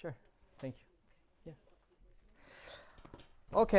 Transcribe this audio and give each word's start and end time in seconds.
Sure. 0.00 0.12
Thank 0.58 0.74
you. 1.46 1.52
OK. 3.52 3.74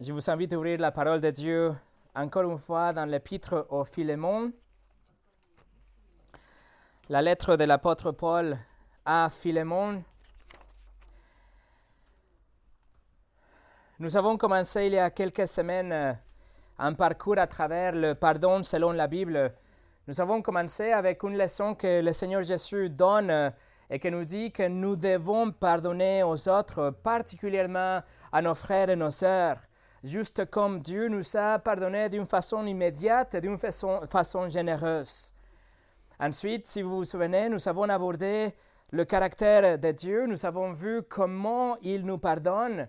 Je 0.00 0.12
vous 0.12 0.30
invite 0.30 0.52
à 0.52 0.56
ouvrir 0.56 0.80
la 0.80 0.90
parole 0.90 1.20
de 1.20 1.30
Dieu 1.30 1.72
encore 2.14 2.50
une 2.50 2.58
fois 2.58 2.92
dans 2.92 3.04
l'épître 3.04 3.66
au 3.70 3.84
Philémon. 3.84 4.52
La 7.08 7.22
lettre 7.22 7.56
de 7.56 7.62
l'apôtre 7.62 8.10
Paul 8.10 8.58
à 9.04 9.30
Philémon. 9.30 10.02
Nous 14.00 14.16
avons 14.16 14.36
commencé 14.36 14.86
il 14.86 14.94
y 14.94 14.98
a 14.98 15.10
quelques 15.10 15.46
semaines 15.46 16.18
un 16.78 16.92
parcours 16.94 17.38
à 17.38 17.46
travers 17.46 17.92
le 17.92 18.16
pardon 18.16 18.64
selon 18.64 18.90
la 18.90 19.06
Bible. 19.06 19.54
Nous 20.08 20.20
avons 20.20 20.42
commencé 20.42 20.90
avec 20.90 21.22
une 21.22 21.38
leçon 21.38 21.76
que 21.76 22.00
le 22.00 22.12
Seigneur 22.12 22.42
Jésus 22.42 22.90
donne 22.90 23.30
euh, 23.30 23.50
et 23.88 24.00
qui 24.00 24.10
nous 24.10 24.24
dit 24.24 24.50
que 24.50 24.66
nous 24.66 24.96
devons 24.96 25.52
pardonner 25.52 26.24
aux 26.24 26.48
autres, 26.48 26.90
particulièrement 26.90 28.00
à 28.32 28.42
nos 28.42 28.56
frères 28.56 28.90
et 28.90 28.96
nos 28.96 29.12
sœurs, 29.12 29.58
juste 30.02 30.46
comme 30.46 30.80
Dieu 30.80 31.06
nous 31.06 31.36
a 31.36 31.60
pardonné 31.60 32.08
d'une 32.08 32.26
façon 32.26 32.66
immédiate 32.66 33.36
et 33.36 33.40
d'une 33.40 33.58
façon, 33.58 34.48
généreuse. 34.48 35.34
Ensuite, 36.18 36.66
si 36.66 36.82
vous 36.82 36.96
vous 36.96 37.04
souvenez, 37.04 37.48
nous 37.48 37.68
avons 37.68 37.88
abordé 37.88 38.56
le 38.90 39.04
caractère 39.04 39.78
de 39.78 39.92
Dieu, 39.92 40.26
nous 40.26 40.44
avons 40.44 40.72
vu 40.72 41.02
comment 41.08 41.76
il 41.80 42.04
nous 42.04 42.18
pardonne, 42.18 42.88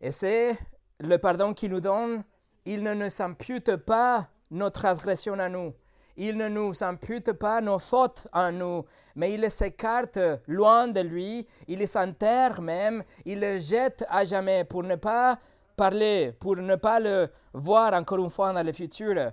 et 0.00 0.10
c'est 0.10 0.56
le 1.00 1.18
pardon 1.18 1.52
qu'il 1.52 1.72
nous 1.72 1.82
donne, 1.82 2.24
il 2.64 2.82
ne 2.82 2.94
nous 2.94 3.20
impute 3.20 3.76
pas 3.76 4.30
nos 4.50 4.70
transgressions 4.70 5.38
à 5.38 5.50
nous. 5.50 5.74
Il 6.16 6.36
ne 6.36 6.48
nous 6.48 6.82
impute 6.82 7.32
pas 7.32 7.60
nos 7.60 7.78
fautes 7.78 8.26
en 8.32 8.52
nous, 8.52 8.84
mais 9.14 9.32
il 9.32 9.40
les 9.40 9.62
écarte 9.62 10.18
loin 10.46 10.88
de 10.88 11.00
lui, 11.00 11.46
il 11.68 11.78
les 11.78 11.96
enterre 11.96 12.60
même, 12.60 13.02
il 13.24 13.40
les 13.40 13.60
jette 13.60 14.04
à 14.08 14.24
jamais 14.24 14.64
pour 14.64 14.82
ne 14.82 14.96
pas 14.96 15.38
parler, 15.76 16.32
pour 16.38 16.56
ne 16.56 16.76
pas 16.76 17.00
le 17.00 17.30
voir 17.54 17.94
encore 17.94 18.18
une 18.18 18.30
fois 18.30 18.52
dans 18.52 18.62
le 18.62 18.72
futur. 18.72 19.32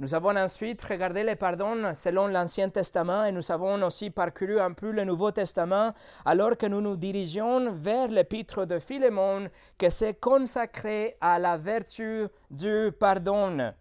Nous 0.00 0.14
avons 0.14 0.36
ensuite 0.36 0.80
regardé 0.82 1.24
les 1.24 1.34
pardons 1.34 1.92
selon 1.92 2.28
l'Ancien 2.28 2.68
Testament 2.68 3.24
et 3.24 3.32
nous 3.32 3.50
avons 3.50 3.82
aussi 3.82 4.10
parcouru 4.10 4.60
un 4.60 4.70
peu 4.72 4.92
le 4.92 5.02
Nouveau 5.02 5.32
Testament 5.32 5.92
alors 6.24 6.56
que 6.56 6.66
nous 6.66 6.80
nous 6.80 6.96
dirigeons 6.96 7.72
vers 7.72 8.06
l'épître 8.06 8.64
de 8.64 8.78
Philémon 8.78 9.48
qui 9.76 9.90
s'est 9.90 10.14
consacré 10.14 11.16
à 11.20 11.40
la 11.40 11.56
vertu 11.56 12.28
du 12.48 12.92
pardon. 12.96 13.72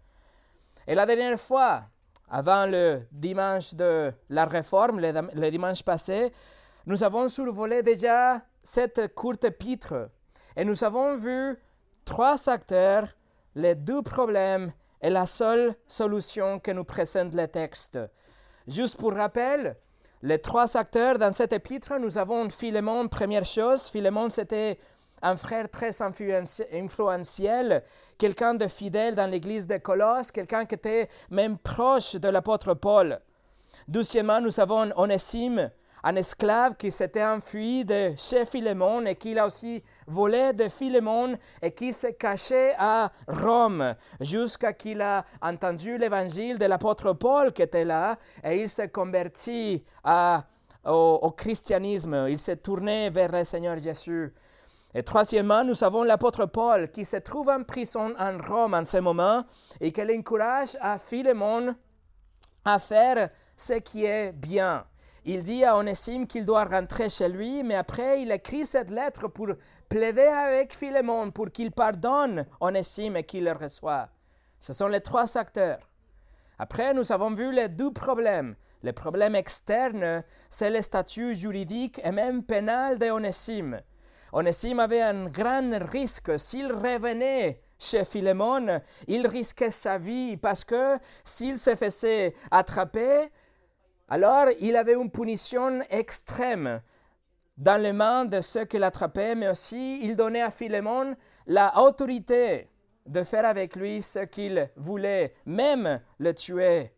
Et 0.87 0.95
la 0.95 1.05
dernière 1.05 1.39
fois, 1.39 1.83
avant 2.29 2.65
le 2.65 3.01
dimanche 3.11 3.73
de 3.73 4.11
la 4.29 4.45
réforme, 4.45 4.99
le, 4.99 5.49
dimanche 5.49 5.83
passé, 5.83 6.31
nous 6.85 7.03
avons 7.03 7.27
survolé 7.27 7.83
déjà 7.83 8.41
cette 8.63 9.13
courte 9.13 9.45
épître 9.45 10.09
et 10.55 10.65
nous 10.65 10.83
avons 10.83 11.15
vu 11.15 11.57
trois 12.03 12.49
acteurs, 12.49 13.07
les 13.55 13.75
deux 13.75 14.01
problèmes 14.01 14.71
et 15.01 15.09
la 15.09 15.25
seule 15.25 15.75
solution 15.87 16.59
que 16.59 16.71
nous 16.71 16.83
présente 16.83 17.33
le 17.33 17.47
texte. 17.47 17.99
Juste 18.67 18.97
pour 18.97 19.13
rappel, 19.13 19.77
les 20.21 20.39
trois 20.39 20.75
acteurs 20.75 21.17
dans 21.17 21.31
cette 21.31 21.53
épître, 21.53 21.93
nous 21.99 22.17
avons 22.17 22.49
Philémon, 22.49 23.07
première 23.07 23.45
chose. 23.45 23.87
Philémon, 23.87 24.29
c'était 24.29 24.77
un 25.21 25.35
frère 25.35 25.69
très 25.69 25.91
influentiel, 26.01 27.83
quelqu'un 28.17 28.53
de 28.53 28.67
fidèle 28.67 29.15
dans 29.15 29.29
l'église 29.29 29.67
de 29.67 29.77
Colosse, 29.77 30.31
quelqu'un 30.31 30.65
qui 30.65 30.75
était 30.75 31.09
même 31.29 31.57
proche 31.57 32.15
de 32.15 32.29
l'apôtre 32.29 32.73
Paul. 32.73 33.19
Deuxièmement, 33.87 34.41
nous 34.41 34.59
avons 34.59 34.91
Onésime, 34.95 35.71
un 36.03 36.15
esclave 36.15 36.75
qui 36.75 36.91
s'était 36.91 37.23
enfui 37.23 37.83
de 37.83 38.13
chez 38.17 38.45
Philémon 38.45 39.05
et 39.05 39.15
qui 39.15 39.37
a 39.37 39.45
aussi 39.45 39.83
volé 40.05 40.53
de 40.53 40.69
Philémon 40.69 41.37
et 41.61 41.71
qui 41.71 41.91
s'est 41.91 42.13
caché 42.13 42.71
à 42.77 43.11
Rome 43.27 43.95
jusqu'à 44.21 44.73
qu'il 44.73 45.01
a 45.01 45.25
entendu 45.41 45.97
l'évangile 45.97 46.57
de 46.57 46.65
l'apôtre 46.65 47.13
Paul 47.13 47.51
qui 47.51 47.61
était 47.61 47.85
là 47.85 48.17
et 48.43 48.61
il 48.61 48.69
s'est 48.69 48.89
converti 48.89 49.83
au, 50.85 51.19
au 51.21 51.31
christianisme. 51.31 52.27
Il 52.29 52.37
s'est 52.37 52.57
tourné 52.57 53.09
vers 53.09 53.31
le 53.31 53.43
Seigneur 53.43 53.77
Jésus. 53.79 54.33
Et 54.93 55.03
troisièmement, 55.03 55.63
nous 55.63 55.83
avons 55.83 56.03
l'apôtre 56.03 56.45
Paul 56.45 56.89
qui 56.89 57.05
se 57.05 57.17
trouve 57.17 57.49
en 57.49 57.63
prison 57.63 58.13
en 58.17 58.37
Rome 58.37 58.73
en 58.73 58.85
ce 58.85 58.97
moment 58.97 59.43
et 59.79 59.91
qui 59.91 60.01
encourage 60.01 60.77
à 60.81 60.97
Philémon 60.97 61.75
à 62.63 62.79
faire 62.79 63.29
ce 63.55 63.73
qui 63.73 64.05
est 64.05 64.31
bien. 64.31 64.85
Il 65.25 65.43
dit 65.43 65.65
à 65.65 65.77
Onésime 65.77 66.25
qu'il 66.25 66.45
doit 66.45 66.63
rentrer 66.63 67.09
chez 67.09 67.27
lui, 67.27 67.61
mais 67.63 67.75
après 67.75 68.21
il 68.21 68.31
écrit 68.31 68.65
cette 68.65 68.89
lettre 68.89 69.27
pour 69.27 69.49
plaider 69.89 70.21
avec 70.21 70.73
Philémon 70.73 71.31
pour 71.31 71.51
qu'il 71.51 71.71
pardonne 71.71 72.45
Onésime 72.61 73.17
et 73.17 73.23
qu'il 73.23 73.43
le 73.43 73.51
reçoive. 73.51 74.07
Ce 74.59 74.73
sont 74.73 74.87
les 74.87 75.01
trois 75.01 75.37
acteurs. 75.37 75.79
Après, 76.59 76.93
nous 76.93 77.11
avons 77.11 77.33
vu 77.33 77.51
les 77.51 77.67
deux 77.67 77.91
problèmes. 77.91 78.55
Le 78.83 78.93
problème 78.93 79.35
externe, 79.35 80.23
c'est 80.49 80.69
le 80.69 80.81
statut 80.81 81.35
juridique 81.35 82.01
et 82.03 82.11
même 82.11 82.43
pénal 82.43 82.97
d'Onésime. 82.97 83.81
Onésime 84.31 84.79
avait 84.79 85.01
un 85.01 85.25
grand 85.27 85.79
risque. 85.89 86.37
S'il 86.39 86.71
revenait 86.71 87.61
chez 87.79 88.05
Philémon, 88.05 88.81
il 89.07 89.27
risquait 89.27 89.71
sa 89.71 89.97
vie 89.97 90.37
parce 90.37 90.63
que 90.63 90.97
s'il 91.23 91.57
se 91.57 91.75
faisait 91.75 92.33
attraper, 92.51 93.29
alors 94.09 94.47
il 94.59 94.75
avait 94.75 94.95
une 94.95 95.11
punition 95.11 95.81
extrême 95.89 96.81
dans 97.57 97.81
les 97.81 97.93
mains 97.93 98.25
de 98.25 98.41
ceux 98.41 98.65
qui 98.65 98.77
l'attrapaient, 98.77 99.35
mais 99.35 99.49
aussi 99.49 99.99
il 100.03 100.15
donnait 100.15 100.41
à 100.41 100.51
Philémon 100.51 101.15
la 101.47 101.77
autorité 101.81 102.69
de 103.05 103.23
faire 103.23 103.45
avec 103.45 103.75
lui 103.75 104.01
ce 104.01 104.19
qu'il 104.19 104.69
voulait, 104.75 105.33
même 105.45 106.01
le 106.19 106.33
tuer. 106.33 106.91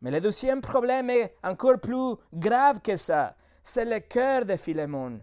Mais 0.00 0.10
le 0.10 0.20
deuxième 0.20 0.60
problème 0.60 1.10
est 1.10 1.34
encore 1.42 1.78
plus 1.80 2.16
grave 2.32 2.80
que 2.80 2.96
ça. 2.96 3.36
C'est 3.62 3.84
le 3.84 4.00
cœur 4.00 4.44
de 4.44 4.56
Philémon 4.56 5.20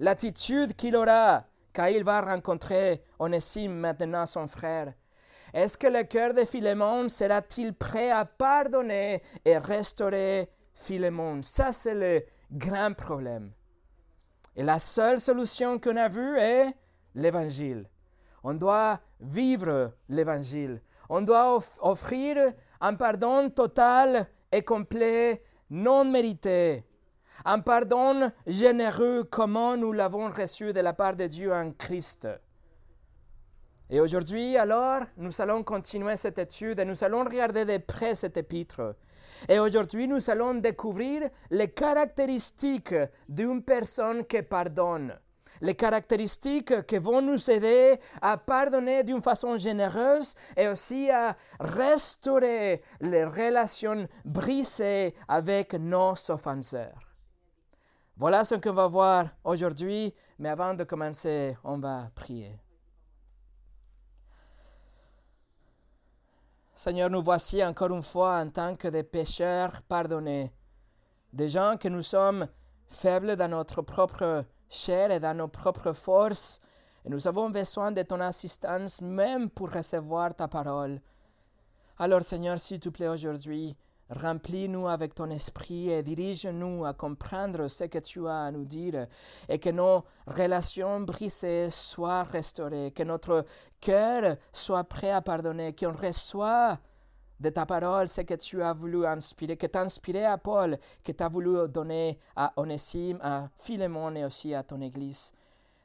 l'attitude 0.00 0.74
qu'il 0.74 0.96
aura 0.96 1.44
quand 1.74 1.86
il 1.86 2.04
va 2.04 2.22
rencontrer 2.22 3.02
Onésime, 3.18 3.74
maintenant 3.74 4.26
son 4.26 4.46
frère. 4.46 4.94
Est-ce 5.52 5.78
que 5.78 5.86
le 5.86 6.04
cœur 6.04 6.34
de 6.34 6.44
Philémon 6.44 7.08
sera-t-il 7.08 7.74
prêt 7.74 8.10
à 8.10 8.24
pardonner 8.24 9.22
et 9.44 9.58
restaurer 9.58 10.50
Philémon? 10.74 11.42
Ça, 11.42 11.72
c'est 11.72 11.94
le 11.94 12.24
grand 12.50 12.94
problème. 12.94 13.52
Et 14.54 14.62
la 14.62 14.78
seule 14.78 15.20
solution 15.20 15.78
qu'on 15.78 15.96
a 15.96 16.08
vue 16.08 16.38
est 16.38 16.74
l'Évangile. 17.14 17.88
On 18.42 18.54
doit 18.54 19.00
vivre 19.20 19.92
l'Évangile. 20.08 20.80
On 21.08 21.20
doit 21.20 21.58
offrir 21.80 22.52
un 22.80 22.94
pardon 22.94 23.50
total 23.50 24.26
et 24.50 24.62
complet, 24.62 25.42
non 25.70 26.04
mérité, 26.04 26.84
un 27.44 27.60
pardon 27.60 28.30
généreux 28.46 29.24
comment 29.30 29.76
nous 29.76 29.92
l'avons 29.92 30.30
reçu 30.30 30.72
de 30.72 30.80
la 30.80 30.92
part 30.92 31.16
de 31.16 31.26
Dieu 31.26 31.52
en 31.52 31.72
Christ. 31.72 32.28
Et 33.88 34.00
aujourd'hui, 34.00 34.56
alors, 34.56 35.02
nous 35.16 35.40
allons 35.40 35.62
continuer 35.62 36.16
cette 36.16 36.38
étude 36.38 36.80
et 36.80 36.84
nous 36.84 37.04
allons 37.04 37.22
regarder 37.22 37.64
de 37.64 37.78
près 37.78 38.16
cet 38.16 38.36
épître. 38.36 38.96
Et 39.48 39.60
aujourd'hui, 39.60 40.08
nous 40.08 40.28
allons 40.28 40.54
découvrir 40.54 41.30
les 41.50 41.68
caractéristiques 41.68 42.94
d'une 43.28 43.62
personne 43.62 44.24
qui 44.24 44.42
pardonne. 44.42 45.16
Les 45.60 45.74
caractéristiques 45.74 46.84
qui 46.86 46.98
vont 46.98 47.22
nous 47.22 47.50
aider 47.50 47.98
à 48.20 48.36
pardonner 48.36 49.04
d'une 49.04 49.22
façon 49.22 49.56
généreuse 49.56 50.34
et 50.56 50.68
aussi 50.68 51.08
à 51.08 51.36
restaurer 51.60 52.82
les 53.00 53.24
relations 53.24 54.06
brisées 54.24 55.14
avec 55.28 55.74
nos 55.74 56.14
offenseurs. 56.28 57.05
Voilà 58.18 58.44
ce 58.44 58.54
qu'on 58.54 58.72
va 58.72 58.88
voir 58.88 59.28
aujourd'hui, 59.44 60.14
mais 60.38 60.48
avant 60.48 60.72
de 60.72 60.84
commencer, 60.84 61.54
on 61.62 61.78
va 61.78 62.10
prier. 62.14 62.58
Seigneur, 66.74 67.10
nous 67.10 67.22
voici 67.22 67.62
encore 67.62 67.90
une 67.90 68.02
fois 68.02 68.38
en 68.38 68.48
tant 68.48 68.74
que 68.74 68.88
des 68.88 69.02
pécheurs 69.02 69.82
pardonnés, 69.82 70.50
des 71.30 71.50
gens 71.50 71.76
que 71.76 71.88
nous 71.88 72.00
sommes 72.00 72.48
faibles 72.86 73.36
dans 73.36 73.48
notre 73.48 73.82
propre 73.82 74.46
chair 74.70 75.10
et 75.10 75.20
dans 75.20 75.36
nos 75.36 75.48
propres 75.48 75.92
forces, 75.92 76.58
et 77.04 77.10
nous 77.10 77.28
avons 77.28 77.50
besoin 77.50 77.92
de 77.92 78.00
ton 78.00 78.20
assistance 78.20 79.02
même 79.02 79.50
pour 79.50 79.70
recevoir 79.70 80.34
ta 80.34 80.48
parole. 80.48 81.02
Alors 81.98 82.22
Seigneur, 82.22 82.58
s'il 82.58 82.80
te 82.80 82.88
plaît 82.88 83.08
aujourd'hui, 83.08 83.76
Remplis-nous 84.08 84.86
avec 84.86 85.14
ton 85.14 85.28
esprit 85.30 85.90
et 85.90 86.02
dirige-nous 86.02 86.84
à 86.84 86.94
comprendre 86.94 87.66
ce 87.66 87.84
que 87.84 87.98
tu 87.98 88.28
as 88.28 88.44
à 88.44 88.50
nous 88.52 88.64
dire 88.64 89.08
et 89.48 89.58
que 89.58 89.70
nos 89.70 90.04
relations 90.28 91.00
brisées 91.00 91.70
soient 91.70 92.22
restaurées, 92.22 92.92
que 92.92 93.02
notre 93.02 93.44
cœur 93.80 94.36
soit 94.52 94.84
prêt 94.84 95.10
à 95.10 95.22
pardonner, 95.22 95.74
qu'on 95.74 95.92
reçoive 95.92 96.78
de 97.40 97.48
ta 97.50 97.66
parole, 97.66 98.08
ce 98.08 98.20
que 98.20 98.34
tu 98.34 98.62
as 98.62 98.72
voulu 98.72 99.04
inspirer, 99.04 99.56
que 99.56 99.66
tu 99.66 99.76
as 99.76 99.82
inspiré 99.82 100.24
à 100.24 100.38
Paul, 100.38 100.78
que 101.02 101.10
tu 101.10 101.22
as 101.22 101.28
voulu 101.28 101.68
donner 101.68 102.18
à 102.36 102.52
Onésime, 102.56 103.18
à 103.20 103.48
Philémon 103.58 104.14
et 104.14 104.24
aussi 104.24 104.54
à 104.54 104.62
ton 104.62 104.80
Église. 104.80 105.32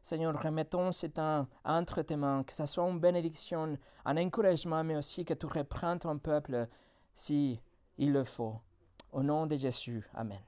Seigneur, 0.01 0.39
remettons 0.41 0.91
ce 0.91 1.07
temps 1.07 1.47
entre 1.65 2.01
tes 2.03 2.15
que 2.15 2.53
ce 2.53 2.65
soit 2.67 2.87
une 2.87 2.99
bénédiction, 2.99 3.77
un 4.05 4.17
encouragement, 4.17 4.83
mais 4.83 4.95
aussi 4.95 5.25
que 5.25 5.33
tu 5.33 5.45
reprends 5.47 5.97
ton 5.97 6.17
peuple 6.17 6.67
si 7.13 7.59
il 7.97 8.11
le 8.11 8.23
faut. 8.23 8.55
Au 9.11 9.21
nom 9.21 9.45
de 9.45 9.55
Jésus. 9.55 10.03
Amen. 10.13 10.39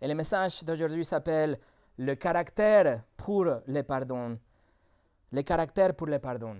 Et 0.00 0.08
le 0.08 0.14
message 0.14 0.64
d'aujourd'hui 0.64 1.04
s'appelle 1.04 1.58
Le 1.96 2.14
caractère 2.14 3.02
pour 3.16 3.44
le 3.44 3.82
pardon. 3.82 4.38
Le 5.32 5.42
caractère 5.42 5.94
pour 5.94 6.06
le 6.06 6.18
pardon. 6.18 6.56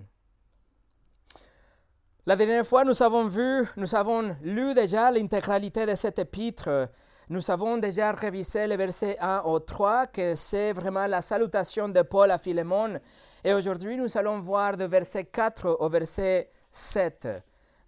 La 2.25 2.35
dernière 2.35 2.65
fois, 2.65 2.83
nous 2.83 3.01
avons 3.01 3.27
vu, 3.27 3.67
nous 3.75 3.95
avons 3.95 4.35
lu 4.43 4.73
déjà 4.75 5.09
l'intégralité 5.09 5.85
de 5.85 5.95
cet 5.95 6.19
épître. 6.19 6.89
Nous 7.29 7.49
avons 7.49 7.77
déjà 7.77 8.11
révisé 8.11 8.67
les 8.67 8.77
versets 8.77 9.17
1 9.19 9.41
au 9.45 9.59
3, 9.59 10.07
que 10.07 10.35
c'est 10.35 10.73
vraiment 10.73 11.07
la 11.07 11.21
salutation 11.21 11.89
de 11.89 12.01
Paul 12.01 12.29
à 12.29 12.37
Philémon. 12.37 12.99
Et 13.43 13.53
aujourd'hui, 13.53 13.97
nous 13.97 14.15
allons 14.17 14.41
voir 14.41 14.77
de 14.77 14.85
verset 14.85 15.25
4 15.25 15.77
au 15.79 15.89
verset 15.89 16.51
7. 16.71 17.27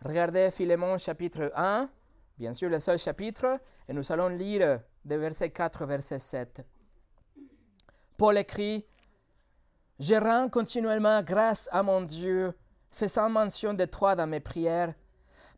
Regardez 0.03 0.49
Philémon 0.49 0.97
chapitre 0.97 1.51
1, 1.55 1.87
bien 2.37 2.53
sûr 2.53 2.69
le 2.69 2.79
seul 2.79 2.97
chapitre, 2.97 3.59
et 3.87 3.93
nous 3.93 4.11
allons 4.11 4.29
lire 4.29 4.79
de 5.05 5.15
verset 5.15 5.51
4 5.51 5.83
au 5.83 5.87
verset 5.87 6.17
7. 6.17 6.65
Paul 8.17 8.37
écrit, 8.39 8.83
Je 9.99 10.15
rends 10.15 10.49
continuellement 10.49 11.21
grâce 11.21 11.69
à 11.71 11.83
mon 11.83 12.01
Dieu 12.01 12.51
faisant 12.89 13.29
mention 13.29 13.75
de 13.75 13.85
toi 13.85 14.15
dans 14.15 14.25
mes 14.25 14.39
prières, 14.39 14.95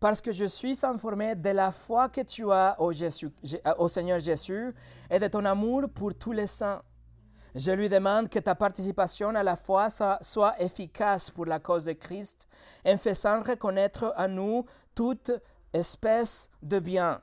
parce 0.02 0.20
que 0.20 0.34
je 0.34 0.44
suis 0.44 0.86
informé 0.86 1.36
de 1.36 1.50
la 1.52 1.72
foi 1.72 2.10
que 2.10 2.22
tu 2.22 2.52
as 2.52 2.76
au, 2.80 2.92
au 3.78 3.88
Seigneur 3.88 4.20
Jésus 4.20 4.74
et 5.10 5.20
de 5.20 5.28
ton 5.30 5.46
amour 5.46 5.84
pour 5.88 6.14
tous 6.16 6.34
les 6.34 6.48
saints. 6.48 6.82
Je 7.56 7.72
lui 7.72 7.88
demande 7.88 8.30
que 8.30 8.40
ta 8.40 8.56
participation 8.56 9.30
à 9.36 9.44
la 9.44 9.56
foi 9.56 9.88
soit 9.90 10.60
efficace 10.60 11.30
pour 11.30 11.46
la 11.46 11.60
cause 11.60 11.86
de 11.86 11.94
Christ, 11.94 12.48
en 12.86 12.98
faisant 12.98 13.44
reconnaître 13.44 14.12
à 14.16 14.28
nous 14.28 14.66
toute 14.96 15.32
espèce 15.72 16.50
de 16.64 16.80
bien. 16.80 17.22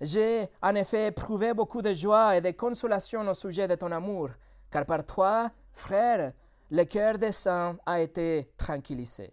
J'ai 0.00 0.48
en 0.62 0.74
effet 0.74 1.08
éprouvé 1.08 1.54
beaucoup 1.54 1.82
de 1.82 1.92
joie 1.92 2.36
et 2.36 2.40
de 2.40 2.52
consolation 2.52 3.26
au 3.28 3.34
sujet 3.34 3.66
de 3.66 3.74
ton 3.74 3.90
amour, 3.90 4.30
car 4.70 4.86
par 4.86 5.04
toi, 5.04 5.50
frère, 5.72 6.32
le 6.70 6.84
cœur 6.84 7.18
des 7.18 7.32
saints 7.32 7.76
a 7.84 8.00
été 8.00 8.52
tranquillisé. 8.56 9.32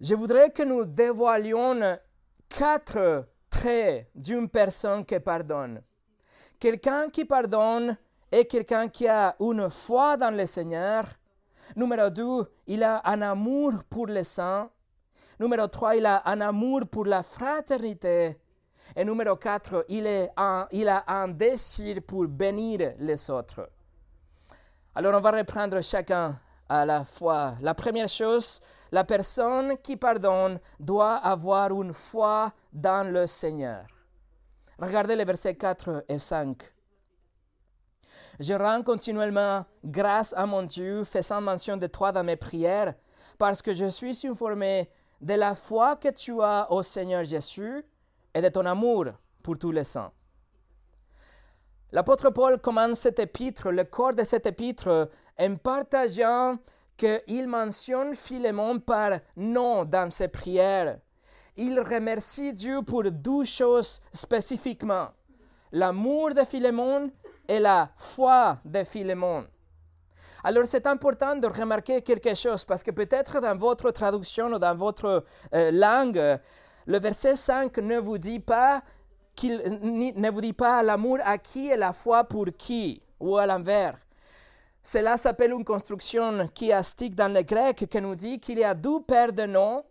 Je 0.00 0.14
voudrais 0.14 0.50
que 0.50 0.62
nous 0.62 0.86
dévoilions 0.86 1.98
quatre 2.48 3.28
traits 3.50 4.10
d'une 4.14 4.48
personne 4.48 5.04
qui 5.04 5.20
pardonne. 5.20 5.82
Quelqu'un 6.60 7.08
qui 7.08 7.24
pardonne 7.24 7.96
est 8.30 8.44
quelqu'un 8.44 8.86
qui 8.88 9.08
a 9.08 9.34
une 9.40 9.70
foi 9.70 10.18
dans 10.18 10.30
le 10.30 10.44
Seigneur. 10.44 11.04
Numéro 11.74 12.10
deux, 12.10 12.52
il 12.66 12.82
a 12.82 13.00
un 13.02 13.22
amour 13.22 13.82
pour 13.88 14.06
les 14.08 14.24
saints. 14.24 14.68
Numéro 15.40 15.66
trois, 15.68 15.96
il 15.96 16.04
a 16.04 16.20
un 16.26 16.38
amour 16.42 16.82
pour 16.86 17.06
la 17.06 17.22
fraternité. 17.22 18.36
Et 18.94 19.04
numéro 19.06 19.36
quatre, 19.36 19.86
il, 19.88 20.06
est 20.06 20.30
il 20.72 20.88
a 20.88 21.04
un 21.06 21.28
désir 21.28 22.02
pour 22.06 22.26
bénir 22.28 22.92
les 22.98 23.30
autres. 23.30 23.70
Alors 24.94 25.14
on 25.14 25.20
va 25.20 25.30
reprendre 25.30 25.80
chacun 25.80 26.38
à 26.68 26.84
la 26.84 27.04
fois. 27.04 27.54
La 27.62 27.72
première 27.72 28.08
chose, 28.08 28.60
la 28.92 29.04
personne 29.04 29.78
qui 29.78 29.96
pardonne 29.96 30.60
doit 30.78 31.16
avoir 31.16 31.70
une 31.72 31.94
foi 31.94 32.52
dans 32.70 33.10
le 33.10 33.26
Seigneur. 33.26 33.86
Regardez 34.80 35.14
les 35.14 35.26
versets 35.26 35.54
4 35.54 36.06
et 36.08 36.18
5. 36.18 36.56
Je 38.38 38.54
rends 38.54 38.82
continuellement 38.82 39.66
grâce 39.84 40.32
à 40.32 40.46
mon 40.46 40.62
Dieu, 40.62 41.04
faisant 41.04 41.42
mention 41.42 41.76
de 41.76 41.86
toi 41.86 42.12
dans 42.12 42.24
mes 42.24 42.36
prières, 42.36 42.94
parce 43.36 43.60
que 43.60 43.74
je 43.74 43.86
suis 43.86 44.26
informé 44.26 44.88
de 45.20 45.34
la 45.34 45.54
foi 45.54 45.96
que 45.96 46.08
tu 46.08 46.40
as 46.42 46.66
au 46.72 46.82
Seigneur 46.82 47.24
Jésus 47.24 47.84
et 48.32 48.40
de 48.40 48.48
ton 48.48 48.64
amour 48.64 49.08
pour 49.42 49.58
tous 49.58 49.70
les 49.70 49.84
saints. 49.84 50.12
L'apôtre 51.92 52.30
Paul 52.30 52.58
commence 52.58 53.00
cet 53.00 53.18
épître, 53.18 53.70
le 53.70 53.84
corps 53.84 54.14
de 54.14 54.24
cet 54.24 54.46
épître, 54.46 55.10
en 55.38 55.56
partageant 55.56 56.56
qu'il 56.96 57.48
mentionne 57.48 58.14
Philémon 58.14 58.80
par 58.80 59.18
nom 59.36 59.84
dans 59.84 60.10
ses 60.10 60.28
prières. 60.28 61.00
Il 61.56 61.80
remercie 61.80 62.52
Dieu 62.52 62.82
pour 62.82 63.04
deux 63.04 63.44
choses 63.44 64.00
spécifiquement, 64.12 65.08
l'amour 65.72 66.34
de 66.34 66.44
Philémon 66.44 67.10
et 67.48 67.58
la 67.58 67.90
foi 67.96 68.58
de 68.64 68.84
Philémon. 68.84 69.46
Alors 70.42 70.66
c'est 70.66 70.86
important 70.86 71.36
de 71.36 71.46
remarquer 71.46 72.00
quelque 72.02 72.34
chose 72.34 72.64
parce 72.64 72.82
que 72.82 72.90
peut-être 72.90 73.40
dans 73.40 73.56
votre 73.56 73.90
traduction 73.90 74.46
ou 74.46 74.58
dans 74.58 74.74
votre 74.74 75.24
euh, 75.54 75.70
langue, 75.70 76.38
le 76.86 76.98
verset 76.98 77.36
5 77.36 77.76
ne 77.78 77.98
vous 77.98 78.18
dit 78.18 78.40
pas 78.40 78.82
qu'il 79.34 79.80
ne 80.16 80.30
vous 80.30 80.40
dit 80.40 80.52
pas 80.52 80.82
l'amour 80.82 81.18
à 81.24 81.38
qui 81.38 81.68
et 81.68 81.76
la 81.76 81.92
foi 81.92 82.24
pour 82.24 82.46
qui, 82.56 83.02
ou 83.18 83.36
à 83.36 83.46
l'envers. 83.46 83.96
Cela 84.82 85.16
s'appelle 85.16 85.52
une 85.52 85.64
construction 85.64 86.48
chiastique 86.54 87.14
dans 87.14 87.32
le 87.32 87.42
grec 87.42 87.86
qui 87.88 88.00
nous 88.00 88.14
dit 88.14 88.40
qu'il 88.40 88.58
y 88.58 88.64
a 88.64 88.74
deux 88.74 89.00
paires 89.02 89.32
de 89.32 89.44
noms 89.44 89.84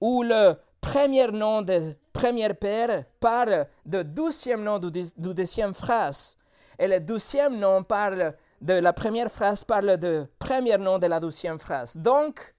où 0.00 0.22
le 0.22 0.54
premier 0.86 1.26
nom 1.32 1.62
de 1.62 1.96
première 2.12 2.54
paire 2.54 3.04
parle 3.18 3.66
de 3.84 4.02
douzième 4.02 4.62
nom 4.62 4.78
du, 4.78 5.02
deuxième 5.16 5.74
phrase 5.74 6.38
et 6.78 6.86
le 6.86 7.00
douzième 7.00 7.58
nom 7.58 7.82
parle 7.82 8.34
de 8.60 8.74
la 8.74 8.92
première 8.92 9.30
phrase 9.30 9.64
parle 9.64 9.96
de 9.98 10.26
premier 10.38 10.78
nom 10.78 10.98
de 10.98 11.06
la 11.06 11.18
deuxième 11.18 11.58
phrase. 11.58 11.96
Donc, 11.96 12.54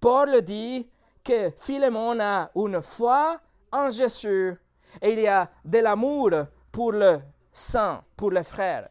Paul 0.00 0.42
dit 0.42 0.88
que 1.24 1.50
Philémon 1.56 2.18
a 2.20 2.50
une 2.56 2.82
foi 2.82 3.40
en 3.70 3.88
Jésus 3.88 4.56
et 5.00 5.12
il 5.12 5.20
y 5.20 5.28
a 5.28 5.48
de 5.64 5.78
l'amour 5.78 6.30
pour 6.72 6.90
le 6.90 7.20
saint, 7.52 8.02
pour 8.16 8.32
le 8.32 8.42
frère. 8.42 8.88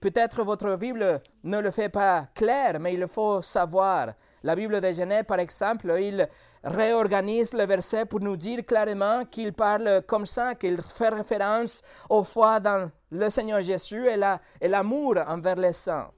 Peut-être 0.00 0.44
votre 0.44 0.76
Bible 0.76 1.20
ne 1.42 1.58
le 1.58 1.70
fait 1.70 1.88
pas 1.88 2.28
clair, 2.34 2.78
mais 2.78 2.94
il 2.94 3.06
faut 3.08 3.42
savoir. 3.42 4.14
La 4.44 4.54
Bible 4.54 4.80
de 4.80 4.92
Genève, 4.92 5.24
par 5.24 5.40
exemple, 5.40 5.92
il 5.98 6.28
réorganise 6.62 7.52
le 7.54 7.64
verset 7.66 8.04
pour 8.04 8.20
nous 8.20 8.36
dire 8.36 8.64
clairement 8.64 9.24
qu'il 9.24 9.52
parle 9.52 10.02
comme 10.06 10.26
ça, 10.26 10.54
qu'il 10.54 10.80
fait 10.80 11.08
référence 11.08 11.82
aux 12.08 12.22
foi 12.22 12.60
dans 12.60 12.90
le 13.10 13.28
Seigneur 13.28 13.60
Jésus 13.62 14.06
et 14.08 14.68
l'amour 14.68 15.16
envers 15.26 15.56
les 15.56 15.72
saints. 15.72 16.10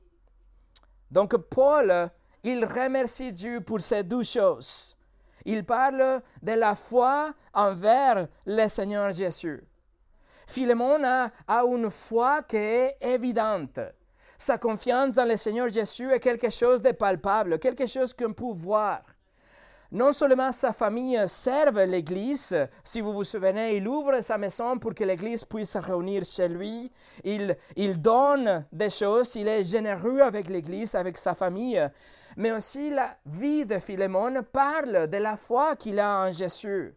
Donc 1.11 1.37
Paul, 1.37 2.11
il 2.43 2.65
remercie 2.65 3.33
Dieu 3.33 3.61
pour 3.61 3.81
ces 3.81 4.03
deux 4.03 4.23
choses. 4.23 4.97
Il 5.45 5.65
parle 5.65 6.21
de 6.43 6.53
la 6.53 6.75
foi 6.75 7.33
envers 7.55 8.29
le 8.45 8.69
Seigneur 8.69 9.11
Jésus. 9.13 9.63
Philémon 10.51 11.05
a, 11.05 11.31
une 11.65 11.91
foi 11.91 12.43
qui 12.43 12.57
est 12.57 12.97
évidente. 13.01 13.79
Sa 14.37 14.59
confiance 14.59 15.15
dans 15.15 15.25
le 15.25 15.37
Seigneur 15.37 15.69
Jésus 15.69 16.11
est 16.11 16.19
quelque 16.19 16.51
chose 16.51 16.83
de 16.83 16.91
palpable, 16.91 17.61
quelque 17.61 17.87
chose 17.87 18.13
qu'on 18.13 18.33
peut 18.33 18.53
voir. 18.53 19.03
Non 19.93 20.11
seulement 20.11 20.51
sa 20.51 20.73
famille 20.73 21.21
serve 21.29 21.85
l'Église, 21.85 22.69
si 22.83 23.01
vous 23.01 23.13
vous 23.13 23.25
souvenez, 23.25 23.77
il 23.77 23.87
ouvre 23.87 24.21
sa 24.23 24.39
maison 24.39 24.77
pour 24.79 24.93
que 24.93 25.05
l'Église 25.05 25.45
puisse 25.45 25.71
se 25.71 25.79
réunir 25.79 26.25
chez 26.25 26.49
lui, 26.49 26.91
il, 27.23 27.57
donne 28.01 28.67
des 28.73 28.91
choses, 28.91 29.35
il 29.37 29.47
est 29.47 29.63
généreux 29.63 30.21
avec 30.21 30.49
l'Église, 30.49 30.97
avec 30.97 31.17
sa 31.17 31.35
famille, 31.35 31.89
mais 32.37 32.51
aussi 32.51 32.91
la 32.91 33.17
vie 33.27 33.67
de 33.67 33.79
Philémon 33.79 34.43
parle 34.53 35.07
de 35.07 35.17
la 35.17 35.37
foi 35.37 35.77
qu'il 35.77 36.01
a 36.01 36.27
en 36.27 36.33
Jésus. 36.33 36.95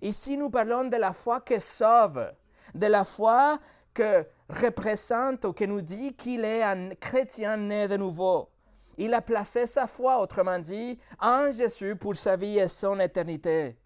Ici, 0.00 0.36
nous 0.36 0.50
parlons 0.50 0.84
de 0.84 0.96
la 0.96 1.12
foi 1.12 1.40
qui 1.40 1.60
sauve, 1.60 2.30
de 2.74 2.86
la 2.86 3.04
foi 3.04 3.58
que 3.92 4.26
représente 4.48 5.44
ou 5.44 5.52
qui 5.52 5.66
nous 5.66 5.80
dit 5.80 6.14
qu'il 6.14 6.44
est 6.44 6.62
un 6.62 6.90
chrétien 6.94 7.56
né 7.56 7.88
de 7.88 7.96
nouveau. 7.96 8.48
Il 8.96 9.12
a 9.14 9.20
placé 9.20 9.66
sa 9.66 9.86
foi, 9.86 10.20
autrement 10.20 10.58
dit, 10.58 10.98
en 11.20 11.50
Jésus 11.50 11.96
pour 11.96 12.16
sa 12.16 12.36
vie 12.36 12.58
et 12.58 12.68
son 12.68 13.00
éternité. 13.00 13.76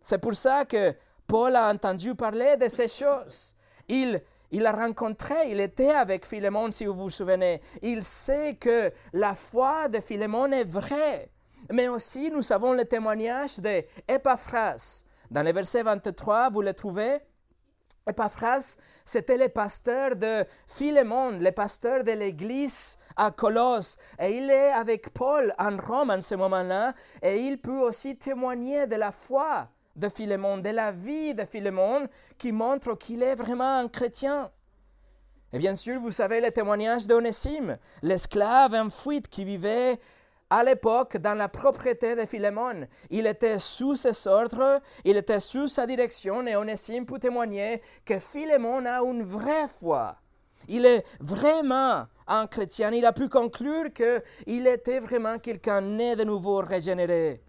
C'est 0.00 0.18
pour 0.18 0.34
ça 0.34 0.64
que 0.64 0.94
Paul 1.26 1.56
a 1.56 1.68
entendu 1.68 2.14
parler 2.14 2.56
de 2.56 2.68
ces 2.68 2.88
choses. 2.88 3.54
Il 3.88 4.20
il 4.54 4.66
a 4.66 4.72
rencontré, 4.72 5.34
il 5.50 5.58
était 5.58 5.90
avec 5.90 6.24
Philémon, 6.24 6.70
si 6.70 6.86
vous 6.86 6.94
vous 6.94 7.10
souvenez. 7.10 7.60
Il 7.82 8.04
sait 8.04 8.54
que 8.54 8.92
la 9.12 9.34
foi 9.34 9.88
de 9.88 9.98
Philémon 9.98 10.52
est 10.52 10.62
vraie. 10.62 11.28
Mais 11.72 11.88
aussi, 11.88 12.30
nous 12.30 12.52
avons 12.52 12.72
le 12.72 12.84
témoignage 12.84 13.58
d'Epaphras. 13.58 15.06
Dans 15.28 15.42
le 15.42 15.50
verset 15.50 15.82
23, 15.82 16.50
vous 16.50 16.62
le 16.62 16.72
trouvez? 16.72 17.18
Epaphras, 18.06 18.76
c'était 19.04 19.38
le 19.38 19.48
pasteur 19.48 20.14
de 20.14 20.44
Philémon, 20.66 21.38
le 21.38 21.50
pasteur 21.52 22.04
de 22.04 22.12
l'église 22.12 22.98
à 23.16 23.30
Colosse. 23.30 23.96
Et 24.18 24.36
il 24.36 24.50
est 24.50 24.72
avec 24.72 25.10
Paul 25.14 25.54
en 25.58 25.76
Rome 25.78 26.10
en 26.10 26.20
ce 26.20 26.34
moment-là. 26.34 26.94
Et 27.22 27.36
il 27.36 27.58
peut 27.58 27.80
aussi 27.80 28.16
témoigner 28.16 28.86
de 28.86 28.96
la 28.96 29.10
foi 29.10 29.68
de 29.96 30.08
Philémon, 30.08 30.58
de 30.58 30.70
la 30.70 30.92
vie 30.92 31.34
de 31.34 31.44
Philémon, 31.44 32.06
qui 32.36 32.52
montre 32.52 32.94
qu'il 32.94 33.22
est 33.22 33.36
vraiment 33.36 33.78
un 33.78 33.88
chrétien. 33.88 34.50
Et 35.54 35.58
bien 35.58 35.76
sûr, 35.76 36.00
vous 36.00 36.10
savez 36.10 36.40
le 36.40 36.50
témoignage 36.50 37.06
d'Onésime, 37.06 37.78
l'esclave 38.02 38.74
en 38.74 38.90
fuite 38.90 39.28
qui 39.28 39.44
vivait 39.44 40.00
à 40.50 40.62
l'époque 40.62 41.16
dans 41.16 41.34
la 41.34 41.48
propriété 41.48 42.14
de 42.14 42.26
Philémon. 42.26 42.86
Il 43.10 43.26
était 43.26 43.58
sous 43.58 43.96
ses 43.96 44.26
ordres, 44.26 44.80
il 45.04 45.16
était 45.16 45.40
sous 45.40 45.68
sa 45.68 45.86
direction 45.86 46.46
et 46.46 46.56
Onésime 46.56 47.06
peut 47.06 47.18
témoigner 47.18 47.82
que 48.04 48.18
Philémon 48.18 48.84
a 48.86 49.02
une 49.02 49.22
vraie 49.22 49.68
foi. 49.68 50.16
Il 50.68 50.86
est 50.86 51.04
vraiment 51.20 52.06
un 52.26 52.46
chrétien. 52.46 52.90
Il 52.92 53.04
a 53.04 53.12
pu 53.12 53.28
conclure 53.28 53.92
qu'il 53.92 54.66
était 54.66 54.98
vraiment 54.98 55.38
quelqu'un 55.38 55.80
né 55.80 56.16
de 56.16 56.24
nouveau, 56.24 56.58
régénéré. 56.58 57.42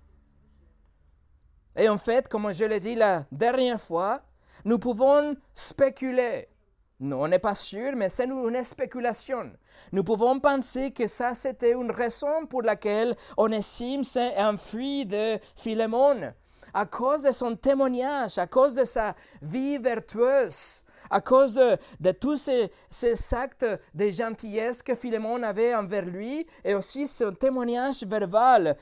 Et 1.78 1.90
en 1.90 1.98
fait, 1.98 2.28
comme 2.28 2.52
je 2.54 2.66
l'ai 2.66 2.80
dit 2.80 2.96
la 2.96 3.26
dernière 3.32 3.82
fois, 3.82 4.22
nous 4.64 4.80
pouvons 4.80 5.36
spéculer 5.54 6.48
non, 7.00 7.24
on 7.24 7.28
n'est 7.28 7.40
pas 7.40 7.56
sûr, 7.56 7.92
mais 7.96 8.08
c'est 8.08 8.24
une 8.24 8.64
spéculation. 8.64 9.52
Nous 9.92 10.04
pouvons 10.04 10.40
penser 10.40 10.92
que 10.92 11.08
ça, 11.08 11.34
c'était 11.34 11.74
une 11.74 11.92
raison 11.92 12.46
pour 12.50 12.62
laquelle 12.62 13.18
Onésime 13.36 14.06
s'est 14.06 14.38
enfui 14.38 15.06
de 15.06 15.38
Philémon, 15.58 16.34
à 16.74 16.86
cause 16.86 17.24
de 17.24 17.34
son 17.34 17.58
témoignage, 17.58 18.38
à 18.38 18.48
cause 18.48 18.76
de 18.76 18.86
sa 18.86 19.14
vie 19.42 19.78
vertueuse, 19.78 20.86
à 21.10 21.20
cause 21.20 21.56
de, 22.00 22.12
tous 22.12 22.38
ces, 22.38 22.72
ces, 22.90 23.34
actes 23.34 23.66
de 23.94 24.10
gentillesse 24.10 24.82
que 24.82 24.96
Philémon 24.96 25.44
avait 25.44 25.76
envers 25.76 26.06
lui, 26.06 26.48
et 26.64 26.76
aussi 26.76 27.08
son 27.08 27.34
témoignage 27.34 28.04
verbal. 28.04 28.78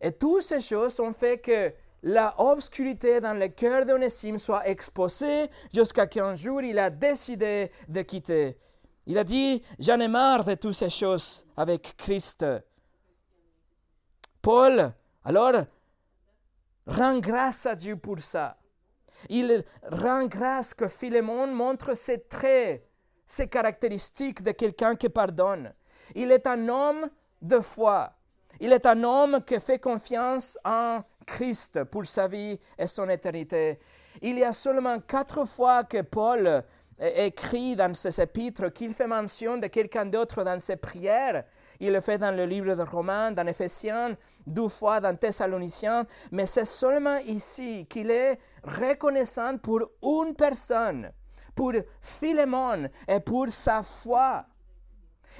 Et 0.00 0.12
toutes 0.12 0.42
ces 0.42 0.62
choses 0.62 0.98
ont 0.98 1.12
fait 1.12 1.36
que 1.36 1.70
la 2.02 2.34
obscurité 2.40 3.20
dans 3.20 3.34
le 3.34 3.48
cœur 3.48 3.84
d'Onésime 3.84 4.38
soit 4.38 4.66
exposée 4.68 5.50
jusqu'à 5.72 6.06
qu'un 6.06 6.34
jour 6.34 6.62
il 6.62 6.78
a 6.78 6.90
décidé 6.90 7.70
de 7.88 8.02
quitter. 8.02 8.58
Il 9.06 9.18
a 9.18 9.24
dit, 9.24 9.62
j'en 9.78 10.00
ai 10.00 10.08
marre 10.08 10.44
de 10.44 10.54
toutes 10.54 10.74
ces 10.74 10.90
choses 10.90 11.44
avec 11.56 11.96
Christ. 11.96 12.44
Paul, 14.40 14.92
alors, 15.24 15.64
rend 16.86 17.18
grâce 17.18 17.66
à 17.66 17.74
Dieu 17.74 17.96
pour 17.96 18.18
ça. 18.20 18.56
Il 19.28 19.64
rend 19.90 20.26
grâce 20.26 20.72
que 20.72 20.88
Philémon 20.88 21.48
montre 21.48 21.94
ses 21.94 22.22
traits, 22.22 22.86
ses 23.26 23.48
caractéristiques 23.48 24.42
de 24.42 24.52
quelqu'un 24.52 24.96
qui 24.96 25.08
pardonne. 25.08 25.74
Il 26.14 26.32
est 26.32 26.46
un 26.46 26.68
homme 26.68 27.10
de 27.42 27.60
foi. 27.60 28.12
Il 28.60 28.72
est 28.72 28.86
un 28.86 29.02
homme 29.04 29.42
qui 29.44 29.60
fait 29.60 29.78
confiance 29.78 30.58
en 30.64 31.02
Christ 31.30 31.84
pour 31.84 32.06
sa 32.06 32.26
vie 32.26 32.58
et 32.76 32.88
son 32.88 33.08
éternité. 33.08 33.78
Il 34.20 34.36
y 34.36 34.44
a 34.44 34.52
seulement 34.52 34.98
quatre 34.98 35.44
fois 35.44 35.84
que 35.84 36.02
Paul 36.02 36.64
écrit 36.98 37.76
dans 37.76 37.94
ses 37.94 38.20
épîtres 38.20 38.72
qu'il 38.72 38.92
fait 38.92 39.06
mention 39.06 39.56
de 39.56 39.68
quelqu'un 39.68 40.06
d'autre 40.06 40.42
dans 40.42 40.58
ses 40.58 40.76
prières. 40.76 41.44
Il 41.78 41.92
le 41.92 42.00
fait 42.00 42.18
dans 42.18 42.36
le 42.36 42.44
livre 42.44 42.74
de 42.74 42.82
Romains, 42.82 43.30
dans 43.30 43.46
Éphésiens, 43.46 44.16
deux 44.44 44.68
fois 44.68 45.00
dans 45.00 45.16
Thessaloniciens, 45.16 46.04
mais 46.32 46.46
c'est 46.46 46.66
seulement 46.66 47.18
ici 47.18 47.86
qu'il 47.88 48.10
est 48.10 48.38
reconnaissant 48.64 49.56
pour 49.56 49.82
une 50.02 50.34
personne, 50.34 51.12
pour 51.54 51.72
Philémon 52.02 52.90
et 53.06 53.20
pour 53.20 53.48
sa 53.50 53.82
foi. 53.82 54.44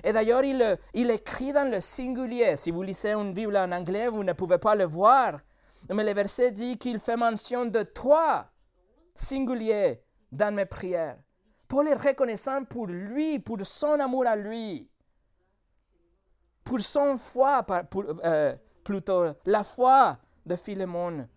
Et 0.04 0.12
d'ailleurs, 0.12 0.44
il, 0.44 0.78
il, 0.94 1.10
écrit 1.10 1.52
dans 1.52 1.68
le 1.68 1.80
singulier. 1.80 2.54
Si 2.56 2.70
vous 2.70 2.82
lisez 2.82 3.12
une 3.12 3.34
Bible 3.34 3.56
en 3.56 3.72
anglais, 3.72 4.08
vous 4.08 4.22
ne 4.22 4.32
pouvez 4.32 4.58
pas 4.58 4.76
le 4.76 4.84
voir. 4.84 5.40
Mais 5.88 6.04
le 6.04 6.12
verset 6.12 6.52
dit 6.52 6.78
qu'il 6.78 6.98
fait 7.00 7.16
mention 7.16 7.66
de 7.66 7.82
toi, 7.82 8.48
singulier, 9.14 10.02
dans 10.30 10.54
mes 10.54 10.66
prières. 10.66 11.18
Paul 11.66 11.88
est 11.88 11.94
reconnaissant 11.94 12.64
pour 12.64 12.86
lui, 12.86 13.38
pour 13.38 13.64
son 13.64 13.98
amour 14.00 14.26
à 14.26 14.36
lui, 14.36 14.88
pour 16.64 16.80
son 16.80 17.16
foi, 17.16 17.64
euh, 18.24 18.54
plutôt 18.84 19.34
la 19.44 19.64
foi 19.64 20.18
de 20.44 20.56
Philémon. 20.56 21.28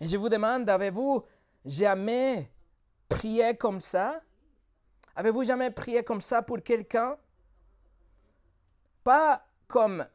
Et 0.00 0.06
je 0.06 0.16
vous 0.16 0.28
demande, 0.28 0.68
avez-vous 0.68 1.24
jamais 1.64 2.50
prié 3.08 3.56
comme 3.56 3.80
ça? 3.80 4.20
Avez-vous 5.14 5.44
jamais 5.44 5.70
prié 5.70 6.02
comme 6.02 6.20
ça 6.20 6.42
pour 6.42 6.62
quelqu'un? 6.62 7.16
Pas 9.02 9.44
comme 9.66 10.06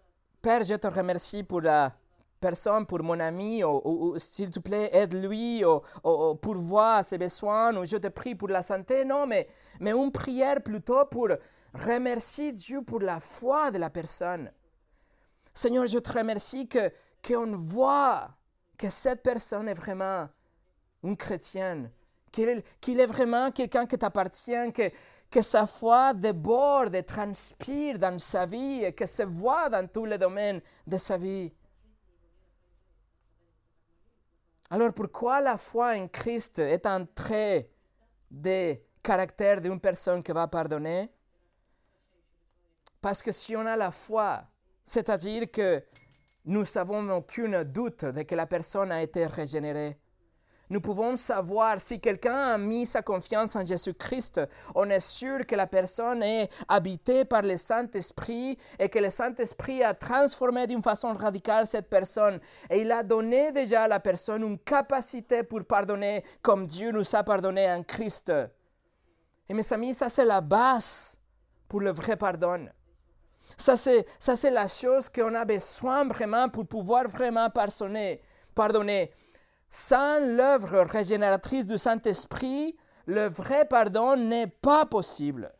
Père, 0.41 0.63
je 0.63 0.75
te 0.75 0.87
remercie 0.87 1.43
pour 1.43 1.61
la 1.61 1.93
personne, 2.41 2.85
pour 2.85 3.01
mon 3.03 3.19
ami, 3.19 3.63
ou, 3.63 4.15
s'il 4.17 4.49
te 4.49 4.59
plaît, 4.59 4.89
aide-lui, 4.91 5.63
ou, 5.63 6.35
pour 6.35 6.55
voir 6.55 7.05
ses 7.05 7.17
besoins, 7.17 7.73
ou 7.77 7.85
je 7.85 7.97
te 7.97 8.07
prie 8.07 8.35
pour 8.35 8.49
la 8.49 8.61
santé. 8.61 9.05
Non, 9.05 9.25
mais, 9.25 9.47
mais 9.79 9.91
une 9.91 10.11
prière 10.11 10.61
plutôt 10.61 11.05
pour 11.05 11.29
remercier 11.73 12.51
Dieu 12.51 12.81
pour 12.81 12.99
la 12.99 13.19
foi 13.19 13.71
de 13.71 13.77
la 13.77 13.89
personne. 13.89 14.51
Seigneur, 15.53 15.85
je 15.85 15.99
te 15.99 16.11
remercie 16.11 16.67
que 16.67 16.91
qu'on 17.25 17.55
voit 17.55 18.29
que 18.77 18.89
cette 18.89 19.21
personne 19.21 19.69
est 19.69 19.75
vraiment 19.75 20.27
une 21.03 21.15
chrétienne, 21.15 21.91
qu'il 22.31 22.99
est 22.99 23.05
vraiment 23.05 23.51
quelqu'un 23.51 23.85
qui 23.85 23.97
t'appartient, 23.97 24.71
que, 24.73 24.89
que 25.29 25.41
sa 25.41 25.67
foi 25.67 26.13
déborde 26.13 26.95
et 26.95 27.03
transpire 27.03 27.99
dans 27.99 28.17
sa 28.17 28.45
vie 28.45 28.83
et 28.83 28.93
que 28.93 29.05
se 29.05 29.23
voit 29.23 29.69
dans 29.69 29.87
tous 29.87 30.05
les 30.05 30.17
domaines 30.17 30.61
de 30.87 30.97
sa 30.97 31.17
vie. 31.17 31.53
Alors 34.73 34.93
pourquoi 34.93 35.41
la 35.41 35.57
foi 35.57 35.97
en 35.97 36.07
Christ 36.07 36.59
est 36.59 36.85
un 36.85 37.03
trait 37.03 37.69
de 38.31 38.77
caractère 39.03 39.59
d'une 39.59 39.81
personne 39.81 40.23
qui 40.23 40.31
va 40.31 40.47
pardonner? 40.47 41.09
Parce 43.01 43.21
que 43.21 43.33
si 43.33 43.53
on 43.53 43.65
a 43.65 43.75
la 43.75 43.91
foi, 43.91 44.45
c'est-à-dire 44.85 45.51
que 45.51 45.83
nous 46.45 46.63
n'avons 46.73 47.17
aucun 47.17 47.65
doute 47.65 48.05
de 48.05 48.21
que 48.21 48.33
la 48.33 48.47
personne 48.47 48.93
a 48.93 49.03
été 49.03 49.25
régénérée, 49.25 49.97
nous 50.71 50.79
pouvons 50.79 51.17
savoir 51.17 51.81
si 51.81 51.99
quelqu'un 51.99 52.53
a 52.53 52.57
mis 52.57 52.85
sa 52.85 53.01
confiance 53.01 53.57
en 53.57 53.65
Jésus-Christ. 53.65 54.39
On 54.73 54.89
est 54.89 55.01
sûr 55.01 55.45
que 55.45 55.53
la 55.53 55.67
personne 55.67 56.23
est 56.23 56.49
habitée 56.69 57.25
par 57.25 57.41
le 57.41 57.57
Saint-Esprit 57.57 58.57
et 58.79 58.87
que 58.87 58.99
le 58.99 59.09
Saint-Esprit 59.09 59.83
a 59.83 59.93
transformé 59.93 60.67
d'une 60.67 60.81
façon 60.81 61.13
radicale 61.13 61.67
cette 61.67 61.89
personne. 61.89 62.39
Et 62.69 62.79
il 62.79 62.91
a 62.93 63.03
donné 63.03 63.51
déjà 63.51 63.83
à 63.83 63.87
la 63.89 63.99
personne 63.99 64.43
une 64.43 64.59
capacité 64.59 65.43
pour 65.43 65.65
pardonner 65.65 66.23
comme 66.41 66.65
Dieu 66.65 66.93
nous 66.93 67.15
a 67.15 67.21
pardonné 67.21 67.69
en 67.69 67.83
Christ. 67.83 68.31
Et 69.49 69.53
mes 69.53 69.73
amis, 69.73 69.93
ça 69.93 70.07
c'est 70.07 70.23
la 70.23 70.39
base 70.39 71.19
pour 71.67 71.81
le 71.81 71.91
vrai 71.91 72.15
pardon. 72.15 72.69
Ça 73.57 73.75
c'est, 73.75 74.05
ça 74.17 74.37
c'est 74.37 74.51
la 74.51 74.69
chose 74.69 75.09
qu'on 75.09 75.35
a 75.35 75.43
besoin 75.43 76.05
vraiment 76.05 76.47
pour 76.47 76.65
pouvoir 76.65 77.09
vraiment 77.09 77.49
pardonner. 77.49 78.21
pardonner. 78.55 79.11
Sans 79.71 80.19
l'œuvre 80.19 80.81
régénératrice 80.81 81.65
du 81.65 81.77
Saint-Esprit, 81.77 82.75
le 83.05 83.29
vrai 83.29 83.65
pardon 83.65 84.17
n'est 84.17 84.47
pas 84.47 84.85
possible. 84.85 85.51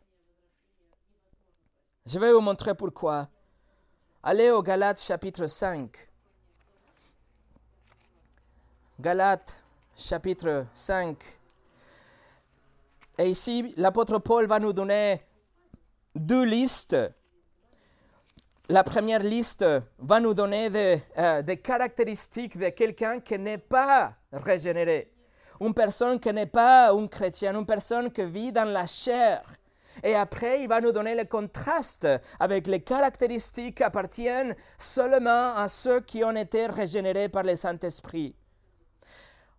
Je 2.04 2.18
vais 2.18 2.30
vous 2.30 2.40
montrer 2.40 2.74
pourquoi. 2.74 3.30
Allez 4.22 4.50
au 4.50 4.62
Galates 4.62 5.00
chapitre 5.00 5.46
5. 5.46 6.10
Galates 9.00 9.64
chapitre 9.96 10.66
5. 10.74 11.16
Et 13.16 13.30
ici, 13.30 13.72
l'apôtre 13.78 14.18
Paul 14.18 14.46
va 14.46 14.58
nous 14.58 14.74
donner 14.74 15.24
deux 16.14 16.44
listes 16.44 16.96
la 18.68 18.84
première 18.84 19.22
liste 19.22 19.64
va 19.98 20.20
nous 20.20 20.34
donner 20.34 20.70
euh, 21.18 21.42
des, 21.42 21.56
caractéristiques 21.56 22.56
de 22.58 22.68
quelqu'un 22.68 23.20
qui 23.20 23.38
n'est 23.38 23.58
pas 23.58 24.14
régénéré, 24.32 25.12
une 25.60 25.74
personne 25.74 26.18
qui 26.20 26.32
n'est 26.32 26.46
pas 26.46 26.92
un 26.92 27.06
chrétien, 27.06 27.54
une 27.54 27.66
personne 27.66 28.10
qui 28.10 28.24
vit 28.24 28.52
dans 28.52 28.64
la 28.64 28.86
chair. 28.86 29.42
Et 30.02 30.14
après, 30.14 30.62
il 30.62 30.68
va 30.68 30.80
nous 30.80 30.92
donner 30.92 31.14
le 31.14 31.24
contraste 31.24 32.08
avec 32.40 32.66
les 32.66 32.80
caractéristiques 32.80 33.76
qui 33.76 33.82
appartiennent 33.82 34.56
seulement 34.78 35.54
à 35.54 35.68
ceux 35.68 36.00
qui 36.00 36.24
ont 36.24 36.34
été 36.34 36.66
régénérés 36.66 37.28
par 37.28 37.42
le 37.42 37.56
Saint-Esprit. 37.56 38.34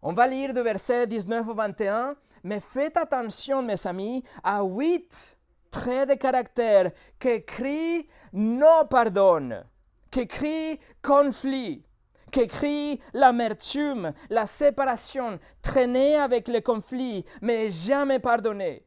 On 0.01 0.11
va 0.13 0.25
lire 0.25 0.53
du 0.53 0.61
verset 0.61 1.05
19 1.05 1.47
au 1.47 1.53
21, 1.53 2.15
mais 2.43 2.59
faites 2.59 2.97
attention, 2.97 3.61
mes 3.61 3.85
amis, 3.85 4.23
à 4.43 4.63
huit 4.63 5.37
trait 5.73 6.05
de 6.05 6.13
caractère 6.13 6.91
qui 7.19 7.43
crie 7.43 8.07
non 8.31 8.85
pardon, 8.89 9.63
qui 10.11 10.27
crie 10.27 10.79
conflit, 11.01 11.83
qu'écrit 12.31 13.01
l'amertume, 13.13 14.13
la 14.29 14.45
séparation, 14.45 15.39
traîner 15.61 16.15
avec 16.15 16.47
le 16.47 16.61
conflit, 16.61 17.25
mais 17.41 17.71
jamais 17.71 18.19
pardonner. 18.19 18.85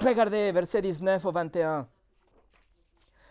Regardez 0.00 0.52
verset 0.52 0.80
19 0.80 1.24
au 1.24 1.32
21. 1.32 1.86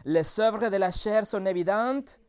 Les 0.05 0.39
œuvres 0.39 0.69
de 0.69 0.77
la 0.77 0.91
chair 0.91 1.25
sont 1.25 1.45
évidentes, 1.45 2.21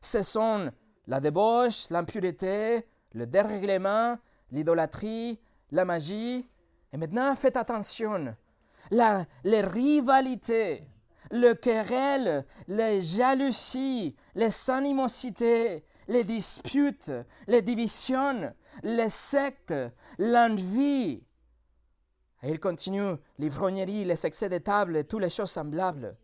ce 0.00 0.22
sont 0.22 0.70
la 1.08 1.18
débauche, 1.20 1.90
l'impureté, 1.90 2.86
le 3.12 3.26
dérèglement, 3.26 4.16
l'idolâtrie, 4.52 5.40
la 5.72 5.84
magie. 5.84 6.48
Et 6.92 6.96
maintenant, 6.96 7.34
faites 7.34 7.56
attention. 7.56 8.36
La, 8.90 9.26
les 9.44 9.60
rivalités, 9.62 10.86
le 11.30 11.54
querelle, 11.54 12.44
les 12.68 13.00
jalousies, 13.00 14.14
les 14.34 14.70
animosités, 14.70 15.84
les 16.08 16.24
disputes, 16.24 17.12
les 17.46 17.62
divisions, 17.62 18.52
les 18.82 19.08
sectes, 19.08 19.74
l'envie. 20.18 21.24
Et 22.42 22.50
il 22.50 22.60
continue, 22.60 23.16
l'ivrognerie, 23.38 24.04
les 24.04 24.26
excès 24.26 24.48
de 24.48 24.58
table 24.58 25.04
toutes 25.04 25.22
les 25.22 25.30
choses 25.30 25.50
semblables. 25.50 26.16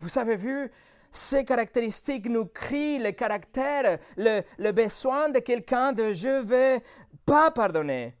Vous 0.00 0.18
avez 0.18 0.36
vu, 0.36 0.70
ces 1.10 1.44
caractéristiques 1.44 2.28
nous 2.28 2.46
crient 2.46 2.98
le 2.98 3.12
caractère, 3.12 3.98
le, 4.16 4.42
le 4.58 4.72
besoin 4.72 5.30
de 5.30 5.38
quelqu'un 5.38 5.92
de 5.92 6.12
je 6.12 6.28
ne 6.28 6.42
veux 6.42 6.80
pas 7.24 7.50
pardonner, 7.50 8.16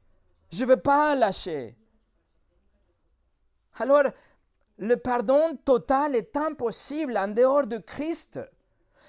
je 0.50 0.64
ne 0.64 0.70
veux 0.70 0.80
pas 0.80 1.14
lâcher. 1.14 1.77
Alors, 3.78 4.04
le 4.78 4.96
pardon 4.96 5.56
total 5.64 6.14
est 6.14 6.36
impossible 6.36 7.16
en 7.16 7.28
dehors 7.28 7.66
de 7.66 7.78
Christ. 7.78 8.40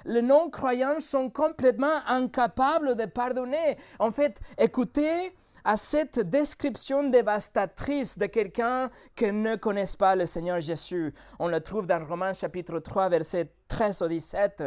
Les 0.06 0.22
non-croyants 0.22 1.00
sont 1.00 1.30
complètement 1.30 2.02
incapables 2.08 2.96
de 2.96 3.06
pardonner. 3.06 3.78
En 4.00 4.12
fait, 4.12 4.40
écoutez 4.58 5.36
à 5.64 5.78
cette 5.78 6.20
description 6.20 7.04
dévastatrice 7.10 8.18
de 8.18 8.26
quelqu'un 8.26 8.90
qui 9.16 9.32
ne 9.32 9.56
connaît 9.56 9.86
pas 9.98 10.16
le 10.16 10.26
Seigneur 10.26 10.60
Jésus. 10.62 11.14
On 11.38 11.48
le 11.48 11.60
trouve 11.60 11.86
dans 11.86 12.04
Romains 12.06 12.34
chapitre 12.34 12.80
3, 12.80 13.10
verset 13.10 13.52
13 13.68 14.02
au 14.02 14.08
17. 14.08 14.64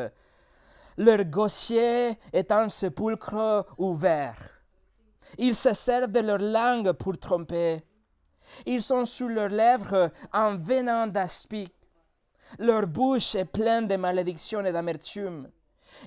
Leur 0.98 1.24
gossier 1.24 2.18
est 2.32 2.52
un 2.52 2.68
sépulcre 2.68 3.66
ouvert. 3.78 4.36
Ils 5.38 5.56
se 5.56 5.72
servent 5.72 6.12
de 6.12 6.20
leur 6.20 6.38
langue 6.38 6.92
pour 6.92 7.16
tromper. 7.18 7.82
Ils 8.66 8.82
sont 8.82 9.04
sous 9.04 9.28
leurs 9.28 9.48
lèvres 9.48 10.10
un 10.32 10.56
venin 10.56 11.06
d'aspic. 11.06 11.72
Leur 12.58 12.86
bouche 12.86 13.34
est 13.34 13.44
pleine 13.44 13.86
de 13.86 13.96
malédictions 13.96 14.64
et 14.64 14.72
d'amertume. 14.72 15.50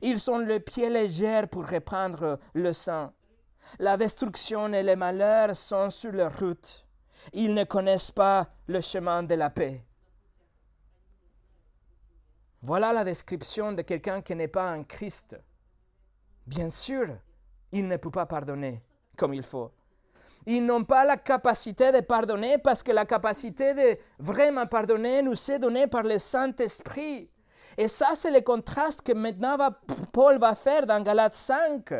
Ils 0.01 0.29
ont 0.29 0.39
le 0.39 0.59
pied 0.59 0.89
léger 0.89 1.43
pour 1.49 1.63
répandre 1.63 2.39
le 2.53 2.73
sang. 2.73 3.11
La 3.79 3.97
destruction 3.97 4.71
et 4.73 4.83
le 4.83 4.95
malheur 4.95 5.55
sont 5.55 5.89
sur 5.89 6.11
leur 6.11 6.37
route. 6.37 6.85
Ils 7.33 7.53
ne 7.53 7.63
connaissent 7.63 8.11
pas 8.11 8.47
le 8.67 8.81
chemin 8.81 9.23
de 9.23 9.35
la 9.35 9.49
paix. 9.49 9.83
Voilà 12.61 12.93
la 12.93 13.03
description 13.03 13.71
de 13.73 13.81
quelqu'un 13.81 14.21
qui 14.21 14.35
n'est 14.35 14.47
pas 14.47 14.71
un 14.71 14.83
Christ. 14.83 15.39
Bien 16.45 16.69
sûr, 16.69 17.07
il 17.71 17.87
ne 17.87 17.97
peut 17.97 18.11
pas 18.11 18.25
pardonner 18.25 18.83
comme 19.17 19.33
il 19.33 19.43
faut. 19.43 19.71
Ils 20.47 20.65
n'ont 20.65 20.83
pas 20.83 21.05
la 21.05 21.17
capacité 21.17 21.91
de 21.91 22.01
pardonner 22.01 22.57
parce 22.57 22.83
que 22.83 22.91
la 22.91 23.05
capacité 23.05 23.73
de 23.73 23.97
vraiment 24.19 24.67
pardonner 24.67 25.21
nous 25.21 25.33
est 25.51 25.59
donnée 25.59 25.87
par 25.87 26.03
le 26.03 26.19
Saint-Esprit. 26.19 27.29
Et 27.77 27.87
ça, 27.87 28.09
c'est 28.13 28.31
le 28.31 28.41
contraste 28.41 29.01
que 29.01 29.11
maintenant 29.11 29.57
Paul 30.11 30.37
va 30.37 30.55
faire 30.55 30.85
dans 30.85 31.01
Galates 31.01 31.35
5. 31.35 31.93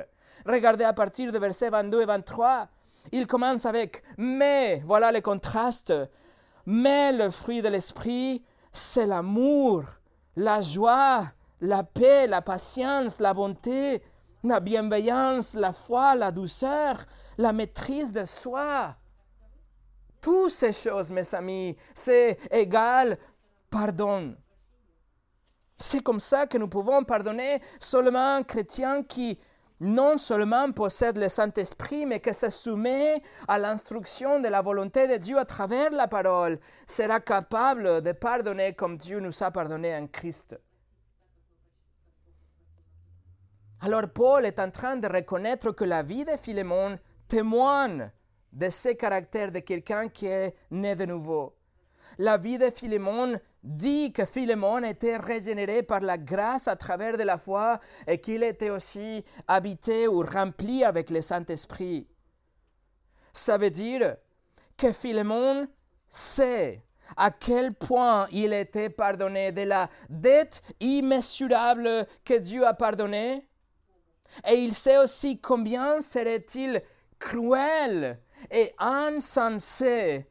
Regardez 0.45 0.83
à 0.83 0.93
partir 0.93 1.31
de 1.31 1.39
versets 1.39 1.69
22 1.69 2.01
et 2.01 2.05
23. 2.05 2.67
Il 3.11 3.27
commence 3.27 3.65
avec 3.65 4.03
Mais, 4.17 4.81
voilà 4.85 5.11
le 5.11 5.21
contraste. 5.21 5.93
Mais 6.65 7.11
le 7.11 7.29
fruit 7.29 7.61
de 7.61 7.67
l'esprit, 7.67 8.43
c'est 8.71 9.05
l'amour, 9.05 9.83
la 10.35 10.61
joie, 10.61 11.25
la 11.61 11.83
paix, 11.83 12.27
la 12.27 12.41
patience, 12.41 13.19
la 13.19 13.33
bonté, 13.33 14.01
la 14.43 14.59
bienveillance, 14.59 15.55
la 15.55 15.73
foi, 15.73 16.15
la 16.15 16.31
douceur, 16.31 16.97
la 17.37 17.53
maîtrise 17.53 18.11
de 18.11 18.25
soi. 18.25 18.95
Toutes 20.21 20.51
ces 20.51 20.73
choses, 20.73 21.11
mes 21.11 21.35
amis, 21.35 21.75
c'est 21.93 22.39
égal 22.51 23.17
pardon. 23.69 24.35
C'est 25.77 26.01
comme 26.01 26.19
ça 26.19 26.47
que 26.47 26.57
nous 26.57 26.69
pouvons 26.69 27.03
pardonner 27.03 27.61
seulement 27.79 28.37
un 28.37 28.43
chrétien 28.43 29.03
qui 29.03 29.37
non 29.81 30.17
seulement 30.17 30.71
possède 30.71 31.17
le 31.17 31.27
Saint-Esprit, 31.27 32.05
mais 32.05 32.21
qui 32.21 32.33
se 32.33 32.49
soumet 32.49 33.21
à 33.47 33.59
l'instruction 33.59 34.39
de 34.39 34.47
la 34.47 34.61
volonté 34.61 35.07
de 35.07 35.17
Dieu 35.17 35.37
à 35.37 35.43
travers 35.43 35.91
la 35.91 36.07
parole, 36.07 36.59
sera 36.87 37.19
capable 37.19 38.01
de 38.01 38.13
pardonner 38.13 38.73
comme 38.73 38.97
Dieu 38.97 39.19
nous 39.19 39.43
a 39.43 39.51
pardonné 39.51 39.93
en 39.95 40.07
Christ. 40.07 40.57
Alors 43.81 44.07
Paul 44.07 44.45
est 44.45 44.59
en 44.59 44.71
train 44.71 44.95
de 44.95 45.07
reconnaître 45.07 45.71
que 45.71 45.83
la 45.83 46.01
vie 46.01 46.23
de 46.23 46.37
Philémon 46.37 46.97
témoigne 47.27 48.11
de 48.51 48.69
ce 48.69 48.89
caractère 48.89 49.51
de 49.51 49.59
quelqu'un 49.59 50.07
qui 50.07 50.27
est 50.27 50.55
né 50.71 50.95
de 50.95 51.05
nouveau. 51.05 51.55
La 52.17 52.37
vie 52.37 52.57
de 52.57 52.69
Philémon 52.69 53.39
dit 53.63 54.13
que 54.13 54.25
Philémon 54.25 54.83
était 54.83 55.17
régénéré 55.17 55.83
par 55.83 55.99
la 56.01 56.17
grâce 56.17 56.67
à 56.67 56.75
travers 56.75 57.17
de 57.17 57.23
la 57.23 57.37
foi 57.37 57.79
et 58.07 58.19
qu'il 58.19 58.43
était 58.43 58.69
aussi 58.69 59.25
habité 59.47 60.07
ou 60.07 60.21
rempli 60.21 60.83
avec 60.83 61.09
le 61.09 61.21
Saint-Esprit. 61.21 62.07
Ça 63.33 63.57
veut 63.57 63.71
dire 63.71 64.15
que 64.77 64.91
Philémon 64.91 65.67
sait 66.07 66.83
à 67.17 67.31
quel 67.31 67.73
point 67.73 68.27
il 68.31 68.53
était 68.53 68.89
pardonné 68.89 69.51
de 69.51 69.63
la 69.63 69.89
dette 70.09 70.61
immesurable 70.79 72.07
que 72.23 72.35
Dieu 72.35 72.65
a 72.65 72.73
pardonnée. 72.73 73.47
Et 74.47 74.55
il 74.55 74.73
sait 74.73 74.97
aussi 74.97 75.39
combien 75.39 76.01
serait-il 76.01 76.81
cruel 77.19 78.19
et 78.51 78.73
insensé 78.77 80.27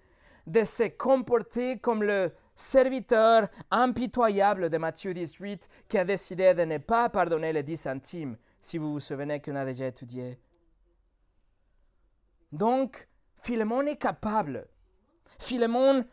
de 0.46 0.64
se 0.64 0.84
comporter 0.84 1.78
comme 1.78 2.02
le 2.02 2.32
serviteur 2.54 3.48
impitoyable 3.70 4.70
de 4.70 4.78
Matthieu 4.78 5.12
18 5.12 5.68
qui 5.88 5.98
a 5.98 6.04
décidé 6.04 6.54
de 6.54 6.62
ne 6.62 6.78
pas 6.78 7.08
pardonner 7.08 7.52
les 7.52 7.62
dix 7.62 7.76
centimes, 7.76 8.36
si 8.60 8.78
vous 8.78 8.92
vous 8.92 9.00
souvenez 9.00 9.40
qu'on 9.40 9.56
a 9.56 9.64
déjà 9.64 9.86
étudié. 9.86 10.38
Donc, 12.52 13.08
Philémon 13.42 13.82
est 13.86 13.96
capable. 13.96 14.68
Philémon 15.40 16.04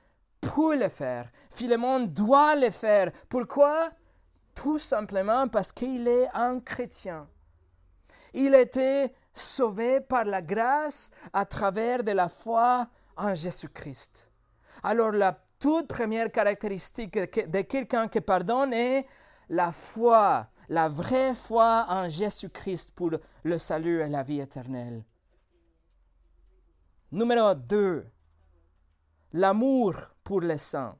peut 0.41 0.75
le 0.75 0.89
faire. 0.89 1.31
Philémon 1.51 1.99
doit 2.01 2.55
le 2.55 2.71
faire. 2.71 3.11
Pourquoi? 3.29 3.89
Tout 4.55 4.79
simplement 4.79 5.47
parce 5.47 5.71
qu'il 5.71 6.07
est 6.07 6.27
un 6.33 6.59
chrétien. 6.59 7.29
Il 8.33 8.55
était 8.55 9.13
sauvé 9.33 10.01
par 10.01 10.25
la 10.25 10.41
grâce 10.41 11.11
à 11.33 11.45
travers 11.45 12.03
de 12.03 12.11
la 12.11 12.29
foi 12.29 12.87
en 13.15 13.33
Jésus-Christ. 13.33 14.27
Alors 14.83 15.11
la 15.11 15.37
toute 15.59 15.87
première 15.87 16.31
caractéristique 16.31 17.17
de 17.17 17.61
quelqu'un 17.61 18.07
qui 18.07 18.21
pardonne 18.21 18.73
est 18.73 19.05
la 19.49 19.71
foi, 19.71 20.47
la 20.69 20.89
vraie 20.89 21.35
foi 21.35 21.85
en 21.89 22.09
Jésus-Christ 22.09 22.91
pour 22.95 23.11
le 23.43 23.57
salut 23.59 24.01
et 24.01 24.07
la 24.07 24.23
vie 24.23 24.39
éternelle. 24.39 25.03
Numéro 27.11 27.53
2. 27.53 28.07
L'amour 29.33 29.93
pour 30.23 30.41
les 30.41 30.57
saints. 30.57 30.97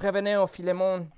Revenez 0.00 0.36
au 0.36 0.48
Philémon 0.48 1.08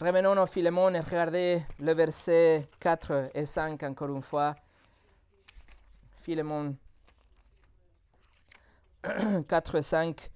Revenons 0.00 0.42
au 0.42 0.46
Philémon 0.46 0.94
et 0.94 1.00
regardez 1.00 1.62
le 1.78 1.92
verset 1.92 2.68
4 2.80 3.30
et 3.34 3.44
5 3.44 3.82
encore 3.82 4.08
une 4.08 4.22
fois. 4.22 4.54
Philémon 6.22 6.74
4 9.48 9.74
et 9.76 9.82
5. 9.82 10.30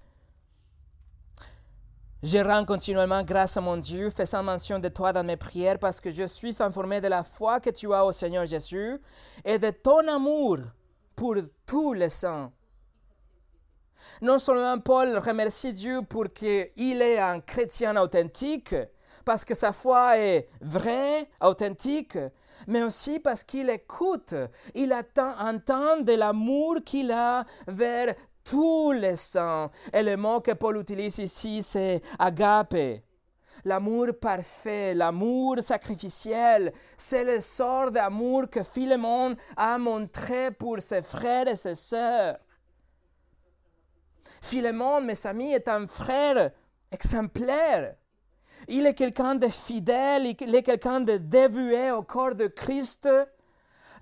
Je 2.23 2.39
rends 2.39 2.65
continuellement 2.65 3.23
grâce 3.23 3.57
à 3.57 3.61
mon 3.61 3.77
Dieu, 3.77 4.09
faisant 4.09 4.43
mention 4.43 4.79
de 4.79 4.89
toi 4.89 5.13
dans 5.13 5.23
mes 5.23 5.37
prières, 5.37 5.77
parce 5.79 6.01
que 6.01 6.09
je 6.09 6.23
suis 6.25 6.61
informé 6.61 6.99
de 6.99 7.07
la 7.07 7.23
foi 7.23 7.59
que 7.59 7.69
tu 7.69 7.93
as 7.93 8.03
au 8.03 8.11
Seigneur 8.11 8.45
Jésus 8.45 8.99
et 9.45 9.59
de 9.59 9.69
ton 9.69 10.07
amour 10.07 10.57
pour 11.15 11.35
tous 11.65 11.93
les 11.93 12.09
saints. 12.09 12.51
Non 14.21 14.39
seulement 14.39 14.79
Paul 14.79 15.17
remercie 15.17 15.73
Dieu 15.73 16.01
pour 16.01 16.31
qu'il 16.33 17.01
est 17.01 17.19
un 17.19 17.39
chrétien 17.39 17.95
authentique, 17.97 18.75
parce 19.27 19.43
que 19.43 19.55
sa 19.55 19.73
foi 19.73 20.17
est 20.19 20.47
vraie, 20.61 21.27
authentique, 21.41 22.17
mais 22.65 22.81
aussi 22.81 23.19
parce 23.19 23.43
qu'il 23.43 23.69
écoute, 23.69 24.33
il 24.73 24.93
attend, 24.93 25.37
entend 25.37 25.99
de 25.99 26.13
l'amour 26.13 26.77
qu'il 26.85 27.11
a 27.11 27.45
vers 27.67 28.15
tous 28.45 28.93
les 28.93 29.17
saints. 29.17 29.69
Et 29.91 30.01
le 30.01 30.15
mot 30.15 30.39
que 30.39 30.53
Paul 30.53 30.77
utilise 30.77 31.17
ici, 31.17 31.61
c'est 31.61 32.01
agape. 32.17 33.01
l'amour 33.65 34.07
parfait, 34.21 34.93
l'amour 34.93 35.61
sacrificiel. 35.61 36.71
C'est 36.95 37.25
le 37.25 37.41
sort 37.41 37.91
d'amour 37.91 38.49
que 38.49 38.63
Philémon 38.63 39.35
a 39.57 39.77
montré 39.77 40.51
pour 40.51 40.81
ses 40.81 41.01
frères 41.01 41.49
et 41.49 41.57
ses 41.57 41.75
sœurs. 41.75 42.37
Philémon, 44.41 45.01
mes 45.01 45.27
amis, 45.27 45.51
est 45.51 45.67
un 45.67 45.85
frère 45.85 46.51
exemplaire. 46.89 47.97
Il 48.67 48.85
est 48.85 48.93
quelqu'un 48.93 49.35
de 49.35 49.47
fidèle, 49.47 50.25
il 50.25 50.55
est 50.55 50.63
quelqu'un 50.63 50.99
de 50.99 51.17
dévoué 51.17 51.91
au 51.91 52.03
corps 52.03 52.35
de 52.35 52.47
Christ. 52.47 53.07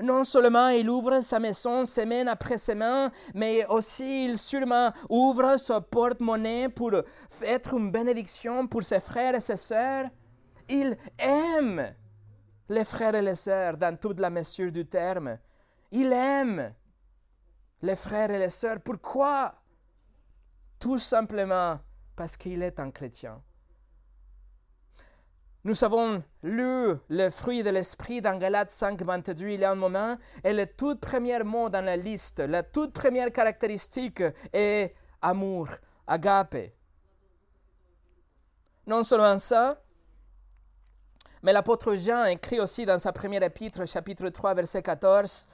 Non 0.01 0.23
seulement 0.23 0.69
il 0.69 0.89
ouvre 0.89 1.21
sa 1.21 1.39
maison 1.39 1.85
semaine 1.85 2.27
après 2.27 2.57
semaine, 2.57 3.11
mais 3.33 3.65
aussi 3.67 4.25
il 4.25 4.37
sûrement 4.37 4.91
ouvre 5.09 5.57
sa 5.57 5.81
porte-monnaie 5.81 6.67
pour 6.69 6.91
être 7.43 7.75
une 7.75 7.91
bénédiction 7.91 8.67
pour 8.67 8.83
ses 8.83 8.99
frères 8.99 9.35
et 9.35 9.39
ses 9.39 9.55
sœurs. 9.55 10.09
Il 10.67 10.97
aime 11.19 11.93
les 12.67 12.83
frères 12.83 13.15
et 13.15 13.21
les 13.21 13.35
sœurs 13.35 13.77
dans 13.77 13.95
toute 13.97 14.19
la 14.19 14.29
mesure 14.31 14.71
du 14.71 14.85
terme. 14.85 15.37
Il 15.91 16.11
aime 16.11 16.73
les 17.81 17.95
frères 17.95 18.31
et 18.31 18.39
les 18.39 18.49
sœurs. 18.49 18.81
Pourquoi? 18.83 19.53
Tout 20.79 20.99
simplement 20.99 21.79
parce 22.15 22.35
qu'il 22.35 22.63
est 22.63 22.79
un 22.79 22.91
chrétien. 22.91 23.41
Nous 25.65 25.83
avons 25.83 26.21
lu 26.43 26.93
le 27.09 27.29
fruit 27.31 27.63
de 27.63 27.71
l'esprit 27.71 28.21
dans 28.21 28.37
Galates 28.37 28.69
5, 28.69 29.01
22 29.01 29.47
il 29.49 29.61
y 29.61 29.63
a 29.63 29.71
un 29.71 29.75
moment, 29.75 30.15
et 30.43 30.53
le 30.53 30.67
tout 30.67 30.95
premier 30.95 31.39
mot 31.39 31.69
dans 31.69 31.83
la 31.83 31.97
liste, 31.97 32.39
la 32.39 32.61
toute 32.61 32.93
première 32.93 33.31
caractéristique 33.31 34.21
est 34.53 34.93
amour, 35.23 35.67
agape. 36.05 36.71
Non 38.85 39.01
seulement 39.01 39.39
ça, 39.39 39.81
mais 41.41 41.51
l'apôtre 41.51 41.95
Jean 41.95 42.25
écrit 42.25 42.59
aussi 42.59 42.85
dans 42.85 42.99
sa 42.99 43.11
première 43.11 43.41
épître, 43.41 43.87
chapitre 43.87 44.29
3, 44.29 44.53
verset 44.53 44.83
14, 44.83 45.47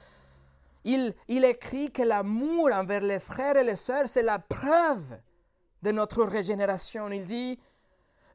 il, 0.84 1.14
il 1.28 1.42
écrit 1.42 1.90
que 1.90 2.02
l'amour 2.02 2.68
envers 2.74 3.00
les 3.00 3.18
frères 3.18 3.56
et 3.56 3.64
les 3.64 3.76
sœurs, 3.76 4.10
c'est 4.10 4.22
la 4.22 4.38
preuve 4.38 5.18
de 5.80 5.90
notre 5.90 6.22
régénération. 6.22 7.08
Il 7.08 7.24
dit, 7.24 7.58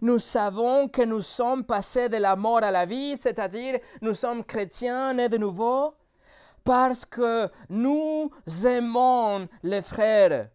nous 0.02 0.20
savons 0.20 0.88
que 0.88 1.02
nous 1.02 1.22
sommes 1.22 1.64
passés 1.64 2.10
de 2.10 2.18
la 2.18 2.36
mort 2.36 2.64
à 2.64 2.72
la 2.72 2.86
vie, 2.86 3.18
c'est-à-dire 3.18 3.80
nous 4.02 4.14
sommes 4.14 4.44
chrétiens 4.44 5.14
nés 5.14 5.30
de 5.30 5.38
nouveau, 5.38 5.96
parce 6.64 7.06
que 7.06 7.50
nous 7.70 8.32
aimons 8.66 9.48
les 9.64 9.82
frères. 9.82 10.50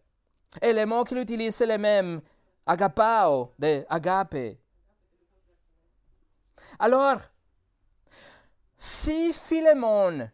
Et 0.61 0.71
les 0.71 0.85
mots 0.85 1.03
qu'il 1.03 1.17
utilise, 1.17 1.55
c'est 1.55 1.65
les 1.65 1.77
mêmes, 1.77 2.21
agapao, 2.65 3.51
de 3.57 3.83
agape. 3.89 4.57
Alors, 6.79 7.19
si 8.77 9.33
Philémon 9.33 10.29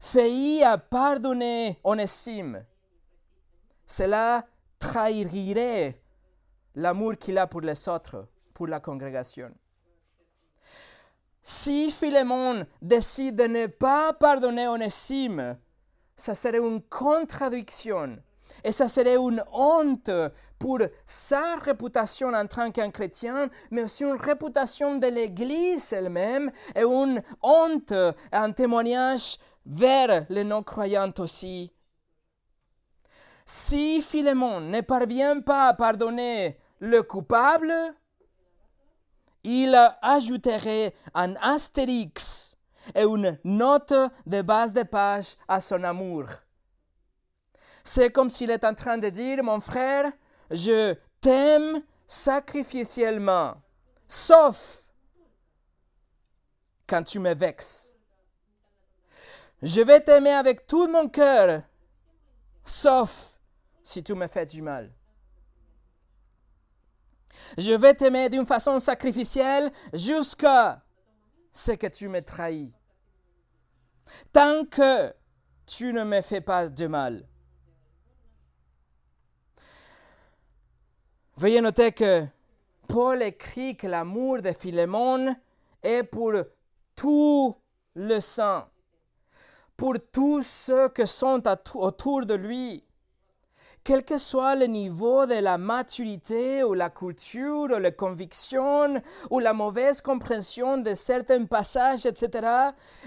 faillit 0.00 0.62
à 0.62 0.76
pardonner 0.76 1.78
Onésime, 1.84 2.64
cela 3.86 4.44
trahirait 4.78 6.00
l'amour 6.74 7.16
qu'il 7.16 7.38
a 7.38 7.46
pour 7.46 7.60
les 7.60 7.88
autres 7.88 8.26
pour 8.54 8.68
la 8.68 8.80
congrégation. 8.80 9.50
Si 11.42 11.90
Philémon 11.90 12.64
décide 12.80 13.36
de 13.36 13.44
ne 13.44 13.66
pas 13.66 14.14
pardonner 14.14 14.66
Onésime, 14.66 15.58
ça 16.16 16.34
serait 16.34 16.58
une 16.58 16.80
contradiction 16.80 18.16
et 18.62 18.72
ça 18.72 18.88
serait 18.88 19.16
une 19.16 19.44
honte 19.52 20.10
pour 20.58 20.78
sa 21.04 21.56
réputation 21.56 22.28
en 22.32 22.46
tant 22.46 22.70
qu'un 22.70 22.90
chrétien, 22.90 23.50
mais 23.70 23.82
aussi 23.82 24.04
une 24.04 24.16
réputation 24.16 24.96
de 24.96 25.08
l'Église 25.08 25.92
elle-même 25.92 26.50
et 26.74 26.84
une 26.84 27.22
honte, 27.42 27.92
un 28.32 28.52
témoignage 28.52 29.38
vers 29.66 30.24
les 30.30 30.44
non-croyants 30.44 31.12
aussi. 31.18 31.70
Si 33.44 34.00
Philémon 34.00 34.60
ne 34.60 34.80
parvient 34.80 35.40
pas 35.40 35.68
à 35.68 35.74
pardonner 35.74 36.58
le 36.80 37.02
coupable, 37.02 37.74
il 39.44 39.74
ajouterait 40.02 40.94
un 41.14 41.36
astérix 41.36 42.56
et 42.94 43.02
une 43.02 43.38
note 43.44 43.94
de 44.26 44.42
base 44.42 44.72
de 44.72 44.82
page 44.82 45.36
à 45.46 45.60
son 45.60 45.84
amour. 45.84 46.24
C'est 47.84 48.10
comme 48.10 48.30
s'il 48.30 48.50
est 48.50 48.64
en 48.64 48.74
train 48.74 48.98
de 48.98 49.08
dire, 49.10 49.44
mon 49.44 49.60
frère, 49.60 50.10
je 50.50 50.94
t'aime 51.20 51.82
sacrificiellement, 52.08 53.54
sauf 54.08 54.82
quand 56.86 57.02
tu 57.02 57.18
me 57.18 57.34
vexes. 57.34 57.96
Je 59.62 59.80
vais 59.80 60.00
t'aimer 60.00 60.32
avec 60.32 60.66
tout 60.66 60.88
mon 60.88 61.08
cœur, 61.08 61.62
sauf 62.64 63.38
si 63.82 64.02
tu 64.02 64.14
me 64.14 64.26
fais 64.26 64.46
du 64.46 64.62
mal. 64.62 64.90
Je 67.58 67.72
vais 67.72 67.94
t'aimer 67.94 68.28
d'une 68.28 68.46
façon 68.46 68.78
sacrificielle 68.80 69.72
jusqu'à 69.92 70.82
ce 71.52 71.72
que 71.72 71.86
tu 71.86 72.08
me 72.08 72.20
trahis. 72.20 72.72
Tant 74.32 74.64
que 74.64 75.12
tu 75.66 75.92
ne 75.92 76.04
me 76.04 76.20
fais 76.20 76.40
pas 76.40 76.68
de 76.68 76.86
mal. 76.86 77.26
Veuillez 81.36 81.60
noter 81.60 81.92
que 81.92 82.26
Paul 82.86 83.22
écrit 83.22 83.76
que 83.76 83.86
l'amour 83.86 84.40
de 84.40 84.52
Philémon 84.52 85.34
est 85.82 86.04
pour 86.04 86.32
tout 86.94 87.56
le 87.94 88.20
sang, 88.20 88.68
pour 89.76 89.94
tous 90.12 90.42
ceux 90.44 90.88
qui 90.90 91.06
sont 91.06 91.42
autour 91.74 92.24
de 92.24 92.34
lui 92.34 92.83
quel 93.84 94.02
que 94.02 94.16
soit 94.16 94.56
le 94.56 94.64
niveau 94.64 95.26
de 95.26 95.34
la 95.34 95.58
maturité 95.58 96.64
ou 96.64 96.72
la 96.72 96.88
culture 96.88 97.70
ou 97.70 97.78
la 97.78 97.90
conviction 97.90 99.02
ou 99.30 99.40
la 99.40 99.52
mauvaise 99.52 100.00
compréhension 100.00 100.78
de 100.78 100.94
certains 100.94 101.44
passages, 101.44 102.06
etc., 102.06 102.48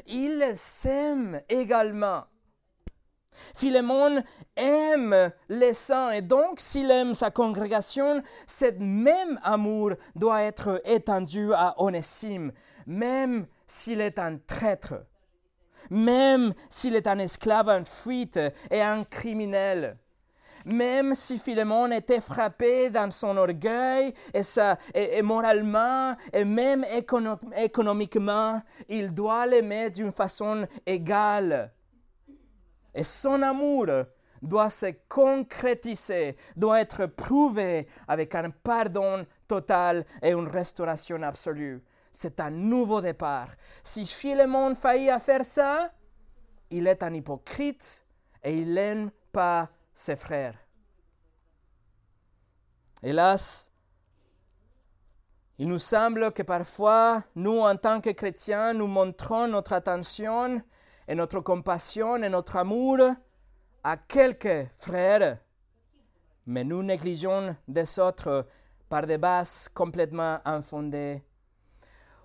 il 0.06 0.52
s'aime 0.54 1.42
également. 1.50 2.26
Philémon 3.56 4.24
aime 4.56 5.32
les 5.50 5.74
saints 5.74 6.12
et 6.12 6.22
donc 6.22 6.60
s'il 6.60 6.92
aime 6.92 7.16
sa 7.16 7.32
congrégation, 7.32 8.22
ce 8.46 8.72
même 8.80 9.40
amour 9.44 9.94
doit 10.16 10.44
être 10.44 10.80
étendu 10.86 11.54
à 11.54 11.74
Onésime, 11.78 12.52
même 12.86 13.48
s'il 13.66 14.02
est 14.02 14.20
un 14.20 14.38
traître, 14.38 14.96
même 15.90 16.54
s'il 16.70 16.96
est 16.96 17.08
un 17.08 17.20
esclave 17.20 17.70
en 17.70 17.84
fuite 17.84 18.40
et 18.70 18.82
un 18.82 19.04
criminel 19.04 19.98
même 20.68 21.16
si 21.16 21.38
Philémon 21.38 21.92
était 21.92 22.20
frappé 22.20 22.90
dans 22.90 23.10
son 23.12 23.38
orgueil 23.38 24.14
et, 24.34 25.22
moralement 25.22 26.16
et 26.34 26.44
même 26.44 26.86
économiquement, 27.56 28.62
il 28.90 29.14
doit 29.14 29.48
l'aimer 29.48 29.90
d'une 29.90 30.12
façon 30.12 30.68
égale. 30.86 31.72
Et 32.94 33.04
son 33.04 33.42
amour 33.42 33.88
doit 34.42 34.70
se 34.70 34.94
concrétiser, 35.08 36.36
doit 36.56 36.82
être 36.82 37.06
prouvé 37.06 37.88
avec 38.08 38.36
un 38.36 38.50
pardon 38.50 39.26
total 39.48 40.06
et 40.22 40.32
une 40.32 40.48
restauration 40.48 41.22
absolue. 41.24 41.82
C'est 42.12 42.40
un 42.40 42.50
nouveau 42.50 43.02
départ. 43.02 43.50
Si 43.84 44.06
Philémon 44.06 44.76
faillit 44.76 45.10
à 45.10 45.20
faire 45.20 45.46
ça, 45.46 45.92
il 46.70 46.88
est 46.88 47.04
un 47.04 47.14
hypocrite 47.14 48.04
et 48.44 48.54
il 48.54 48.74
n'aime 48.74 49.12
pas 49.32 49.70
ses 49.98 50.16
frères. 50.16 50.56
Hélas, 53.02 53.72
il 55.58 55.68
nous 55.68 55.80
semble 55.80 56.32
que 56.34 56.44
parfois, 56.44 57.24
nous, 57.34 57.60
en 57.62 57.76
tant 57.78 58.00
que 58.00 58.12
chrétiens, 58.12 58.74
nous 58.74 58.86
montrons 58.86 59.48
notre 59.48 59.74
attention 59.74 60.62
et 61.08 61.16
notre 61.16 61.40
compassion 61.40 62.18
et 62.18 62.30
notre 62.30 62.58
amour 62.58 63.00
à 63.84 63.98
quelques 63.98 64.70
frères, 64.76 65.40
mais 66.46 66.64
nous 66.64 66.84
négligeons 66.84 67.56
des 67.68 67.98
autres 67.98 68.46
par 68.90 69.08
des 69.08 69.18
bases 69.18 69.68
complètement 69.68 70.40
infondées. 70.46 71.24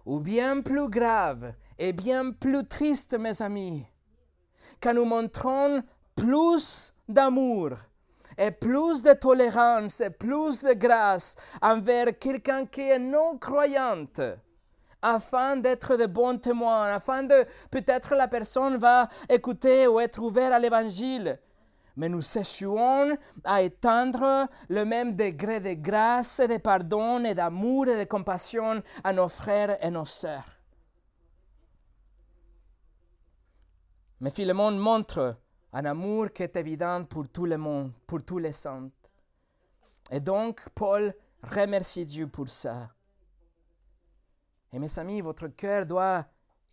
Ou 0.04 0.20
bien 0.20 0.60
plus 0.60 0.90
grave 0.90 1.54
et 1.78 1.94
bien 1.94 2.32
plus 2.32 2.68
triste, 2.68 3.18
mes 3.18 3.40
amis, 3.40 3.86
quand 4.78 4.92
nous 4.92 5.06
montrons 5.06 5.82
plus 6.14 6.92
d'amour 7.12 7.70
et 8.38 8.50
plus 8.50 9.02
de 9.02 9.12
tolérance 9.12 10.00
et 10.00 10.10
plus 10.10 10.62
de 10.62 10.72
grâce 10.72 11.36
envers 11.60 12.18
quelqu'un 12.18 12.66
qui 12.66 12.80
est 12.80 12.98
non 12.98 13.38
croyante 13.38 14.20
afin 15.02 15.56
d'être 15.56 15.96
de 15.96 16.06
bons 16.06 16.38
témoins, 16.38 16.94
afin 16.94 17.24
de 17.24 17.44
peut-être 17.70 18.14
la 18.14 18.28
personne 18.28 18.76
va 18.76 19.08
écouter 19.28 19.86
ou 19.88 20.00
être 20.00 20.22
ouverte 20.22 20.52
à 20.52 20.58
l'évangile. 20.58 21.38
mais 21.96 22.08
nous 22.08 22.38
échouons 22.38 23.18
à 23.44 23.60
étendre 23.60 24.48
le 24.68 24.84
même 24.84 25.14
degré 25.14 25.60
de 25.60 25.74
grâce, 25.74 26.40
de 26.40 26.56
pardon 26.56 27.22
et 27.24 27.34
d'amour 27.34 27.86
et 27.88 27.98
de 27.98 28.08
compassion 28.08 28.82
à 29.04 29.12
nos 29.12 29.28
frères 29.28 29.76
et 29.84 29.90
nos 29.90 30.06
sœurs. 30.06 30.58
Mais 34.20 34.30
Philémon 34.30 34.70
montre 34.70 35.36
un 35.72 35.84
amour 35.84 36.32
qui 36.32 36.42
est 36.42 36.56
évident 36.56 37.04
pour 37.04 37.28
tout 37.28 37.46
le 37.46 37.56
monde, 37.56 37.92
pour 38.06 38.22
tous 38.24 38.38
les 38.38 38.52
saints. 38.52 38.90
Et 40.10 40.20
donc, 40.20 40.60
Paul 40.74 41.14
remercie 41.42 42.04
Dieu 42.04 42.26
pour 42.26 42.48
ça. 42.48 42.90
Et 44.72 44.78
mes 44.78 44.98
amis, 44.98 45.20
votre 45.20 45.48
cœur 45.48 45.86
doit 45.86 46.26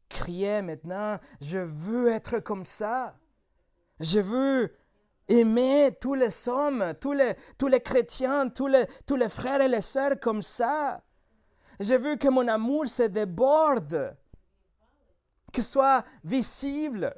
crier 0.08 0.62
maintenant, 0.62 1.20
je 1.40 1.60
veux 1.60 2.10
être 2.10 2.40
comme 2.40 2.66
ça. 2.66 3.16
Je 4.00 4.20
veux 4.20 4.74
aimer 5.28 5.92
tous 6.00 6.16
les 6.16 6.50
hommes, 6.50 6.94
tous 7.00 7.14
les, 7.14 7.36
tous 7.58 7.68
les 7.68 7.82
chrétiens, 7.82 8.50
tous 8.50 8.68
les, 8.68 8.86
tous 9.06 9.16
les 9.16 9.30
frères 9.30 9.62
et 9.62 9.68
les 9.68 9.82
sœurs 9.82 10.20
comme 10.20 10.42
ça. 10.42 11.04
Je 11.80 11.94
veux 11.94 12.16
que 12.16 12.28
mon 12.28 12.48
amour 12.48 12.88
se 12.88 13.04
déborde, 13.04 14.18
que 15.54 15.62
soit 15.62 16.04
visible, 16.24 17.16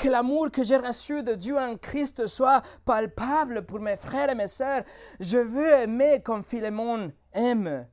que 0.00 0.08
l'amour 0.08 0.50
que 0.50 0.64
j'ai 0.64 0.78
reçu 0.78 1.22
de 1.22 1.34
Dieu 1.34 1.58
en 1.58 1.76
Christ 1.76 2.26
soit 2.26 2.62
palpable 2.86 3.66
pour 3.66 3.80
mes 3.80 3.96
frères 3.96 4.30
et 4.30 4.34
mes 4.34 4.48
sœurs. 4.48 4.82
Je 5.18 5.36
veux 5.36 5.74
aimer 5.74 6.22
comme 6.24 6.42
Philémon 6.42 7.12
aime. 7.34 7.86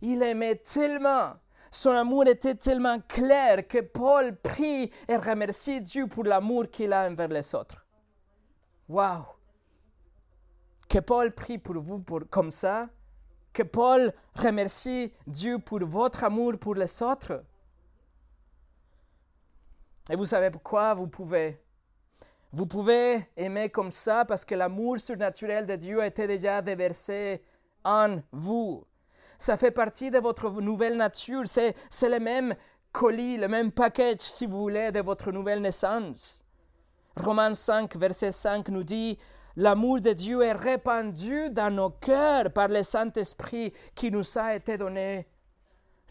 Il 0.00 0.22
aimait 0.22 0.54
tellement. 0.54 1.32
Son 1.72 1.90
amour 1.90 2.28
était 2.28 2.54
tellement 2.54 3.00
clair 3.00 3.66
que 3.66 3.80
Paul 3.80 4.36
prie 4.36 4.92
et 5.08 5.16
remercie 5.16 5.80
Dieu 5.80 6.06
pour 6.06 6.22
l'amour 6.22 6.70
qu'il 6.70 6.92
a 6.92 7.08
envers 7.08 7.28
les 7.28 7.54
autres. 7.56 7.84
Waouh! 8.88 9.24
Que 10.88 11.00
Paul 11.00 11.32
prie 11.32 11.58
pour 11.58 11.82
vous 11.82 11.98
pour, 11.98 12.20
comme 12.30 12.52
ça. 12.52 12.88
Que 13.52 13.64
Paul 13.64 14.12
remercie 14.34 15.12
Dieu 15.26 15.58
pour 15.58 15.80
votre 15.84 16.22
amour 16.22 16.52
pour 16.60 16.76
les 16.76 17.02
autres. 17.02 17.42
Et 20.10 20.16
vous 20.16 20.26
savez 20.26 20.50
pourquoi 20.50 20.94
vous 20.94 21.08
pouvez? 21.08 21.60
Vous 22.52 22.66
pouvez 22.66 23.28
aimer 23.36 23.68
comme 23.70 23.90
ça 23.90 24.24
parce 24.24 24.44
que 24.44 24.54
l'amour 24.54 25.00
surnaturel 25.00 25.66
de 25.66 25.74
Dieu 25.74 26.00
a 26.00 26.06
été 26.06 26.26
déjà 26.26 26.62
déversé 26.62 27.42
en 27.84 28.20
vous. 28.32 28.86
Ça 29.38 29.56
fait 29.56 29.72
partie 29.72 30.10
de 30.10 30.18
votre 30.18 30.48
nouvelle 30.62 30.96
nature. 30.96 31.42
C'est, 31.46 31.74
le 32.02 32.18
même 32.20 32.54
colis, 32.92 33.36
le 33.36 33.48
même 33.48 33.72
package, 33.72 34.20
si 34.20 34.46
vous 34.46 34.58
voulez, 34.58 34.92
de 34.92 35.00
votre 35.00 35.32
nouvelle 35.32 35.60
naissance. 35.60 36.44
Romains 37.16 37.54
5, 37.54 37.94
verset 37.96 38.32
5 38.32 38.68
nous 38.68 38.84
dit, 38.84 39.18
L'amour 39.56 40.00
de 40.00 40.12
Dieu 40.12 40.42
est 40.42 40.52
répandu 40.52 41.50
dans 41.50 41.70
nos 41.70 41.90
cœurs 41.90 42.52
par 42.52 42.68
le 42.68 42.82
Saint-Esprit 42.82 43.72
qui 43.94 44.10
nous 44.10 44.38
a 44.38 44.54
été 44.54 44.76
donné. 44.76 45.26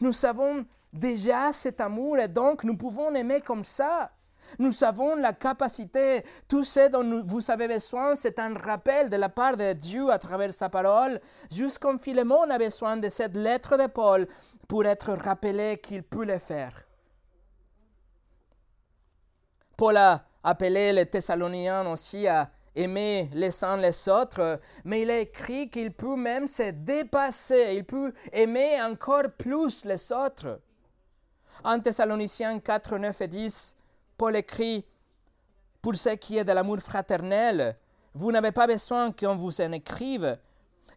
Nous 0.02 0.14
savons 0.14 0.66
déjà 1.00 1.52
cet 1.54 1.82
amour 1.82 2.18
et 2.18 2.28
donc 2.28 2.64
nous 2.64 2.78
pouvons 2.78 3.14
aimer 3.14 3.42
comme 3.42 3.64
ça. 3.64 4.12
Nous 4.60 4.84
avons 4.84 5.16
la 5.16 5.34
capacité, 5.34 6.24
tout 6.48 6.64
ce 6.64 6.90
dont 6.90 7.24
vous 7.26 7.50
avez 7.50 7.68
besoin, 7.68 8.16
c'est 8.16 8.40
un 8.40 8.56
rappel 8.56 9.10
de 9.10 9.16
la 9.16 9.30
part 9.30 9.58
de 9.58 9.74
Dieu 9.74 10.12
à 10.12 10.20
travers 10.20 10.54
sa 10.54 10.70
parole, 10.70 11.20
juste 11.52 11.80
comme 11.80 12.00
Philémon 12.00 12.50
a 12.50 12.58
besoin 12.58 12.98
de 12.98 13.10
cette 13.10 13.36
lettre 13.36 13.78
de 13.78 13.88
Paul 13.88 14.28
pour 14.68 14.86
être 14.86 15.14
rappelé 15.14 15.78
qu'il 15.78 16.04
peut 16.04 16.26
le 16.26 16.38
faire. 16.38 16.86
Paul 19.76 19.98
a 19.98 20.24
appelé 20.44 20.94
les 20.94 21.06
Thessaloniens 21.08 21.90
aussi 21.92 22.28
à 22.28 22.50
aimer 22.76 23.30
les 23.34 23.64
uns 23.64 23.78
les 23.78 24.08
autres, 24.10 24.60
mais 24.84 25.02
il 25.02 25.12
a 25.12 25.20
écrit 25.20 25.70
qu'il 25.70 25.92
peut 25.92 26.16
même 26.16 26.48
se 26.48 26.72
dépasser, 26.72 27.74
il 27.76 27.86
peut 27.86 28.14
aimer 28.32 28.82
encore 28.82 29.32
plus 29.38 29.86
les 29.86 30.12
autres. 30.12 30.60
En 31.64 31.80
Thessaloniciens 31.80 32.60
4, 32.60 32.98
9 32.98 33.22
et 33.22 33.28
10, 33.28 33.76
Paul 34.18 34.36
écrit 34.36 34.86
Pour 35.82 35.96
ce 35.96 36.10
qui 36.10 36.38
est 36.38 36.44
de 36.44 36.52
l'amour 36.52 36.80
fraternel, 36.80 37.78
vous 38.14 38.32
n'avez 38.32 38.52
pas 38.52 38.68
besoin 38.68 39.12
qu'on 39.12 39.36
vous 39.36 39.62
en 39.62 39.72
écrive, 39.72 40.38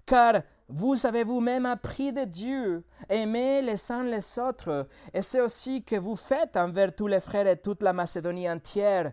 car 0.07 0.43
vous 0.69 1.07
avez 1.07 1.25
vous-même 1.25 1.67
appris 1.67 2.13
de 2.13 2.25
Dieu, 2.25 2.85
aimez 3.09 3.63
les 3.63 3.91
uns 3.91 4.05
les 4.05 4.39
autres, 4.39 4.87
et 5.15 5.23
c'est 5.23 5.41
aussi 5.41 5.83
que 5.83 5.97
vous 5.97 6.17
faites 6.17 6.57
envers 6.57 6.95
tous 6.95 7.07
les 7.07 7.21
frères 7.21 7.47
et 7.47 7.57
toute 7.57 7.83
la 7.83 7.93
Macédonie 7.93 8.51
entière. 8.51 9.13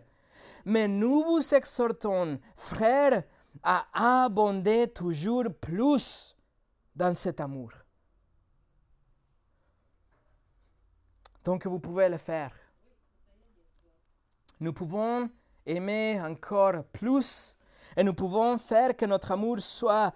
Mais 0.66 0.86
nous 0.86 1.24
vous 1.24 1.54
exhortons, 1.54 2.38
frères, 2.56 3.22
à 3.62 3.86
abonder 4.24 4.88
toujours 4.88 5.46
plus 5.60 6.36
dans 6.94 7.14
cet 7.14 7.40
amour. 7.40 7.70
Donc 11.46 11.64
vous 11.64 11.78
pouvez 11.78 12.08
le 12.08 12.18
faire. 12.18 12.50
Nous 14.58 14.72
pouvons 14.72 15.30
aimer 15.64 16.20
encore 16.20 16.82
plus 16.92 17.56
et 17.96 18.02
nous 18.02 18.14
pouvons 18.14 18.58
faire 18.58 18.96
que 18.96 19.06
notre 19.06 19.30
amour 19.30 19.60
soit 19.60 20.12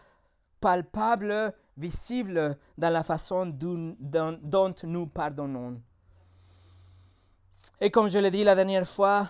palpable, 0.61 1.55
visible 1.77 2.59
dans 2.77 2.93
la 2.93 3.05
façon 3.05 3.47
dont, 3.47 4.75
nous 4.83 5.07
pardonnons. 5.07 5.81
Et 7.81 7.93
comme 7.93 8.09
je 8.09 8.19
l'ai 8.19 8.33
dit 8.33 8.43
la 8.43 8.57
dernière 8.57 8.89
fois, 8.89 9.29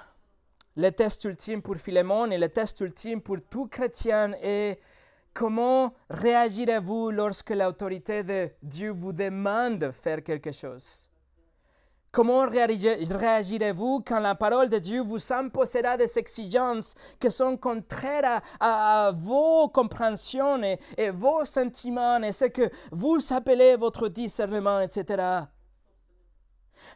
le 0.76 0.88
test 0.92 1.22
ultime 1.24 1.60
pour 1.60 1.76
Philémon 1.76 2.30
et 2.30 2.38
le 2.38 2.48
test 2.48 2.80
ultime 2.80 3.20
pour 3.20 3.36
tout 3.50 3.66
chrétien 3.66 4.32
est 4.42 4.80
comment 5.34 5.92
réagirez-vous 6.08 7.10
lorsque 7.10 7.50
l'autorité 7.50 8.22
de 8.22 8.50
Dieu 8.62 8.90
vous 8.90 9.12
demande 9.12 9.80
de 9.80 9.90
faire 9.90 10.24
quelque 10.24 10.50
chose? 10.50 11.09
Comment 12.12 12.46
réagirez-vous 12.48 14.02
quand 14.04 14.18
la 14.18 14.34
parole 14.34 14.68
de 14.68 14.78
Dieu 14.78 15.00
vous 15.00 15.32
imposera 15.32 15.96
des 15.96 16.18
exigences 16.18 16.94
qui 17.20 17.30
sont 17.30 17.56
contraires 17.56 18.42
à, 18.58 19.12
vos 19.14 19.68
compréhensions 19.68 20.60
et, 20.64 20.80
et, 20.98 21.10
vos 21.10 21.44
sentiments 21.44 22.20
et 22.22 22.32
ce 22.32 22.46
que 22.46 22.68
vous 22.90 23.18
appelez 23.32 23.76
votre 23.76 24.08
discernement, 24.08 24.80
etc. 24.80 25.44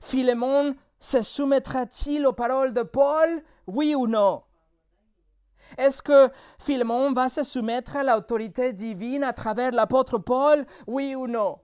Philémon 0.00 0.74
se 0.98 1.22
soumettra-t-il 1.22 2.27
aux 2.27 2.33
paroles 2.33 2.72
de 2.72 2.83
Paul, 2.83 3.44
oui 3.68 3.94
ou 3.94 4.09
non? 4.09 4.42
Est-ce 5.79 6.03
que 6.03 6.29
Philémon 6.59 7.12
va 7.12 7.29
se 7.29 7.44
soumettre 7.44 7.96
à 7.96 8.03
l'autorité 8.03 8.72
divine 8.72 9.22
à 9.22 9.33
travers 9.33 9.70
l'apôtre 9.70 10.18
Paul, 10.18 10.66
oui 10.88 11.14
ou 11.14 11.29
non? 11.29 11.59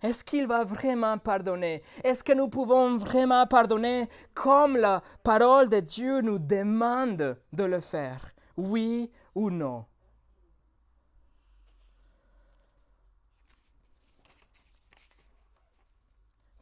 Est-ce 0.00 0.22
qu'il 0.22 0.46
va 0.46 0.62
vraiment 0.64 1.18
pardonner? 1.18 1.82
Est-ce 2.04 2.22
que 2.22 2.32
nous 2.32 2.48
pouvons 2.48 2.96
vraiment 2.96 3.46
pardonner 3.46 4.08
comme 4.32 4.76
la 4.76 5.02
parole 5.24 5.68
de 5.68 5.80
Dieu 5.80 6.20
nous 6.20 6.38
demande 6.38 7.36
de 7.52 7.64
le 7.64 7.80
faire? 7.80 8.20
Oui 8.56 9.10
ou 9.34 9.50
non? 9.50 9.84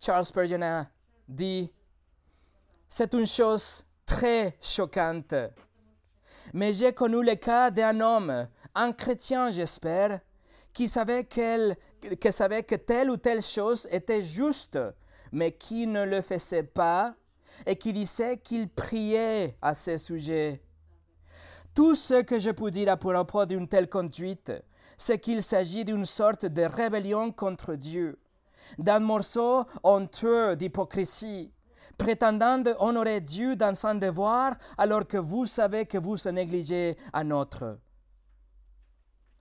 Charles 0.01 0.25
Spurgeon 0.25 0.87
dit, 1.29 1.73
c'est 2.89 3.13
une 3.13 3.27
chose 3.27 3.85
très 4.07 4.57
choquante. 4.63 5.35
Mais 6.55 6.73
j'ai 6.73 6.93
connu 6.93 7.25
le 7.25 7.35
cas 7.35 7.71
d'un 7.71 8.01
homme, 8.01 8.49
un 8.75 8.93
chrétien 8.93 9.51
j'espère, 9.51 10.21
qui 10.73 10.89
savait, 10.89 11.25
que 12.21 12.31
savait 12.31 12.63
que 12.63 12.75
telle 12.75 13.11
ou 13.11 13.17
telle 13.17 13.43
chose 13.43 13.89
était 13.91 14.23
juste, 14.23 14.79
mais 15.33 15.53
qui 15.53 15.87
ne 15.87 16.05
le 16.05 16.23
faisait 16.23 16.63
pas, 16.63 17.15
et 17.65 17.77
qui 17.77 17.93
disait 17.93 18.39
qu'il 18.39 18.69
priait 18.69 19.57
à 19.63 19.75
ce 19.75 19.97
sujet. 19.97 20.63
Tout 21.75 21.95
ce 21.95 22.23
que 22.23 22.39
je 22.39 22.51
peux 22.51 22.71
dire 22.71 22.91
à 22.91 22.97
propos 22.97 23.45
d'une 23.47 23.69
telle 23.69 23.89
conduite, 23.89 24.53
c'est 24.97 25.19
qu'il 25.19 25.43
s'agit 25.43 25.85
d'une 25.85 26.05
sorte 26.05 26.47
de 26.47 26.63
rébellion 26.63 27.33
contre 27.33 27.75
Dieu, 27.75 28.19
d'un 28.79 29.01
morceau 29.01 29.65
honteux 29.83 30.57
d'hypocrisie, 30.57 31.53
prétendant 31.99 32.63
honorer 32.79 33.21
Dieu 33.21 33.57
dans 33.57 33.75
son 33.75 33.95
devoir 33.95 34.55
alors 34.77 35.07
que 35.07 35.17
vous 35.17 35.47
savez 35.47 35.87
que 35.87 35.99
vous 35.99 36.17
négligez 36.31 36.97
un 37.13 37.31
autre. 37.31 37.79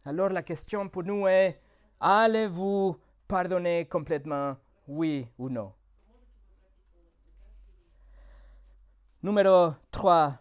Alors 0.05 0.29
la 0.29 0.43
question 0.43 0.87
pour 0.87 1.03
nous 1.03 1.27
est, 1.27 1.59
allez-vous 1.99 2.97
pardonner 3.27 3.85
complètement, 3.85 4.55
oui 4.87 5.27
ou 5.37 5.49
non? 5.49 5.73
Numéro 9.23 9.71
3, 9.89 10.33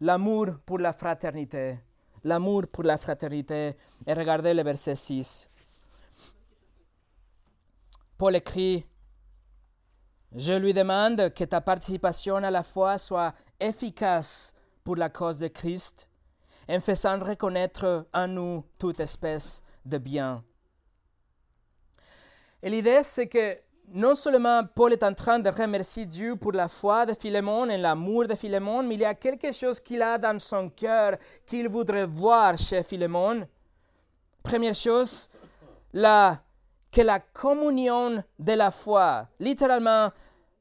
l'amour 0.00 0.58
pour 0.64 0.78
la 0.78 0.92
fraternité. 0.92 1.78
L'amour 2.24 2.68
pour 2.72 2.84
la 2.84 2.96
fraternité. 2.96 3.76
Et 4.06 4.14
regardez 4.14 4.54
le 4.54 4.62
verset 4.62 4.96
6. 4.96 5.50
Paul 8.16 8.36
écrit, 8.36 8.86
Je 10.34 10.54
lui 10.54 10.72
demande 10.72 11.34
que 11.34 11.44
ta 11.44 11.60
participation 11.60 12.36
à 12.36 12.50
la 12.50 12.62
foi 12.62 12.96
soit 12.96 13.34
efficace 13.60 14.54
pour 14.82 14.96
la 14.96 15.10
cause 15.10 15.38
de 15.38 15.48
Christ, 15.48 16.08
en 16.68 16.80
faisant 16.80 17.18
reconnaître 17.18 18.06
en 18.14 18.28
nous 18.28 18.64
toute 18.78 19.00
espèce 19.00 19.62
de 19.84 19.98
bien. 19.98 20.42
Et 22.62 22.70
l'idée, 22.70 23.02
c'est 23.02 23.26
que 23.26 23.58
non 23.94 24.14
seulement 24.14 24.62
Paul 24.74 24.92
est 24.92 25.02
en 25.02 25.12
train 25.12 25.38
de 25.38 25.50
remercier 25.50 26.06
Dieu 26.06 26.36
pour 26.36 26.52
la 26.52 26.68
foi 26.68 27.04
de 27.04 27.14
Philémon 27.14 27.68
et 27.68 27.76
l'amour 27.76 28.26
de 28.26 28.34
Philémon, 28.34 28.82
mais 28.82 28.94
il 28.94 29.00
y 29.00 29.04
a 29.04 29.14
quelque 29.14 29.52
chose 29.52 29.80
qu'il 29.80 30.00
a 30.00 30.16
dans 30.16 30.38
son 30.38 30.70
cœur 30.70 31.16
qu'il 31.44 31.68
voudrait 31.68 32.06
voir 32.06 32.56
chez 32.56 32.82
Philémon. 32.82 33.46
Première 34.42 34.74
chose, 34.74 35.28
la, 35.92 36.40
que 36.90 37.02
la 37.02 37.20
communion 37.20 38.22
de 38.38 38.52
la 38.52 38.70
foi, 38.70 39.26
littéralement, 39.40 40.10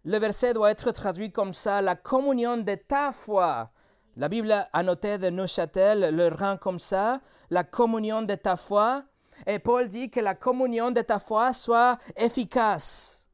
le 0.03 0.17
verset 0.17 0.53
doit 0.53 0.71
être 0.71 0.91
traduit 0.91 1.31
comme 1.31 1.53
ça, 1.53 1.81
la 1.81 1.95
communion 1.95 2.57
de 2.57 2.75
ta 2.75 3.11
foi. 3.11 3.69
La 4.17 4.27
Bible 4.27 4.67
a 4.73 4.83
noté 4.83 5.17
de 5.17 5.29
Neuchâtel 5.29 6.13
le 6.13 6.27
rend 6.29 6.57
comme 6.57 6.79
ça, 6.79 7.21
la 7.49 7.63
communion 7.63 8.23
de 8.23 8.35
ta 8.35 8.57
foi. 8.57 9.03
Et 9.45 9.59
Paul 9.59 9.87
dit 9.87 10.09
que 10.09 10.19
la 10.19 10.35
communion 10.35 10.91
de 10.91 11.01
ta 11.01 11.19
foi 11.19 11.53
soit 11.53 11.97
efficace. 12.15 13.27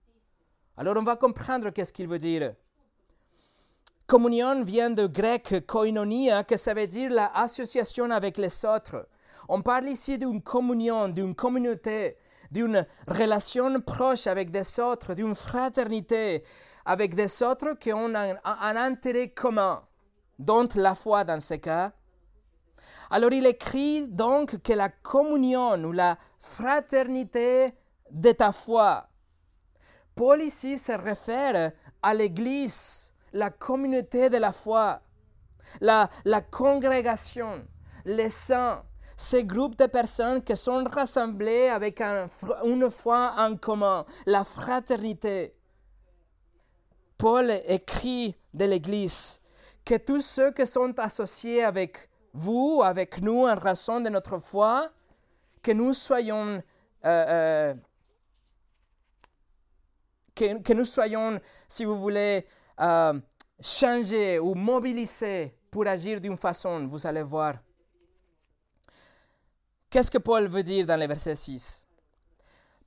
Alors 0.78 0.96
on 0.98 1.04
va 1.04 1.16
comprendre 1.16 1.70
qu'est-ce 1.72 1.94
qu'il 1.94 2.08
veut 2.08 2.20
dire. 2.20 2.54
Communion 4.06 4.64
vient 4.64 4.90
du 4.90 5.10
grec 5.10 5.66
koinonia, 5.66 6.44
que 6.44 6.56
ça 6.56 6.74
veut 6.74 6.88
dire 6.88 7.12
l'association 7.12 8.10
avec 8.10 8.38
les 8.38 8.64
autres. 8.64 9.08
On 9.50 9.62
parle 9.62 9.88
ici 9.88 10.18
d'une 10.18 10.42
communion, 10.42 11.10
d'une 11.10 11.36
communauté, 11.36 12.18
d'une 12.52 12.86
relation 13.08 13.82
proche 13.82 14.28
avec 14.28 14.52
des 14.52 14.80
autres, 14.80 15.14
d'une 15.14 15.36
fraternité 15.36 16.44
avec 16.86 17.16
des 17.16 17.44
autres 17.44 17.74
qui 17.74 17.92
ont 17.92 18.14
un 18.16 18.76
intérêt 18.78 19.30
commun, 19.30 19.84
dont 20.40 20.70
la 20.76 20.96
foi 20.96 21.26
dans 21.26 21.42
ce 21.42 21.56
cas. 21.56 21.92
Alors 23.10 23.32
il 23.32 23.46
écrit 23.46 24.08
donc 24.08 24.62
que 24.62 24.74
la 24.74 24.90
communion 24.90 25.82
ou 25.84 25.92
la 25.92 26.18
fraternité 26.40 27.74
de 28.12 28.32
ta 28.32 28.52
foi. 28.52 29.08
Paul 30.16 30.42
ici 30.42 30.78
se 30.78 30.92
réfère 30.92 31.72
à 32.02 32.14
l'Église, 32.14 33.14
la 33.34 33.50
communauté 33.50 34.30
de 34.30 34.38
la 34.38 34.52
foi, 34.52 35.02
la, 35.82 36.10
congrégation, 36.50 37.66
les 38.06 38.30
saints, 38.30 38.84
ces 39.16 39.44
groupes 39.44 39.78
de 39.78 39.86
personnes 39.86 40.44
qui 40.44 40.56
sont 40.56 40.84
rassemblées 40.86 41.70
avec 41.70 42.02
une 42.02 42.90
foi 42.90 43.36
en 43.38 43.56
commun, 43.58 44.06
la 44.26 44.44
fraternité. 44.44 45.56
Paul 47.18 47.52
écrit 47.66 48.36
de 48.54 48.66
l'Église 48.66 49.42
que 49.84 49.96
tous 49.98 50.22
ceux 50.22 50.52
qui 50.52 50.66
sont 50.66 50.98
associés 51.00 51.64
avec 51.64 52.10
vous, 52.38 52.82
avec 52.84 53.22
nous, 53.22 53.46
en 53.48 53.56
raison 53.56 54.00
de 54.00 54.10
notre 54.10 54.38
foi, 54.38 54.90
que 55.62 55.72
nous 55.72 55.94
soyons, 55.94 56.62
euh, 57.06 57.26
euh, 57.28 57.74
que, 60.36 60.74
nous 60.74 60.86
soyons, 60.86 61.40
si 61.68 61.84
vous 61.84 62.00
voulez, 62.00 62.46
euh, 62.80 63.20
changés 63.60 64.40
ou 64.40 64.54
mobilisés 64.54 65.58
pour 65.72 65.88
agir 65.88 66.22
d'une 66.22 66.38
façon, 66.38 66.86
vous 66.86 67.06
allez 67.08 67.24
voir. 67.24 67.56
Qu'est-ce 69.90 70.12
que 70.12 70.20
Paul 70.20 70.48
veut 70.48 70.64
dire 70.64 70.86
dans 70.86 71.00
le 71.00 71.08
verset 71.08 71.36
6 71.36 71.86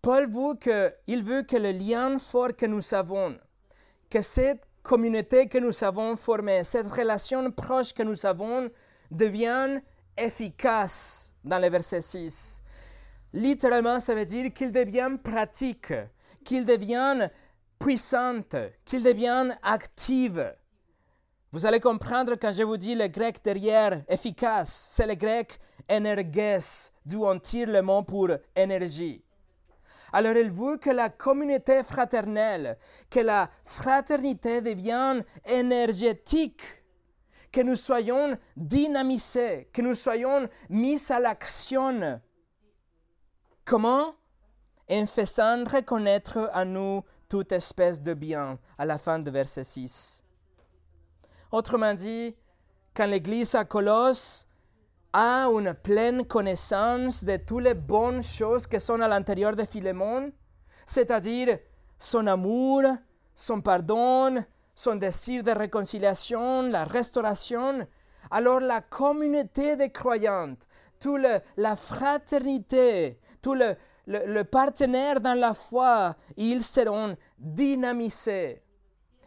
Paul 0.01 0.31
veut 0.31 0.55
que, 0.55 0.95
il 1.07 1.23
veut 1.25 1.43
que 1.43 1.57
le 1.57 1.73
lien 1.73 2.19
fort 2.19 2.55
que 2.57 2.67
nous 2.67 2.95
avons, 2.95 3.37
que 4.09 4.23
cette 4.23 4.63
communauté 4.83 5.47
que 5.49 5.59
nous 5.59 5.85
avons 5.85 6.17
formée, 6.17 6.65
cette 6.65 6.87
relation 6.87 7.51
proche 7.51 7.93
que 7.93 8.03
nous 8.03 8.25
avons, 8.25 8.71
devienne 9.11 9.83
efficace 10.17 11.35
dans 11.45 11.59
le 11.59 11.69
verset 11.69 12.01
6. 12.01 12.63
Littéralement, 13.33 14.01
ça 14.01 14.15
veut 14.15 14.25
dire 14.25 14.53
qu'il 14.53 14.73
devienne 14.73 15.19
pratique, 15.19 15.93
qu'il 16.45 16.67
devienne 16.67 17.31
puissante, 17.79 18.57
qu'il 18.85 19.03
devienne 19.03 19.59
active. 19.63 20.55
Vous 21.53 21.67
allez 21.67 21.81
comprendre 21.81 22.37
quand 22.37 22.53
je 22.53 22.63
vous 22.63 22.77
dis 22.77 22.95
le 22.95 23.09
grec 23.09 23.41
derrière 23.43 24.03
efficace, 24.09 24.91
c'est 24.93 25.07
le 25.07 25.15
grec 25.15 25.59
energes, 25.89 26.91
d'où 27.05 27.25
on 27.25 27.39
tire 27.39 27.69
le 27.69 27.83
mot 27.83 28.03
pour 28.03 28.29
énergie. 28.55 29.25
Alors 30.13 30.37
il 30.37 30.51
veut 30.51 30.77
que 30.77 30.91
la 30.91 31.09
communauté 31.09 31.83
fraternelle, 31.83 32.77
que 33.09 33.21
la 33.21 33.49
fraternité 33.65 34.61
devienne 34.61 35.25
énergétique, 35.45 36.63
que 37.53 37.61
nous 37.61 37.77
soyons 37.77 38.39
dynamisés, 38.57 39.69
que 39.73 39.83
nous 39.83 39.95
soyons 39.95 40.49
mis 40.69 41.01
à 41.11 41.21
l'action. 41.21 42.21
Comment? 43.65 44.15
En 44.91 45.07
faisant 45.07 45.65
reconnaître 45.65 46.51
à 46.53 46.65
nous 46.65 47.03
toute 47.29 47.53
espèce 47.53 48.03
de 48.03 48.15
bien, 48.15 48.59
à 48.77 48.85
la 48.85 48.99
fin 48.99 49.19
de 49.19 49.31
verset 49.31 49.63
6. 49.63 50.25
Autrement 51.53 51.95
dit, 51.95 52.37
quand 52.95 53.07
l'Église 53.07 53.55
à 53.55 53.65
Colosse 53.65 54.47
a 55.13 55.47
une 55.47 55.75
pleine 55.75 56.25
connaissance 56.25 57.25
de 57.25 57.37
toutes 57.37 57.65
les 57.65 57.75
bonnes 57.75 58.23
choses 58.23 58.67
qui 58.67 58.79
sont 58.79 59.01
à 59.01 59.09
l'intérieur 59.09 59.57
de 59.57 59.65
Philémon, 59.65 60.33
c'est-à-dire 60.87 61.59
son 61.99 62.27
amour, 62.27 62.83
son 63.35 63.61
pardon, 63.61 64.45
son 64.81 64.95
désir 64.95 65.43
de 65.43 65.51
réconciliation, 65.51 66.63
la 66.63 66.85
restauration, 66.85 67.87
alors 68.31 68.61
la 68.61 68.81
communauté 68.81 69.77
des 69.77 69.91
croyantes, 69.91 70.67
toute 70.99 71.27
la 71.59 71.77
fraternité, 71.77 73.19
tout 73.43 73.53
le, 73.53 73.75
le 74.07 74.43
partenaire 74.43 75.21
dans 75.21 75.39
la 75.39 75.53
foi, 75.53 76.17
ils 76.39 76.65
seront 76.65 77.15
dynamisés 77.39 78.63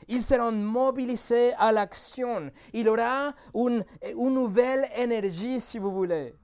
ils 0.09 0.21
seront 0.21 0.51
mobilisés 0.51 1.53
à 1.57 1.71
l'action. 1.71 2.51
Il 2.73 2.89
aura 2.89 3.33
une, 3.55 3.85
une 4.03 4.33
nouvelle 4.33 4.89
énergie, 4.97 5.61
si 5.61 5.79
vous 5.79 5.91
voulez. 5.91 6.35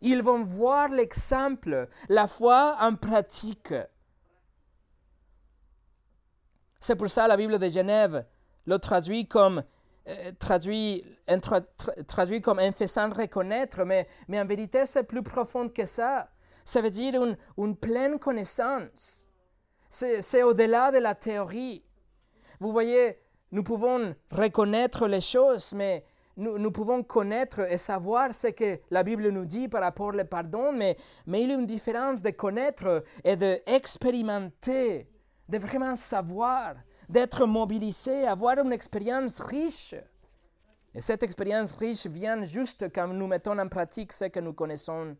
Ils 0.00 0.22
vont 0.22 0.42
voir 0.42 0.88
l'exemple, 0.88 1.88
la 2.08 2.26
foi 2.26 2.76
en 2.80 2.96
pratique. 2.96 3.74
C'est 6.80 6.96
pour 6.96 7.10
ça 7.10 7.26
la 7.26 7.36
Bible 7.36 7.58
de 7.58 7.68
Genève 7.68 8.24
le 8.66 8.78
traduit 8.78 9.26
comme 9.26 9.62
euh, 10.08 10.32
traduit, 10.38 11.04
traduit 12.06 12.40
comme 12.40 12.58
en 12.58 12.72
faisant 12.72 13.10
reconnaître, 13.10 13.84
mais, 13.84 14.06
mais 14.28 14.40
en 14.40 14.46
vérité 14.46 14.86
c'est 14.86 15.04
plus 15.04 15.22
profond 15.22 15.68
que 15.68 15.86
ça. 15.86 16.28
Ça 16.64 16.80
veut 16.80 16.90
dire 16.90 17.22
une, 17.22 17.36
une 17.56 17.76
pleine 17.76 18.18
connaissance. 18.18 19.26
C'est 19.90 20.42
au-delà 20.42 20.90
de 20.90 20.98
la 20.98 21.14
théorie. 21.14 21.82
Vous 22.60 22.72
voyez, 22.72 23.18
nous 23.52 23.62
pouvons 23.62 24.14
reconnaître 24.30 25.08
les 25.08 25.22
choses, 25.22 25.72
mais 25.72 26.04
nous, 26.38 26.70
pouvons 26.70 27.02
connaître 27.02 27.60
et 27.60 27.78
savoir 27.78 28.32
ce 28.32 28.48
que 28.48 28.78
la 28.90 29.02
Bible 29.02 29.28
nous 29.30 29.44
dit 29.44 29.68
par 29.68 29.82
rapport 29.82 30.14
au 30.14 30.24
pardon, 30.24 30.72
mais, 30.72 30.96
mais 31.26 31.42
il 31.42 31.50
y 31.50 31.52
a 31.52 31.56
une 31.56 31.66
différence 31.66 32.22
de 32.22 32.30
connaître 32.30 33.02
et 33.24 33.34
d'expérimenter, 33.34 34.98
de 34.98 35.17
vraiment 35.56 35.96
savoir, 35.96 36.74
d'être 37.08 37.46
mobilisé, 37.46 38.26
avoir 38.26 38.58
une 38.58 38.72
expérience 38.72 39.40
riche. 39.40 39.94
Et 40.94 41.00
cette 41.00 41.22
expérience 41.22 41.76
riche 41.76 42.06
vient 42.06 42.44
juste 42.44 42.92
quand 42.92 43.08
nous 43.08 43.26
mettons 43.26 43.58
en 43.58 43.68
pratique 43.68 44.12
ce 44.12 44.26
que 44.26 44.40
nous 44.40 44.52
connaissons. 44.52 45.16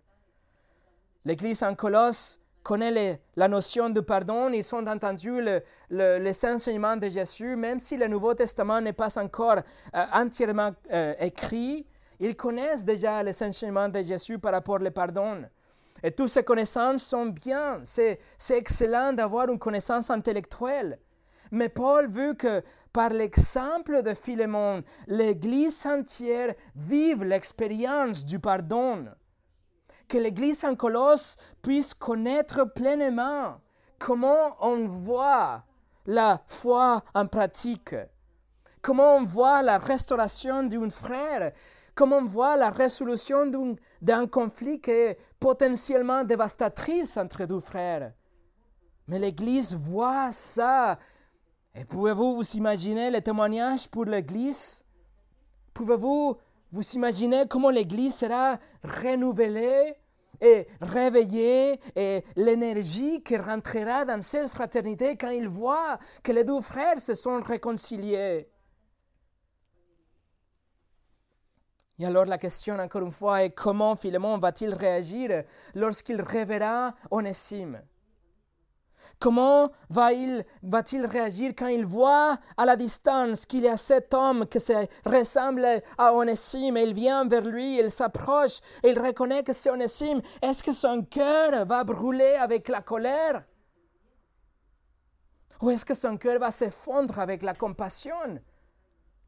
L'Église 1.25 1.63
en 1.63 1.75
Colosse 1.75 2.41
connaît 2.63 3.21
la 3.37 3.49
notion 3.49 3.89
de 3.89 4.01
pardon, 4.01 4.51
ils 4.51 4.75
ont 4.75 4.87
entendu 4.87 5.41
le, 5.41 6.19
les 6.19 6.45
enseignements 6.45 6.97
de 6.97 7.09
Jésus, 7.09 7.57
même 7.57 7.79
si 7.79 7.97
le 7.97 8.09
Nouveau 8.09 8.35
Testament 8.35 8.81
n'est 8.81 8.93
pas 8.93 9.19
encore 9.19 9.59
euh, 9.95 10.07
entièrement 10.13 10.73
euh, 10.93 11.15
écrit, 11.19 11.87
ils 12.21 12.37
connaissent 12.37 12.85
déjà 12.85 13.23
les 13.23 13.43
enseignements 13.43 13.89
de 13.89 14.03
Jésus 14.03 14.39
par 14.39 14.53
rapport 14.53 14.81
au 14.83 14.91
pardon. 14.91 15.45
Et 16.03 16.13
toutes 16.13 16.29
ces 16.29 16.45
connaissances 16.45 17.03
sont 17.03 17.27
bien, 17.27 17.81
c'est 17.83 18.21
excellent 18.51 19.13
d'avoir 19.13 19.49
une 19.49 19.59
connaissance 19.59 20.11
intellectuelle. 20.11 20.99
Mais 21.51 21.69
Paul 21.69 22.09
veut 22.09 22.35
que 22.35 22.63
par 22.93 23.11
l'exemple 23.11 24.03
de 24.03 24.15
Philémon, 24.15 24.83
l'Église 25.07 25.87
entière 25.87 26.55
vive 26.75 27.25
l'expérience 27.25 28.25
du 28.25 28.39
pardon. 28.39 29.07
Que 30.09 30.19
l'Église 30.19 30.65
en 30.65 30.75
Colosse 30.75 31.37
puisse 31.63 31.95
connaître 31.95 32.65
pleinement 32.65 33.61
comment 33.99 34.57
on 34.61 34.87
voit 34.87 35.65
la 36.07 36.41
foi 36.47 37.03
en 37.15 37.27
pratique, 37.27 37.95
comment 38.81 39.17
on 39.17 39.25
voit 39.25 39.63
la 39.63 39.77
restauration 39.77 40.63
d'un 40.63 40.89
frère, 40.89 41.53
comment 41.99 42.19
on 42.19 42.27
voit 42.27 42.57
la 42.57 42.71
résolution 42.71 43.51
d'un 44.01 44.29
conflit 44.29 44.81
qui 44.81 44.93
est 44.93 45.19
potentiellement 45.41 46.23
dévastatrice 46.23 47.17
entre 47.17 47.45
deux 47.45 47.59
frères. 47.59 48.13
Mais 49.09 49.19
l'Église 49.19 49.75
voit 49.75 50.31
ça. 50.31 50.97
Et 51.75 51.85
pouvez-vous 51.85 52.37
vous 52.37 52.51
imaginer 52.53 53.11
les 53.11 53.21
témoignages 53.21 53.89
pour 53.89 54.05
l'Église? 54.05 54.85
Pouvez-vous 55.75 56.37
vous 56.71 56.91
imaginer 56.93 57.49
comment 57.49 57.71
l'Église 57.71 58.15
sera 58.15 58.61
renouvelée 58.85 59.97
et 60.41 60.69
réveillée 60.81 61.81
et 61.97 62.23
l'énergie 62.37 63.25
qui 63.25 63.37
rentrera 63.37 64.05
dans 64.05 64.23
cette 64.23 64.51
fraternité 64.51 65.17
quand 65.17 65.31
ils 65.31 65.49
voient 65.49 65.99
que 66.23 66.31
les 66.31 66.45
deux 66.45 66.61
frères 66.61 67.01
se 67.01 67.15
sont 67.15 67.41
réconciliés? 67.41 68.49
Et 71.99 72.07
alors 72.07 72.27
la 72.27 72.39
question 72.39 72.79
encore 72.79 73.03
une 73.03 73.11
fois 73.11 73.43
est 73.43 73.51
comment 73.51 73.97
Philémon 73.97 74.39
va-t-il 74.39 74.73
réagir 74.73 75.43
lorsqu'il 75.75 76.23
reverra 76.23 76.95
Onésime? 77.11 77.83
Comment 79.19 79.73
va-t-il 79.91 80.45
va 80.63 81.09
réagir 81.09 81.53
quand 81.59 81.67
il 81.67 81.85
voit 81.85 82.39
à 82.57 82.65
la 82.65 82.77
distance 82.77 83.47
qu'il 83.47 83.63
y 83.65 83.69
a 83.69 83.77
cet 83.77 84.15
homme 84.15 84.47
qui 84.47 84.61
se 84.61 84.87
ressemble 85.05 85.67
à 85.97 86.15
Onésime 86.15 86.77
il 86.77 86.95
vient 86.95 87.27
vers 87.27 87.43
lui, 87.43 87.81
il 87.81 87.91
s'approche 87.91 88.61
il 88.85 88.99
reconnaît 89.01 89.43
que 89.43 89.53
c'est 89.53 89.71
Onésime. 89.71 90.23
Est-ce 90.41 90.63
que 90.63 90.73
son 90.73 91.03
cœur 91.03 91.65
va 91.67 91.83
brûler 91.83 92.37
avec 92.41 92.69
la 92.69 92.81
colère? 92.81 93.43
Ou 95.61 95.71
est-ce 95.71 95.85
que 95.85 95.95
son 95.95 96.17
cœur 96.17 96.39
va 96.39 96.53
s'effondrer 96.53 97.21
avec 97.21 97.43
la 97.43 97.55
compassion? 97.55 98.41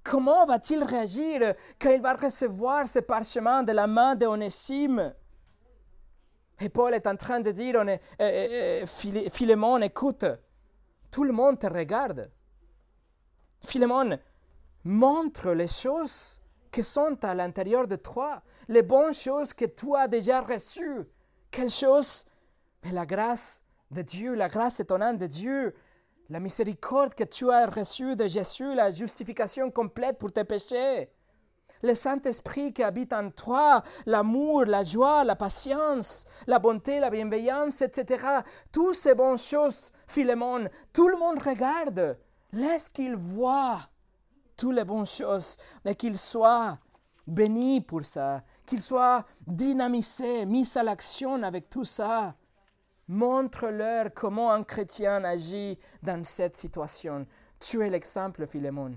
Comment 0.03 0.47
va-t-il 0.47 0.83
réagir 0.83 1.55
quand 1.79 1.91
il 1.91 2.01
va 2.01 2.15
recevoir 2.15 2.89
ce 2.89 3.01
parchemin 3.01 3.63
de 3.63 3.73
la 3.73 3.87
main 3.87 4.15
d'Onésime 4.15 5.15
Et 6.61 6.69
Paul 6.69 6.95
est 6.95 7.07
en 7.07 7.17
train 7.17 7.41
de 7.41 7.51
dire, 7.51 7.77
on 7.77 7.87
euh, 7.89 7.99
euh, 8.21 8.87
Philémon, 8.87 9.79
écoute, 9.83 10.25
tout 11.11 11.25
le 11.25 11.33
monde 11.33 11.59
te 11.59 11.67
regarde. 11.67 12.31
Philémon, 13.63 14.19
montre 14.85 15.51
les 15.51 15.69
choses 15.69 16.41
qui 16.71 16.83
sont 16.83 17.23
à 17.25 17.35
l'intérieur 17.35 17.87
de 17.87 17.97
toi, 17.97 18.43
les 18.69 18.83
bonnes 18.83 19.13
choses 19.13 19.53
que 19.53 19.67
tu 19.67 19.95
as 19.97 20.09
déjà 20.09 20.41
reçues. 20.41 21.07
Quelle 21.51 21.71
chose 21.71 22.25
Mais 22.85 22.93
la 22.93 23.05
grâce 23.05 23.65
de 23.91 24.03
Dieu, 24.03 24.35
la 24.35 24.49
grâce 24.49 24.81
étonnante 24.81 25.19
de 25.19 25.27
Dieu, 25.27 25.75
la 26.31 26.39
miséricorde 26.39 27.14
que 27.14 27.24
tu 27.24 27.51
as 27.51 27.66
reçue 27.66 28.14
de 28.14 28.28
Jésus, 28.28 28.74
la 28.74 28.93
justification 28.93 29.70
complète 29.70 30.16
pour 30.16 30.33
tes 30.33 30.45
péchés. 30.45 31.11
Le 31.83 31.95
Saint-Esprit 31.95 32.72
qui 32.72 32.85
habite 32.85 33.12
en 33.12 33.31
toi, 33.31 33.83
l'amour, 34.07 34.64
la 34.64 34.85
joie, 34.85 35.24
la 35.24 35.35
patience, 35.35 36.24
la 36.47 36.61
bonté, 36.61 37.01
la 37.01 37.11
bienveillance, 37.11 37.83
etc. 37.83 38.24
Toutes 38.70 38.95
ces 38.95 39.14
bonnes 39.14 39.39
choses, 39.39 39.91
Philémon, 40.07 40.68
tout 40.93 41.09
le 41.09 41.16
monde 41.16 41.43
regarde. 41.43 42.16
Laisse 42.53 42.89
qu'il 42.91 43.16
voit 43.16 43.81
toutes 44.57 44.74
les 44.74 44.85
bonnes 44.85 45.07
choses 45.07 45.57
et 45.85 45.95
qu'il 45.97 46.16
soit 46.16 46.78
béni 47.26 47.81
pour 47.81 48.05
ça, 48.05 48.43
qu'il 48.66 48.83
soit 48.83 49.24
dynamisé, 49.47 50.47
mis 50.47 50.68
à 50.76 50.83
l'action 50.83 51.43
avec 51.43 51.70
tout 51.70 51.85
ça. 51.85 52.35
Montre-leur 53.13 54.15
comment 54.15 54.53
un 54.53 54.63
chrétien 54.63 55.25
agit 55.25 55.77
dans 56.01 56.23
cette 56.23 56.55
situation. 56.55 57.27
Tu 57.59 57.85
es 57.85 57.91
l'exemple, 57.91 58.47
Philémon. 58.47 58.97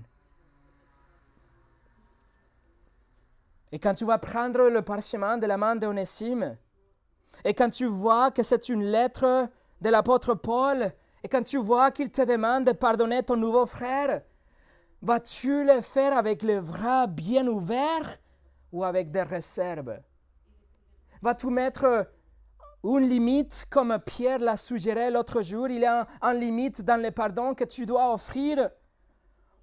Et 3.72 3.80
quand 3.80 3.94
tu 3.94 4.04
vas 4.04 4.18
prendre 4.18 4.68
le 4.68 4.82
parchemin 4.82 5.36
de 5.36 5.48
la 5.48 5.56
main 5.56 5.74
d'Onésime, 5.74 6.56
et 7.44 7.54
quand 7.54 7.70
tu 7.70 7.86
vois 7.86 8.30
que 8.30 8.44
c'est 8.44 8.68
une 8.68 8.84
lettre 8.84 9.48
de 9.80 9.90
l'apôtre 9.90 10.34
Paul, 10.34 10.92
et 11.24 11.28
quand 11.28 11.42
tu 11.42 11.58
vois 11.58 11.90
qu'il 11.90 12.12
te 12.12 12.22
demande 12.22 12.66
de 12.66 12.72
pardonner 12.72 13.24
ton 13.24 13.36
nouveau 13.36 13.66
frère, 13.66 14.22
vas-tu 15.02 15.64
le 15.64 15.80
faire 15.80 16.16
avec 16.16 16.44
les 16.44 16.60
bras 16.60 17.08
bien 17.08 17.48
ouverts 17.48 18.20
ou 18.70 18.84
avec 18.84 19.10
des 19.10 19.24
réserves? 19.24 19.98
Vas-tu 21.20 21.48
mettre 21.48 22.06
une 22.84 23.08
limite, 23.08 23.64
comme 23.70 23.98
Pierre 24.04 24.40
l'a 24.40 24.56
suggéré 24.58 25.10
l'autre 25.10 25.40
jour, 25.40 25.68
il 25.68 25.80
y 25.80 25.86
a 25.86 26.06
une 26.20 26.38
limite 26.38 26.82
dans 26.82 27.00
le 27.00 27.10
pardon 27.10 27.54
que 27.54 27.64
tu 27.64 27.86
dois 27.86 28.12
offrir. 28.12 28.70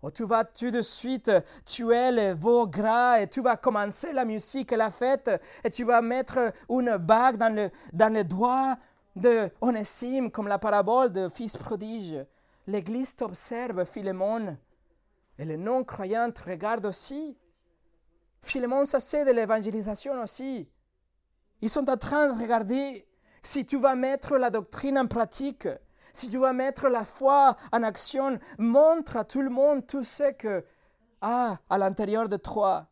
Ou 0.01 0.09
tu 0.09 0.25
vas 0.25 0.43
tout 0.43 0.71
de 0.71 0.81
suite 0.81 1.31
tuer 1.63 2.11
les 2.11 2.33
veaux 2.33 2.65
gras 2.65 3.21
et 3.21 3.27
tu 3.27 3.39
vas 3.41 3.55
commencer 3.55 4.11
la 4.13 4.25
musique 4.25 4.71
et 4.71 4.75
la 4.75 4.89
fête 4.89 5.29
et 5.63 5.69
tu 5.69 5.83
vas 5.83 6.01
mettre 6.01 6.51
une 6.69 6.97
bague 6.97 7.37
dans 7.37 7.53
le, 7.53 7.69
dans 7.93 8.11
le 8.11 8.23
doigt 8.23 8.77
de 9.15 9.51
Onésime 9.61 10.31
comme 10.31 10.47
la 10.47 10.57
parabole 10.57 11.11
de 11.11 11.27
fils 11.29 11.55
prodige. 11.55 12.17
L'Église 12.65 13.15
t'observe, 13.15 13.85
Philémon, 13.85 14.57
et 15.37 15.45
les 15.45 15.57
non-croyants 15.57 16.33
regardent 16.47 16.87
aussi. 16.87 17.37
Philémon, 18.41 18.85
ça 18.85 18.99
c'est 18.99 19.25
de 19.25 19.31
l'évangélisation 19.31 20.19
aussi. 20.23 20.67
Ils 21.61 21.69
sont 21.69 21.87
en 21.87 21.97
train 21.97 22.33
de 22.33 22.41
regarder 22.41 23.05
si 23.43 23.65
tu 23.65 23.79
vas 23.79 23.95
mettre 23.95 24.37
la 24.37 24.49
doctrine 24.49 24.97
en 24.97 25.07
pratique, 25.07 25.67
si 26.13 26.29
tu 26.29 26.37
vas 26.37 26.53
mettre 26.53 26.87
la 26.89 27.05
foi 27.05 27.55
en 27.71 27.83
action, 27.83 28.39
montre 28.57 29.17
à 29.17 29.23
tout 29.23 29.41
le 29.41 29.49
monde 29.49 29.87
tout 29.87 30.03
ce 30.03 30.31
que 30.31 30.63
a 31.21 31.57
à 31.69 31.77
l'intérieur 31.77 32.27
de 32.27 32.37
toi. 32.37 32.87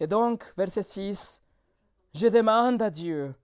Et 0.00 0.06
donc, 0.06 0.52
verset 0.56 0.82
6, 0.82 1.42
je 2.14 2.26
demande 2.26 2.82
à 2.82 2.90
Dieu 2.90 3.34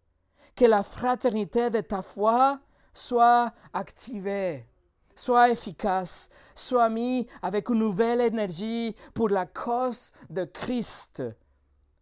que 0.55 0.65
la 0.65 0.83
fraternité 0.83 1.71
de 1.71 1.81
ta 1.81 2.03
foi 2.03 2.61
soit 2.93 3.53
activée, 3.73 4.67
soit 5.15 5.51
efficace, 5.51 6.29
soit 6.55 6.89
mise 6.89 7.27
avec 7.43 7.69
une 7.69 7.79
nouvelle 7.79 8.21
énergie 8.21 8.95
pour 9.15 9.29
la 9.29 9.47
cause 9.47 10.13
de 10.31 10.45
Christ, 10.45 11.23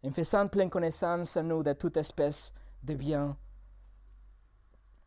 en 0.02 0.10
faisant 0.10 0.48
pleine 0.48 0.70
connaissance 0.70 1.36
à 1.36 1.42
nous 1.42 1.62
de 1.62 1.74
toute 1.74 1.98
espèce 1.98 2.52
de 2.82 2.94
bien 2.94 3.36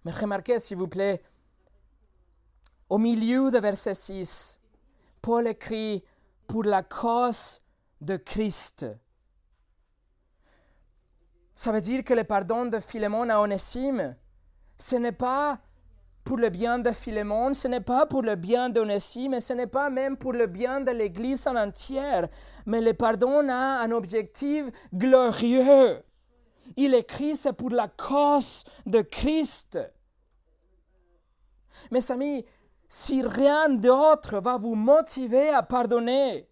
mais 0.05 0.11
remarquez, 0.11 0.59
s'il 0.59 0.77
vous 0.77 0.87
plaît, 0.87 1.21
au 2.89 2.97
milieu 2.97 3.51
de 3.51 3.59
verset 3.59 3.93
6, 3.93 4.61
Paul 5.21 5.47
écrit 5.47 6.03
pour 6.47 6.63
la 6.63 6.81
cause 6.81 7.61
de 8.01 8.17
Christ. 8.17 8.85
Ça 11.53 11.71
veut 11.71 11.81
dire 11.81 12.03
que 12.03 12.13
le 12.13 12.23
pardon 12.23 12.65
de 12.65 12.79
Philémon 12.79 13.29
à 13.29 13.39
Onésime, 13.41 14.15
ce 14.77 14.95
n'est 14.95 15.11
pas 15.11 15.59
pour 16.23 16.37
le 16.37 16.49
bien 16.49 16.79
de 16.79 16.91
Philémon, 16.91 17.53
ce 17.53 17.67
n'est 17.67 17.81
pas 17.81 18.05
pour 18.05 18.21
le 18.21 18.35
bien 18.35 18.69
d'Onésime, 18.69 19.33
et 19.33 19.41
ce 19.41 19.53
n'est 19.53 19.67
pas 19.67 19.89
même 19.89 20.15
pour 20.15 20.31
le 20.33 20.45
bien 20.47 20.79
de 20.79 20.91
l'Église 20.91 21.47
en 21.47 21.55
entière, 21.55 22.29
mais 22.65 22.81
le 22.81 22.93
pardon 22.93 23.49
a 23.49 23.81
un 23.81 23.91
objectif 23.91 24.65
glorieux. 24.93 26.01
Il 26.75 26.93
écrit, 26.93 27.35
c'est 27.35 27.53
pour 27.53 27.69
la 27.69 27.87
cause 27.87 28.63
de 28.85 29.01
Christ. 29.01 29.79
Mes 31.91 32.11
amis, 32.11 32.45
si 32.87 33.21
rien 33.21 33.69
d'autre 33.69 34.39
va 34.39 34.57
vous 34.57 34.75
motiver 34.75 35.49
à 35.49 35.63
pardonner, 35.63 36.49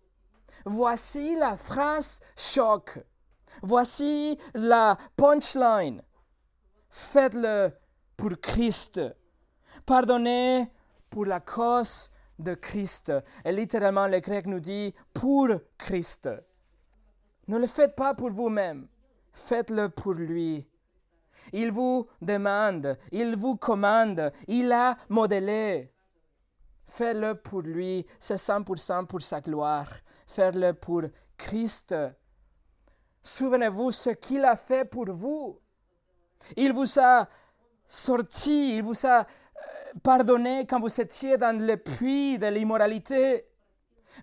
voici 0.65 1.35
la 1.35 1.55
phrase 1.55 2.21
choc. 2.35 2.99
Voici 3.63 4.37
la 4.53 4.97
punchline. 5.15 6.03
Faites-le 6.89 7.71
pour 8.15 8.31
Christ. 8.41 9.01
Pardonnez 9.85 10.71
pour 11.09 11.25
la 11.25 11.39
cause 11.39 12.11
de 12.37 12.53
Christ. 12.53 13.11
Et 13.45 13.51
littéralement, 13.51 14.07
le 14.07 14.19
grec 14.19 14.45
nous 14.45 14.59
dit 14.59 14.93
pour 15.13 15.47
Christ. 15.77 16.29
Ne 17.47 17.57
le 17.57 17.67
faites 17.67 17.95
pas 17.95 18.13
pour 18.13 18.31
vous-même. 18.31 18.87
Faites-le 19.37 19.89
pour 19.89 20.13
lui. 20.13 20.67
Il 21.53 21.71
vous 21.71 22.07
demande, 22.21 22.97
il 23.11 23.35
vous 23.37 23.55
commande, 23.55 24.33
il 24.47 24.71
a 24.71 24.97
modélé. 25.09 25.93
Faites-le 26.87 27.35
pour 27.35 27.61
lui, 27.61 28.05
c'est 28.19 28.35
100% 28.35 29.05
pour 29.05 29.21
sa 29.21 29.39
gloire. 29.39 29.89
Faites-le 30.25 30.73
pour 30.73 31.03
Christ. 31.37 31.95
Souvenez-vous 33.21 33.91
ce 33.91 34.09
qu'il 34.09 34.43
a 34.43 34.55
fait 34.55 34.85
pour 34.85 35.11
vous. 35.11 35.59
Il 36.55 36.73
vous 36.73 36.99
a 36.99 37.29
sorti, 37.87 38.77
il 38.77 38.83
vous 38.83 39.05
a 39.05 39.19
euh, 39.19 39.23
pardonné 40.03 40.65
quand 40.65 40.79
vous 40.79 40.99
étiez 40.99 41.37
dans 41.37 41.57
le 41.57 41.77
puits 41.77 42.39
de 42.39 42.47
l'immoralité. 42.47 43.46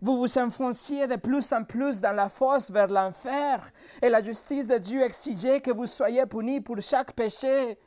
Vous 0.03 0.19
vous 0.19 0.39
enfonciez 0.39 1.07
de 1.07 1.17
plus 1.17 1.53
en 1.53 1.65
plus 1.65 2.01
dans 2.01 2.13
la 2.15 2.29
fosse 2.29 2.71
vers 2.71 2.89
l'enfer, 2.89 3.71
et 4.03 4.09
la 4.09 4.23
justice 4.23 4.67
de 4.67 4.79
Dieu 4.79 5.03
exigeait 5.03 5.61
que 5.61 5.71
vous 5.71 5.87
soyez 5.87 6.27
punis 6.27 6.61
pour 6.61 6.81
chaque 6.81 7.13
péché, 7.13 7.79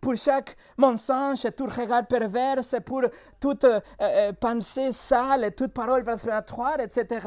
pour 0.00 0.16
chaque 0.16 0.56
mensonge, 0.76 1.44
et 1.44 1.52
tout 1.52 1.66
regard 1.66 2.06
perverse, 2.06 2.74
et 2.74 2.80
pour 2.80 3.02
toute 3.40 3.64
euh, 3.64 3.80
euh, 4.00 4.32
pensée 4.32 4.92
sale, 4.92 5.44
et 5.44 5.50
toute 5.50 5.72
parole 5.72 6.02
blasphématoire, 6.02 6.80
etc. 6.80 7.26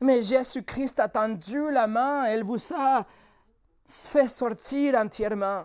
Mais 0.00 0.20
Jésus-Christ 0.22 1.00
a 1.00 1.08
tendu 1.08 1.70
la 1.70 1.86
main, 1.86 2.30
et 2.30 2.34
il 2.34 2.44
vous 2.44 2.60
a 2.74 3.06
fait 3.86 4.28
sortir 4.28 4.94
entièrement. 4.96 5.64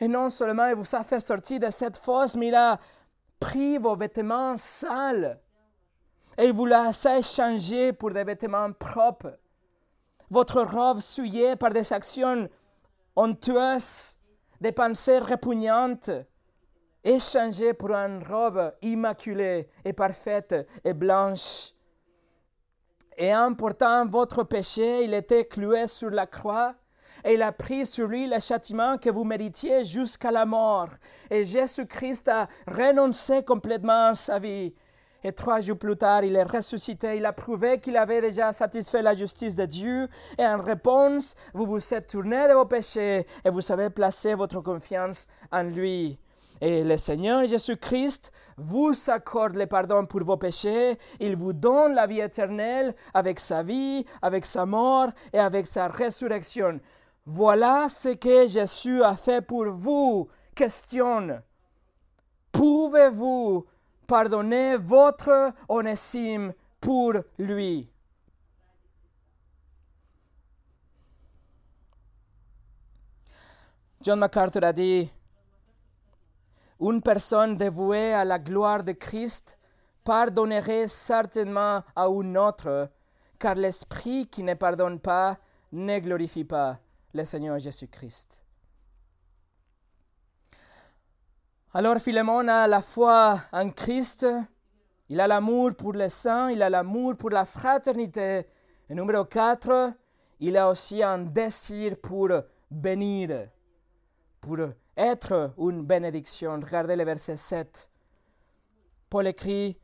Et 0.00 0.08
non 0.08 0.30
seulement 0.30 0.66
il 0.66 0.74
vous 0.74 0.94
a 0.94 1.04
fait 1.04 1.20
sortir 1.20 1.60
de 1.60 1.70
cette 1.70 1.96
fosse, 1.96 2.36
mais 2.36 2.48
il 2.48 2.54
a 2.54 2.78
pris 3.38 3.76
vos 3.76 3.96
vêtements 3.96 4.56
sales 4.56 5.41
et 6.38 6.50
vous 6.50 6.66
l'a 6.66 6.90
échangé 7.18 7.92
pour 7.92 8.10
des 8.10 8.24
vêtements 8.24 8.72
propres. 8.72 9.38
Votre 10.30 10.62
robe 10.62 11.00
souillée 11.00 11.56
par 11.56 11.70
des 11.70 11.92
actions 11.92 12.48
honteuses, 13.14 14.16
des 14.60 14.72
pensées 14.72 15.18
répugnantes, 15.18 16.10
échangée 17.04 17.74
pour 17.74 17.90
une 17.90 18.22
robe 18.24 18.72
immaculée 18.82 19.68
et 19.84 19.92
parfaite 19.92 20.54
et 20.84 20.94
blanche. 20.94 21.72
Et 23.16 23.34
en 23.34 23.54
portant 23.54 24.06
votre 24.06 24.44
péché, 24.44 25.04
il 25.04 25.12
était 25.12 25.44
cloué 25.44 25.86
sur 25.86 26.10
la 26.10 26.26
croix 26.26 26.74
et 27.24 27.34
il 27.34 27.42
a 27.42 27.52
pris 27.52 27.84
sur 27.84 28.06
lui 28.06 28.26
le 28.26 28.40
châtiment 28.40 28.98
que 28.98 29.10
vous 29.10 29.24
méritiez 29.24 29.84
jusqu'à 29.84 30.30
la 30.30 30.46
mort. 30.46 30.88
Et 31.30 31.44
Jésus-Christ 31.44 32.28
a 32.28 32.48
renoncé 32.66 33.44
complètement 33.44 34.08
à 34.08 34.14
sa 34.14 34.38
vie. 34.38 34.74
Et 35.24 35.32
trois 35.32 35.60
jours 35.60 35.78
plus 35.78 35.96
tard, 35.96 36.24
il 36.24 36.34
est 36.36 36.42
ressuscité. 36.42 37.16
Il 37.16 37.26
a 37.26 37.32
prouvé 37.32 37.78
qu'il 37.78 37.96
avait 37.96 38.20
déjà 38.20 38.52
satisfait 38.52 39.02
la 39.02 39.14
justice 39.14 39.54
de 39.54 39.66
Dieu. 39.66 40.08
Et 40.38 40.44
en 40.44 40.60
réponse, 40.60 41.34
vous 41.54 41.66
vous 41.66 41.94
êtes 41.94 42.08
tourné 42.08 42.48
de 42.48 42.54
vos 42.54 42.66
péchés 42.66 43.26
et 43.44 43.50
vous 43.50 43.70
avez 43.70 43.90
placé 43.90 44.34
votre 44.34 44.60
confiance 44.60 45.26
en 45.50 45.62
lui. 45.62 46.18
Et 46.60 46.84
le 46.84 46.96
Seigneur 46.96 47.44
Jésus-Christ 47.44 48.30
vous 48.56 48.92
accorde 49.08 49.56
le 49.56 49.66
pardon 49.66 50.04
pour 50.04 50.22
vos 50.22 50.36
péchés. 50.36 50.96
Il 51.18 51.34
vous 51.36 51.52
donne 51.52 51.94
la 51.94 52.06
vie 52.06 52.20
éternelle 52.20 52.94
avec 53.14 53.40
sa 53.40 53.64
vie, 53.64 54.04
avec 54.22 54.46
sa 54.46 54.64
mort 54.64 55.08
et 55.32 55.40
avec 55.40 55.66
sa 55.66 55.88
résurrection. 55.88 56.78
Voilà 57.26 57.88
ce 57.88 58.10
que 58.10 58.46
Jésus 58.46 59.02
a 59.02 59.16
fait 59.16 59.40
pour 59.44 59.70
vous. 59.70 60.28
Question. 60.54 61.40
Pouvez-vous 62.52 63.66
pardonner 64.12 64.76
votre 64.76 65.54
onésime 65.70 66.52
pour 66.78 67.14
lui? 67.38 67.90
John 74.02 74.18
MacArthur 74.18 74.64
a 74.64 74.72
dit, 74.74 75.10
une 76.78 77.00
personne 77.00 77.56
dévouée 77.56 78.12
à 78.12 78.26
la 78.26 78.38
gloire 78.38 78.84
de 78.84 78.92
Christ 78.92 79.58
pardonnerait 80.04 80.88
certainement 80.88 81.82
à 81.96 82.06
une 82.08 82.36
autre, 82.36 82.90
car 83.38 83.54
l'Esprit 83.54 84.26
qui 84.26 84.42
ne 84.42 84.52
pardonne 84.52 85.00
pas 85.00 85.38
ne 85.72 85.98
glorifie 86.00 86.44
pas 86.44 86.78
le 87.14 87.24
Seigneur 87.24 87.58
Jésus-Christ. 87.58 88.41
Alors 91.74 91.98
Philémon 92.00 92.48
a 92.48 92.66
la 92.66 92.82
foi 92.82 93.40
en 93.50 93.70
Christ, 93.70 94.26
il 95.08 95.18
a 95.18 95.26
l'amour 95.26 95.74
pour 95.74 95.94
les 95.94 96.10
saints, 96.10 96.50
il 96.50 96.60
a 96.60 96.68
l'amour 96.68 97.16
pour 97.16 97.30
la 97.30 97.46
fraternité. 97.46 98.46
Et 98.90 98.94
numéro 98.94 99.24
4, 99.24 99.94
il 100.40 100.58
a 100.58 100.68
aussi 100.68 101.02
un 101.02 101.16
désir 101.16 101.96
pour 101.96 102.28
bénir, 102.70 103.48
pour 104.42 104.58
être 104.94 105.54
une 105.56 105.82
bénédiction. 105.82 106.60
Regardez 106.62 106.94
le 106.94 107.04
verset 107.04 107.36
7. 107.36 107.88
Paul 109.08 109.26
écrit, 109.28 109.80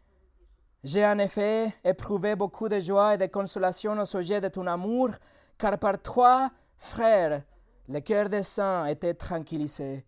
J'ai 0.84 1.07
en 1.07 1.18
effet 1.18 1.72
éprouvé 1.82 2.36
beaucoup 2.36 2.68
de 2.68 2.80
joie 2.80 3.14
et 3.14 3.18
de 3.18 3.26
consolation 3.28 3.99
au 3.99 4.05
sujet 4.05 4.43
de 4.43 4.49
ton 4.49 4.66
amour, 4.66 5.09
car 5.57 5.78
par 5.78 6.03
toi, 6.03 6.51
frère, 6.76 7.45
le 7.89 8.01
cœur 8.01 8.28
des 8.28 8.43
saints 8.43 8.84
était 8.84 9.14
tranquillisé. 9.14 10.05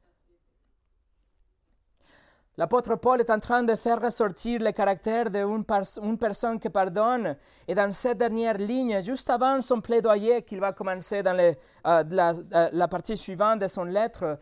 L'apôtre 2.61 2.97
Paul 2.97 3.19
est 3.21 3.31
en 3.31 3.39
train 3.39 3.63
de 3.63 3.75
faire 3.75 4.03
ressortir 4.03 4.61
le 4.61 4.71
caractère 4.73 5.31
d'une 5.31 5.65
une 6.03 6.19
personne 6.19 6.61
qui 6.61 6.69
pardonne. 6.69 7.35
Et 7.67 7.75
dans 7.75 7.91
cette 7.91 8.19
dernière 8.19 8.59
ligne, 8.59 9.03
juste 9.03 9.31
avant 9.31 9.63
son 9.63 9.81
plaidoyer 9.81 10.43
qu'il 10.43 10.61
va 10.61 10.75
commencer 10.75 11.23
dans 11.23 11.39
euh, 11.39 11.55
la, 11.83 12.33
euh, 12.33 12.69
la, 12.71 12.87
partie 12.87 13.17
suivante 13.17 13.61
de 13.61 13.67
son 13.67 13.85
lettre, 13.85 14.39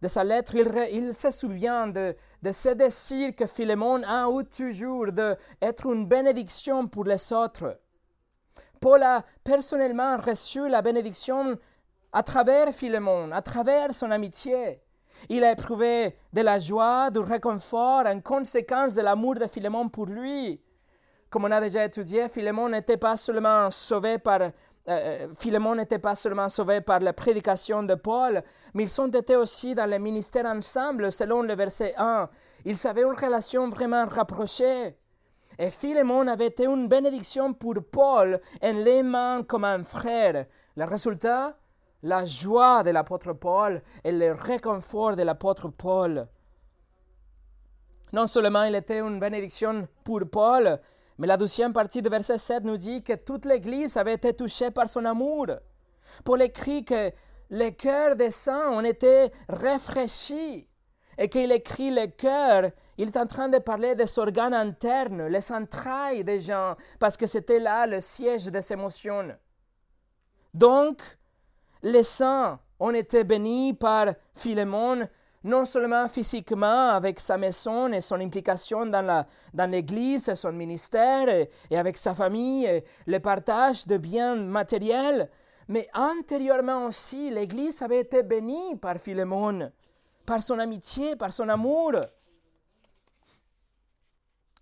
de 0.00 0.08
sa 0.08 0.24
lettre, 0.24 0.54
il, 0.90 1.12
se 1.14 1.30
souvient 1.30 1.86
de, 1.86 2.16
de 2.42 2.50
ce 2.50 2.70
désir 2.70 3.36
que 3.36 3.44
Philémon 3.44 4.04
a 4.04 4.26
eu 4.30 4.42
toujours 4.46 5.12
d'être 5.12 5.84
une 5.84 6.06
bénédiction 6.06 6.88
pour 6.88 7.04
les 7.04 7.30
autres. 7.30 7.78
Paul 8.80 9.02
a 9.02 9.22
personnellement 9.44 10.16
reçu 10.16 10.66
la 10.66 10.80
bénédiction 10.80 11.58
à 12.10 12.22
travers 12.22 12.72
Philémon, 12.72 13.30
à 13.32 13.42
travers 13.42 13.92
son 13.92 14.10
amitié. 14.10 14.80
Il 15.28 15.44
a 15.44 15.52
éprouvé 15.52 16.16
de 16.32 16.40
la 16.40 16.58
joie, 16.58 17.10
du 17.10 17.20
réconfort 17.20 18.04
en 18.06 18.20
conséquence 18.20 18.94
de 18.94 19.02
l'amour 19.02 19.34
de 19.34 19.46
Philémon 19.46 19.88
pour 19.88 20.06
lui. 20.06 20.60
Comme 21.28 21.44
on 21.44 21.50
a 21.50 21.60
déjà 21.60 21.84
étudié, 21.84 22.28
Philémon 22.28 22.68
n'était 22.68 22.96
pas 22.96 23.16
seulement 23.16 23.70
sauvé 23.70 24.18
par 24.18 24.40
euh, 24.88 25.28
Philémon 25.36 25.74
n'était 25.74 25.98
pas 25.98 26.14
seulement 26.14 26.48
sauvé 26.48 26.80
par 26.80 27.00
la 27.00 27.12
prédication 27.12 27.82
de 27.82 27.94
Paul, 27.94 28.42
mais 28.74 28.84
ils 28.84 29.00
ont 29.00 29.08
été 29.08 29.36
aussi 29.36 29.74
dans 29.74 29.88
le 29.88 29.98
ministère 29.98 30.46
ensemble, 30.46 31.12
selon 31.12 31.42
le 31.42 31.54
verset 31.54 31.94
1. 31.96 32.28
Ils 32.64 32.86
avaient 32.86 33.02
une 33.02 33.14
relation 33.14 33.68
vraiment 33.68 34.06
rapprochée. 34.06 34.96
Et 35.58 35.70
Philémon 35.70 36.26
avait 36.26 36.46
été 36.46 36.64
une 36.64 36.88
bénédiction 36.88 37.52
pour 37.52 37.74
Paul 37.90 38.40
en 38.62 38.72
l'aimant 38.72 39.42
comme 39.42 39.64
un 39.64 39.84
frère. 39.84 40.46
Le 40.76 40.84
résultat, 40.84 41.52
la 42.02 42.24
joie 42.24 42.82
de 42.82 42.90
l'apôtre 42.90 43.32
Paul 43.32 43.82
et 44.04 44.12
le 44.12 44.32
réconfort 44.32 45.16
de 45.16 45.22
l'apôtre 45.22 45.68
Paul. 45.68 46.26
Non 48.12 48.26
seulement 48.26 48.64
il 48.64 48.74
était 48.74 49.00
une 49.00 49.20
bénédiction 49.20 49.86
pour 50.04 50.20
Paul, 50.30 50.80
mais 51.18 51.26
la 51.26 51.36
deuxième 51.36 51.72
partie 51.72 52.02
du 52.02 52.08
verset 52.08 52.38
7 52.38 52.64
nous 52.64 52.76
dit 52.76 53.02
que 53.02 53.12
toute 53.12 53.44
l'Église 53.44 53.96
avait 53.96 54.14
été 54.14 54.34
touchée 54.34 54.70
par 54.70 54.88
son 54.88 55.04
amour. 55.04 55.46
Paul 56.24 56.42
écrit 56.42 56.84
que 56.84 57.12
les 57.50 57.74
cœurs 57.74 58.16
des 58.16 58.30
saints 58.30 58.70
ont 58.70 58.84
été 58.84 59.30
rafraîchis 59.48 60.66
et 61.18 61.28
qu'il 61.28 61.52
écrit 61.52 61.90
le 61.90 62.06
cœur, 62.06 62.70
il 62.96 63.08
est 63.08 63.16
en 63.16 63.26
train 63.26 63.48
de 63.48 63.58
parler 63.58 63.94
des 63.94 64.18
organes 64.18 64.54
internes, 64.54 65.26
les 65.26 65.52
entrailles 65.52 66.24
des 66.24 66.40
gens, 66.40 66.74
parce 66.98 67.16
que 67.16 67.26
c'était 67.26 67.60
là 67.60 67.86
le 67.86 68.00
siège 68.00 68.46
des 68.46 68.72
émotions. 68.72 69.28
Donc, 70.54 71.02
les 71.82 72.02
saints 72.02 72.58
ont 72.78 72.94
été 72.94 73.24
bénis 73.24 73.74
par 73.74 74.14
Philémon, 74.34 75.08
non 75.44 75.64
seulement 75.64 76.08
physiquement 76.08 76.90
avec 76.90 77.20
sa 77.20 77.38
maison 77.38 77.88
et 77.92 78.00
son 78.00 78.20
implication 78.20 78.86
dans, 78.86 79.26
l'Église 79.70 80.28
et 80.28 80.36
son 80.36 80.52
ministère 80.52 81.28
et, 81.28 81.50
et, 81.70 81.78
avec 81.78 81.96
sa 81.96 82.14
famille 82.14 82.66
et 82.66 82.84
le 83.06 83.18
partage 83.20 83.86
de 83.86 83.96
biens 83.96 84.36
matériels, 84.36 85.30
mais 85.68 85.88
antérieurement 85.94 86.86
aussi, 86.86 87.30
l'Église 87.30 87.80
avait 87.80 88.00
été 88.00 88.22
bénie 88.22 88.76
par 88.76 88.98
Philémon, 88.98 89.70
par 90.26 90.42
son 90.42 90.58
amitié, 90.58 91.16
par 91.16 91.32
son 91.32 91.48
amour. 91.48 91.92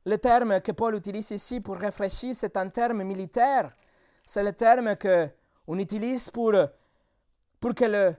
Le 0.05 0.19
terme 0.19 0.61
que 0.61 0.73
Paul 0.73 0.95
utilise 0.95 1.31
ici 1.31 1.61
pour 1.61 1.77
réfléchir, 1.77 2.35
c'est 2.35 2.57
un 2.57 2.69
terme 2.69 3.03
militaire. 3.03 3.75
C'est 4.25 4.43
le 4.43 4.53
terme 4.53 4.97
qu'on 4.97 5.79
utilise 5.79 6.31
pour 6.31 6.53
pour 7.61 7.75
que 7.75 8.15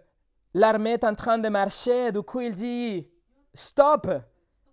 l'armée 0.54 0.94
est 0.94 1.04
en 1.04 1.16
train 1.16 1.38
de 1.38 1.50
marcher. 1.50 2.12
Du 2.12 2.22
coup, 2.22 2.42
il 2.42 2.56
dit 2.56 3.08
stop. 3.54 4.08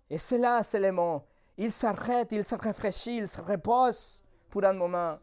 Et 0.09 0.17
c'est 0.17 0.37
là, 0.37 0.63
c'est 0.63 0.79
le 0.79 0.91
mot. 0.91 1.23
Il 1.57 1.71
s'arrête, 1.71 2.31
il 2.31 2.43
se 2.43 2.55
réfléchit, 2.55 3.17
il 3.17 3.27
se 3.27 3.41
repose 3.41 4.23
pour 4.49 4.63
un 4.63 4.73
moment. 4.73 5.17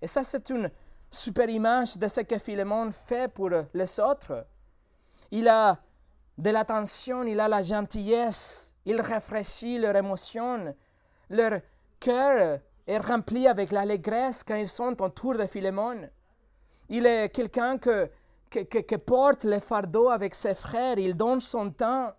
Et 0.00 0.06
ça, 0.06 0.22
c'est 0.24 0.48
une 0.50 0.70
super 1.10 1.48
image 1.48 1.96
de 1.98 2.08
ce 2.08 2.20
que 2.20 2.38
Philémon 2.38 2.90
fait 2.90 3.32
pour 3.32 3.50
les 3.72 4.00
autres. 4.00 4.46
Il 5.30 5.48
a 5.48 5.78
de 6.38 6.50
l'attention, 6.50 7.22
il 7.22 7.40
a 7.40 7.48
la 7.48 7.62
gentillesse, 7.62 8.74
il 8.84 9.00
réfléchit 9.00 9.78
leurs 9.78 9.96
émotions. 9.96 10.74
Leur 11.30 11.60
cœur 11.98 12.60
est 12.86 12.98
rempli 12.98 13.46
avec 13.48 13.72
l'allégresse 13.72 14.44
quand 14.44 14.56
ils 14.56 14.68
sont 14.68 15.00
autour 15.02 15.36
de 15.36 15.46
Philémon. 15.46 16.08
Il 16.88 17.06
est 17.06 17.30
quelqu'un 17.30 17.78
que 17.78 18.10
que, 18.64 18.96
porte 18.96 19.44
le 19.44 19.60
fardeau 19.60 20.08
avec 20.08 20.34
ses 20.34 20.54
frères, 20.54 20.98
il 20.98 21.16
donne 21.16 21.40
son 21.40 21.70
temps. 21.70 22.12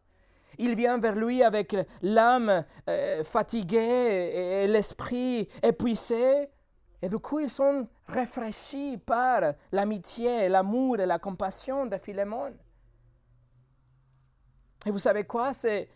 Il 0.60 0.76
vient 0.76 0.98
vers 0.98 1.16
lui 1.16 1.44
avec 1.44 1.76
l'âme 2.02 2.64
euh, 2.90 3.24
fatiguée 3.24 4.64
et, 4.64 4.68
l'esprit 4.68 5.48
épuisé. 5.62 6.48
Et 7.02 7.10
du 7.10 7.20
coup, 7.20 7.40
ils 7.40 7.50
sont 7.50 7.88
rafraîchis 8.08 8.98
par 8.98 9.54
l'amitié, 9.72 10.50
l'amour 10.50 11.00
et 11.00 11.06
la 11.06 11.20
compassion 11.20 11.86
de 11.86 11.98
Philémon. 11.98 12.54
Et 14.86 14.92
vous 14.92 15.00
savez 15.00 15.26
quoi? 15.26 15.54
C'est, 15.54 15.90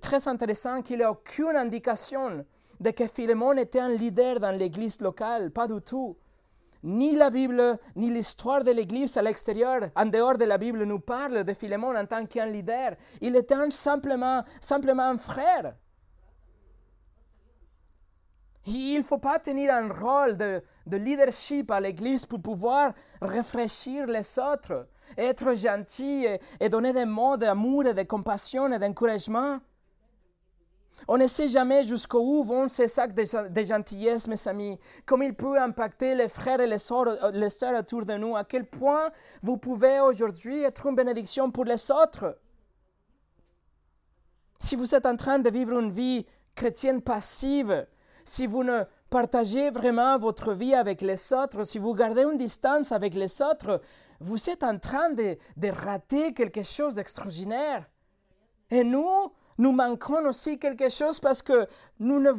très 0.00 0.26
intéressant 0.28 0.82
qu'il 0.82 0.96
n'y 0.96 1.02
ait 1.02 1.06
aucune 1.06 1.56
indication 1.56 2.44
de 2.80 2.90
que 2.90 3.06
Philémon 3.06 3.52
était 3.52 3.80
un 3.80 3.88
leader 3.88 4.40
dans 4.40 4.50
l'église 4.50 5.00
locale, 5.00 5.50
pas 5.50 5.66
du 5.66 5.80
tout. 5.80 6.16
Ni 6.86 7.16
la 7.16 7.30
Bible, 7.30 7.80
ni 7.96 8.10
l'histoire 8.10 8.62
de 8.62 8.70
l'Église 8.70 9.16
à 9.16 9.22
l'extérieur, 9.22 9.90
en 9.96 10.06
dehors 10.06 10.38
de 10.38 10.44
la 10.44 10.56
Bible, 10.56 10.84
nous 10.84 11.00
parle 11.00 11.42
de 11.42 11.52
Philémon 11.52 11.96
en 11.96 12.06
tant 12.06 12.24
qu'un 12.26 12.46
leader. 12.46 12.94
Il 13.20 13.34
est 13.34 13.50
un 13.50 13.70
simplement, 13.70 14.44
simplement 14.60 15.02
un 15.02 15.18
frère. 15.18 15.74
Il 18.66 18.98
ne 18.98 19.02
faut 19.02 19.18
pas 19.18 19.40
tenir 19.40 19.74
un 19.74 19.92
rôle 19.92 20.36
de, 20.36 20.62
de 20.86 20.96
leadership 20.96 21.72
à 21.72 21.80
l'Église 21.80 22.24
pour 22.24 22.40
pouvoir 22.40 22.92
rafraîchir 23.20 24.06
les 24.06 24.38
autres, 24.38 24.86
être 25.18 25.56
gentil 25.56 26.24
et, 26.24 26.40
et 26.60 26.68
donner 26.68 26.92
des 26.92 27.04
mots 27.04 27.36
d'amour 27.36 27.84
et 27.86 27.94
de 27.94 28.02
compassion 28.04 28.72
et 28.72 28.78
d'encouragement. 28.78 29.58
On 31.08 31.18
ne 31.18 31.26
sait 31.26 31.48
jamais 31.48 31.84
jusqu'où 31.84 32.42
vont 32.42 32.68
ces 32.68 32.88
sacs 32.88 33.14
de, 33.14 33.64
gentillesse, 33.64 34.26
mes 34.26 34.48
amis, 34.48 34.78
comme 35.04 35.22
il 35.22 35.34
peut 35.34 35.60
impacter 35.60 36.14
les 36.14 36.28
frères 36.28 36.60
et 36.60 36.66
les 36.66 36.78
sœurs, 36.78 37.30
les 37.32 37.50
sœurs 37.50 37.78
autour 37.78 38.04
de 38.04 38.14
nous, 38.14 38.36
à 38.36 38.44
quel 38.44 38.64
point 38.66 39.10
vous 39.42 39.58
pouvez 39.58 40.00
aujourd'hui 40.00 40.62
être 40.62 40.86
une 40.86 40.96
bénédiction 40.96 41.50
pour 41.50 41.64
les 41.64 41.90
autres? 41.90 42.38
Si 44.58 44.74
vous 44.74 44.94
êtes 44.94 45.06
en 45.06 45.16
train 45.16 45.38
de 45.38 45.50
vivre 45.50 45.78
une 45.78 45.90
vie 45.90 46.26
chrétienne 46.54 47.02
passive, 47.02 47.86
si 48.24 48.46
vous 48.46 48.64
ne 48.64 48.82
partagez 49.10 49.70
vraiment 49.70 50.18
votre 50.18 50.52
vie 50.52 50.74
avec 50.74 51.00
les 51.02 51.32
autres, 51.32 51.64
si 51.64 51.78
vous 51.78 51.94
gardez 51.94 52.22
une 52.22 52.38
distance 52.38 52.90
avec 52.90 53.14
les 53.14 53.40
autres, 53.42 53.80
vous 54.20 54.50
êtes 54.50 54.64
en 54.64 54.78
train 54.78 55.10
de, 55.12 55.36
rater 55.70 56.32
quelque 56.32 56.62
chose 56.62 56.96
d'extraordinaire. 56.96 57.88
Et 58.70 58.82
nous, 58.82 59.32
nous 59.58 59.72
manquons 59.72 60.26
aussi 60.26 60.58
quelque 60.58 60.88
chose 60.90 61.18
parce 61.20 61.42
que 61.42 61.66
nous 61.98 62.20
ne, 62.20 62.30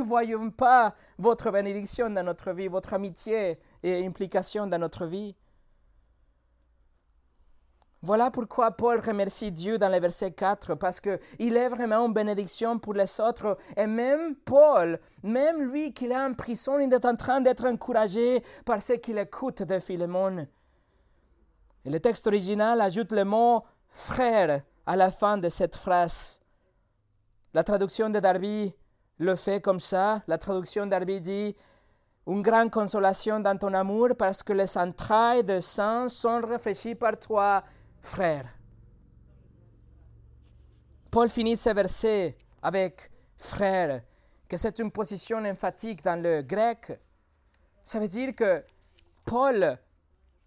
voyons 0.00 0.50
pas 0.50 0.94
votre 1.18 1.50
bénédiction 1.50 2.08
dans 2.08 2.24
notre 2.24 2.52
vie, 2.52 2.68
votre 2.68 2.94
amitié 2.94 3.58
et 3.82 4.06
implication 4.06 4.66
dans 4.66 4.78
notre 4.78 5.06
vie. 5.06 5.34
Voilà 8.02 8.30
pourquoi 8.30 8.70
Paul 8.70 8.98
remercie 9.00 9.52
Dieu 9.52 9.76
dans 9.76 9.90
le 9.90 10.00
verset 10.00 10.30
4, 10.30 10.74
parce 10.76 11.00
qu'il 11.00 11.54
est 11.54 11.68
vraiment 11.68 12.06
une 12.06 12.14
bénédiction 12.14 12.78
pour 12.78 12.94
les 12.94 13.20
autres. 13.20 13.58
Et 13.76 13.86
même 13.86 14.36
Paul, 14.36 14.98
même 15.22 15.70
lui 15.70 15.92
qui 15.92 16.06
est 16.06 16.16
en 16.16 16.32
prison, 16.32 16.78
il 16.78 16.90
est 16.94 17.04
en 17.04 17.14
train 17.14 17.42
d'être 17.42 17.66
encouragé 17.66 18.42
par 18.64 18.80
ce 18.80 18.94
qu'il 18.94 19.18
écoute 19.18 19.64
de 19.64 19.78
Philémon. 19.78 20.46
Et 21.84 21.90
le 21.90 22.00
texte 22.00 22.26
original 22.26 22.80
ajoute 22.80 23.12
le 23.12 23.24
mot 23.24 23.64
frère 23.90 24.62
à 24.86 24.96
la 24.96 25.10
fin 25.10 25.38
de 25.38 25.48
cette 25.48 25.76
phrase. 25.76 26.40
La 27.52 27.64
traduction 27.64 28.10
de 28.10 28.20
Darby 28.20 28.74
le 29.18 29.36
fait 29.36 29.60
comme 29.60 29.80
ça. 29.80 30.22
La 30.26 30.38
traduction 30.38 30.86
Darby 30.86 31.20
dit 31.20 31.54
Une 32.26 32.42
grande 32.42 32.70
consolation 32.70 33.38
dans 33.40 33.56
ton 33.56 33.72
amour 33.74 34.10
parce 34.18 34.42
que 34.42 34.52
les 34.52 34.76
entrailles 34.76 35.44
de 35.44 35.60
sang 35.60 36.08
sont 36.08 36.40
réfléchies 36.40 36.94
par 36.94 37.18
toi 37.18 37.62
frère. 38.02 38.46
Paul 41.10 41.28
finit 41.28 41.56
ce 41.56 41.70
verset 41.70 42.36
avec 42.62 43.10
frère, 43.36 44.02
que 44.48 44.56
c'est 44.56 44.78
une 44.78 44.90
position 44.90 45.38
emphatique 45.38 46.02
dans 46.04 46.20
le 46.20 46.42
grec. 46.42 46.98
Ça 47.82 47.98
veut 47.98 48.08
dire 48.08 48.34
que 48.34 48.64
Paul, 49.24 49.78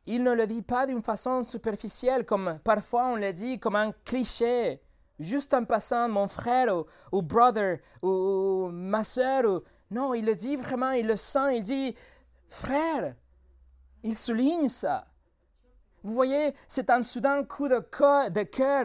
il 0.05 0.23
ne 0.23 0.33
le 0.33 0.47
dit 0.47 0.61
pas 0.61 0.85
d'une 0.85 1.01
façon 1.01 1.43
superficielle, 1.43 2.25
comme 2.25 2.59
parfois 2.63 3.07
on 3.07 3.15
le 3.15 3.31
dit 3.31 3.59
comme 3.59 3.75
un 3.75 3.93
cliché, 4.03 4.81
juste 5.19 5.53
en 5.53 5.63
passant 5.63 6.09
mon 6.09 6.27
frère 6.27 6.83
ou, 7.11 7.21
brother 7.21 7.79
ou, 8.01 8.69
ma 8.71 9.03
soeur. 9.03 9.61
Non, 9.91 10.13
il 10.13 10.25
le 10.25 10.35
dit 10.35 10.55
vraiment, 10.55 10.91
il 10.91 11.07
le 11.07 11.15
sent, 11.15 11.57
il 11.57 11.61
dit 11.61 11.95
frère. 12.47 13.15
Il 14.03 14.17
souligne 14.17 14.67
ça. 14.67 15.05
Vous 16.05 16.13
voyez, 16.13 16.53
c'est 16.67 16.89
un 16.89 17.01
soudain 17.01 17.45
coup 17.45 17.69
de 17.69 17.79
cœur, 17.79 18.29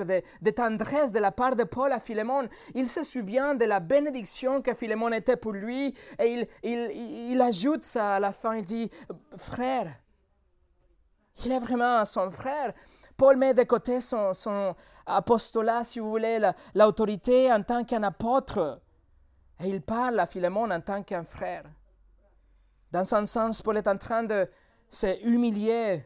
de, 0.07 0.23
de, 0.41 0.51
tendresse 0.53 1.13
de 1.13 1.19
la 1.19 1.33
part 1.33 1.57
de 1.57 1.65
Paul 1.65 1.91
à 1.91 1.99
Philémon. 1.99 2.49
Il 2.77 2.89
se 2.89 3.03
souvient 3.03 3.57
de 3.57 3.65
la 3.65 3.81
bénédiction 3.81 4.63
que 4.63 4.73
Philémon 4.73 5.11
était 5.11 5.37
pour 5.37 5.51
lui 5.51 5.97
et 6.21 6.27
il, 6.33 6.49
il, 6.63 7.33
il 7.33 7.41
ajoute 7.41 7.83
ça 7.83 8.15
à 8.15 8.21
la 8.21 8.31
fin. 8.31 8.55
Il 8.55 8.65
dit, 8.65 8.89
frère, 9.37 9.93
il 11.45 11.53
est 11.53 11.59
vraiment 11.59 12.05
son 12.05 12.31
frère. 12.31 12.73
Paul 13.17 13.37
met 13.37 13.55
de 13.55 13.65
côté 13.65 14.01
son, 14.01 14.33
son 14.33 14.75
apostolat, 15.07 15.85
si 15.85 15.99
vous 15.99 16.11
voulez, 16.11 16.39
l'autorité 16.75 17.53
en 17.53 17.63
tant 17.63 17.85
qu'un 17.85 18.03
apôtre. 18.03 18.81
Et 19.61 19.69
il 19.69 19.83
parle 19.83 20.21
à 20.21 20.27
Philémon 20.27 20.71
en 20.71 20.81
tant 20.81 21.03
qu'un 21.03 21.25
frère. 21.25 21.65
Dans 22.93 23.15
un 23.15 23.27
sens, 23.27 23.61
Paul 23.61 23.77
est 23.77 23.89
en 23.89 23.97
train 23.97 24.23
de 24.23 24.49
se 24.89 25.21
humilier 25.25 26.05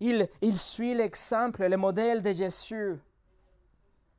il, 0.00 0.58
suit 0.58 0.94
l'exemple, 0.94 1.66
le 1.66 1.76
modèle 1.76 2.22
de 2.22 2.32
Jésus. 2.32 2.98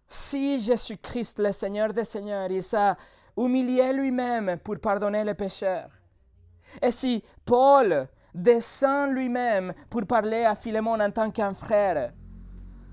Si 0.07 0.59
Jésus-Christ, 0.59 1.39
le 1.39 1.51
Seigneur 1.51 1.93
des 1.93 2.05
Seigneurs, 2.05 2.49
il 2.49 2.63
s'est 2.63 2.93
humilié 3.37 3.93
lui-même 3.93 4.57
pour 4.63 4.79
pardonner 4.79 5.23
les 5.23 5.35
pécheurs, 5.35 5.91
et 6.81 6.91
si 6.91 7.23
Paul 7.45 8.07
descend 8.43 9.11
lui-même 9.11 9.73
pour 9.89 10.05
parler 10.05 10.43
à 10.45 10.55
Philémon 10.55 10.99
en 10.99 11.11
tant 11.11 11.31
qu'un 11.31 11.53
frère, 11.53 12.13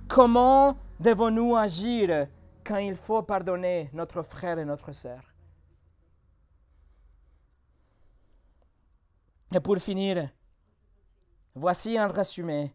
comment 0.09 0.77
devons-nous 1.01 1.57
agir 1.57 2.27
quand 2.65 2.79
il 2.79 2.97
faut 2.97 3.23
pardonner 3.23 3.91
notre 3.93 4.23
frère 4.23 4.59
et 4.59 4.65
notre 4.65 4.93
sœur? 4.93 5.23
Et 9.53 9.61
pour 9.61 9.79
finir, 9.79 10.29
Voici 11.57 11.97
un 11.97 12.09
résumé. 12.09 12.75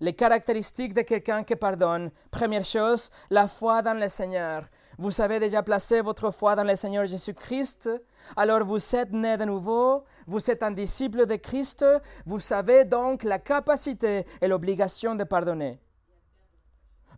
Les 0.00 0.14
caractéristiques 0.14 0.94
de 0.94 1.02
quelqu'un 1.02 1.44
qui 1.44 1.54
pardonne. 1.54 2.10
Première 2.30 2.64
chose, 2.64 3.10
la 3.28 3.46
foi 3.46 3.82
dans 3.82 3.92
le 3.92 4.08
Seigneur. 4.08 4.64
Vous 4.98 5.20
avez 5.20 5.40
déjà 5.40 5.62
placé 5.62 6.00
votre 6.00 6.30
foi 6.30 6.54
dans 6.54 6.62
le 6.62 6.76
Seigneur 6.76 7.04
Jésus-Christ, 7.06 7.88
alors 8.36 8.64
vous 8.64 8.94
êtes 8.94 9.12
né 9.12 9.36
de 9.36 9.44
nouveau, 9.44 10.04
vous 10.26 10.50
êtes 10.50 10.62
un 10.62 10.70
disciple 10.70 11.26
de 11.26 11.34
Christ, 11.34 11.84
vous 12.24 12.52
avez 12.52 12.84
donc 12.84 13.24
la 13.24 13.40
capacité 13.40 14.24
et 14.40 14.46
l'obligation 14.46 15.16
de 15.16 15.24
pardonner. 15.24 15.80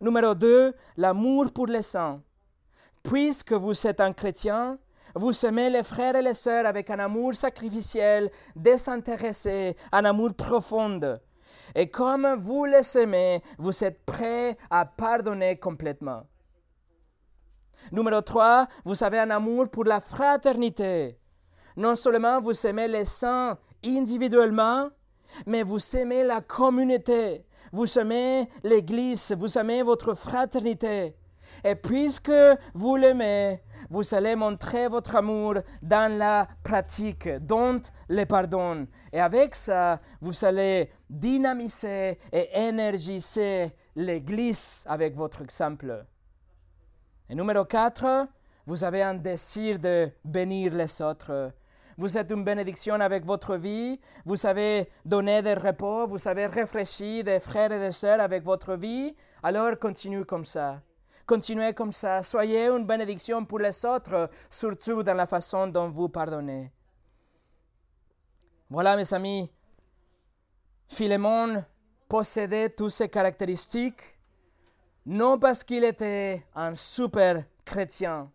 Numéro 0.00 0.34
2, 0.34 0.74
l'amour 0.96 1.52
pour 1.52 1.66
les 1.66 1.82
saints. 1.82 2.22
Puisque 3.02 3.52
vous 3.52 3.86
êtes 3.86 4.00
un 4.00 4.12
chrétien, 4.12 4.78
vous 5.14 5.46
aimez 5.46 5.70
les 5.70 5.82
frères 5.82 6.16
et 6.16 6.22
les 6.22 6.34
sœurs 6.34 6.66
avec 6.66 6.90
un 6.90 6.98
amour 6.98 7.34
sacrificiel, 7.34 8.30
désintéressé, 8.54 9.76
un 9.92 10.04
amour 10.04 10.34
profond. 10.34 11.18
Et 11.74 11.90
comme 11.90 12.36
vous 12.40 12.64
les 12.64 12.98
aimez, 12.98 13.42
vous 13.58 13.84
êtes 13.84 14.04
prêts 14.04 14.56
à 14.70 14.84
pardonner 14.86 15.56
complètement. 15.56 16.24
Numéro 17.92 18.20
3, 18.20 18.66
vous 18.84 19.04
avez 19.04 19.18
un 19.20 19.30
amour 19.30 19.68
pour 19.68 19.84
la 19.84 20.00
fraternité. 20.00 21.18
Non 21.76 21.94
seulement 21.94 22.40
vous 22.40 22.66
aimez 22.66 22.88
les 22.88 23.04
saints 23.04 23.58
individuellement, 23.84 24.88
mais 25.46 25.62
vous 25.62 25.78
aimez 25.96 26.24
la 26.24 26.40
communauté, 26.40 27.44
vous 27.72 27.98
aimez 27.98 28.48
l'Église, 28.64 29.34
vous 29.38 29.58
aimez 29.58 29.82
votre 29.82 30.14
fraternité. 30.14 31.14
Et 31.64 31.74
puisque 31.74 32.32
vous 32.74 32.96
l'aimez, 32.96 33.62
vous 33.88 34.14
allez 34.14 34.34
montrer 34.34 34.88
votre 34.88 35.14
amour 35.16 35.54
dans 35.82 36.18
la 36.18 36.48
pratique, 36.64 37.28
dont 37.40 37.80
le 38.08 38.24
pardon. 38.24 38.86
Et 39.12 39.20
avec 39.20 39.54
ça, 39.54 40.00
vous 40.20 40.44
allez 40.44 40.90
dynamiser 41.08 42.18
et 42.32 42.48
énergiser 42.52 43.70
l'Église 43.94 44.84
avec 44.88 45.14
votre 45.14 45.42
exemple. 45.42 46.04
Et 47.28 47.34
numéro 47.34 47.64
4, 47.64 48.28
vous 48.66 48.84
avez 48.84 49.02
un 49.02 49.14
désir 49.14 49.78
de 49.78 50.10
bénir 50.24 50.72
les 50.74 51.02
autres. 51.02 51.52
Vous 51.98 52.16
êtes 52.16 52.30
une 52.30 52.44
bénédiction 52.44 52.94
avec 52.94 53.24
votre 53.24 53.56
vie. 53.56 53.98
Vous 54.24 54.36
savez 54.36 54.88
donner 55.04 55.42
des 55.42 55.54
repos. 55.54 56.06
Vous 56.06 56.18
savez 56.18 56.46
réfléchir 56.46 57.24
des 57.24 57.40
frères 57.40 57.72
et 57.72 57.78
des 57.78 57.90
sœurs 57.90 58.20
avec 58.20 58.44
votre 58.44 58.76
vie. 58.76 59.16
Alors 59.42 59.78
continuez 59.78 60.24
comme 60.24 60.44
ça. 60.44 60.82
Continuez 61.26 61.72
comme 61.74 61.92
ça. 61.92 62.22
Soyez 62.22 62.68
une 62.68 62.86
bénédiction 62.86 63.44
pour 63.44 63.58
les 63.58 63.84
autres, 63.84 64.30
surtout 64.48 65.02
dans 65.02 65.14
la 65.14 65.26
façon 65.26 65.66
dont 65.66 65.88
vous 65.88 66.08
pardonnez. 66.08 66.70
Voilà, 68.70 68.96
mes 68.96 69.12
amis. 69.14 69.50
Philémon 70.88 71.64
possédait 72.08 72.70
toutes 72.70 72.90
ces 72.90 73.08
caractéristiques, 73.08 74.15
non 75.06 75.38
parce 75.38 75.62
qu'il 75.62 75.84
était 75.84 76.44
un 76.54 76.74
super 76.74 77.44
chrétien. 77.64 78.30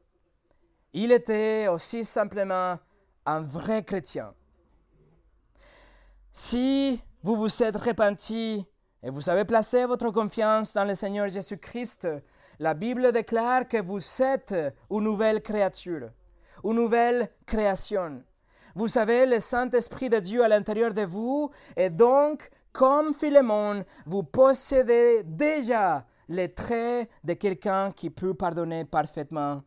Il 0.93 1.11
était 1.11 1.67
aussi 1.67 2.05
simplement 2.05 2.79
un 3.25 3.41
vrai 3.41 3.83
chrétien. 3.83 4.33
Si 6.31 7.01
vous 7.23 7.35
vous 7.35 7.61
êtes 7.61 7.75
repenti 7.75 8.65
et 9.03 9.09
vous 9.09 9.29
avez 9.29 9.43
placé 9.43 9.85
votre 9.85 10.11
confiance 10.11 10.73
dans 10.73 10.85
le 10.85 10.95
Seigneur 10.95 11.27
Jésus-Christ, 11.27 12.07
la 12.57 12.73
Bible 12.73 13.11
déclare 13.11 13.67
que 13.67 13.81
vous 13.81 13.99
êtes 14.21 14.55
une 14.89 15.03
nouvelle 15.03 15.41
créature, 15.41 16.09
une 16.63 16.75
nouvelle 16.75 17.29
création. 17.45 18.23
Vous 18.75 18.97
avez 18.97 19.25
le 19.25 19.41
Saint-Esprit 19.41 20.09
de 20.09 20.19
Dieu 20.19 20.41
à 20.41 20.47
l'intérieur 20.47 20.93
de 20.93 21.01
vous 21.01 21.51
et 21.75 21.89
donc, 21.89 22.49
comme 22.71 23.13
Philémon, 23.13 23.83
vous 24.05 24.23
possédez 24.23 25.23
déjà 25.25 26.05
les 26.29 26.53
traits 26.53 27.09
de 27.23 27.33
quelqu'un 27.33 27.91
qui 27.91 28.09
peut 28.09 28.33
pardonner 28.33 28.85
parfaitement. 28.85 29.63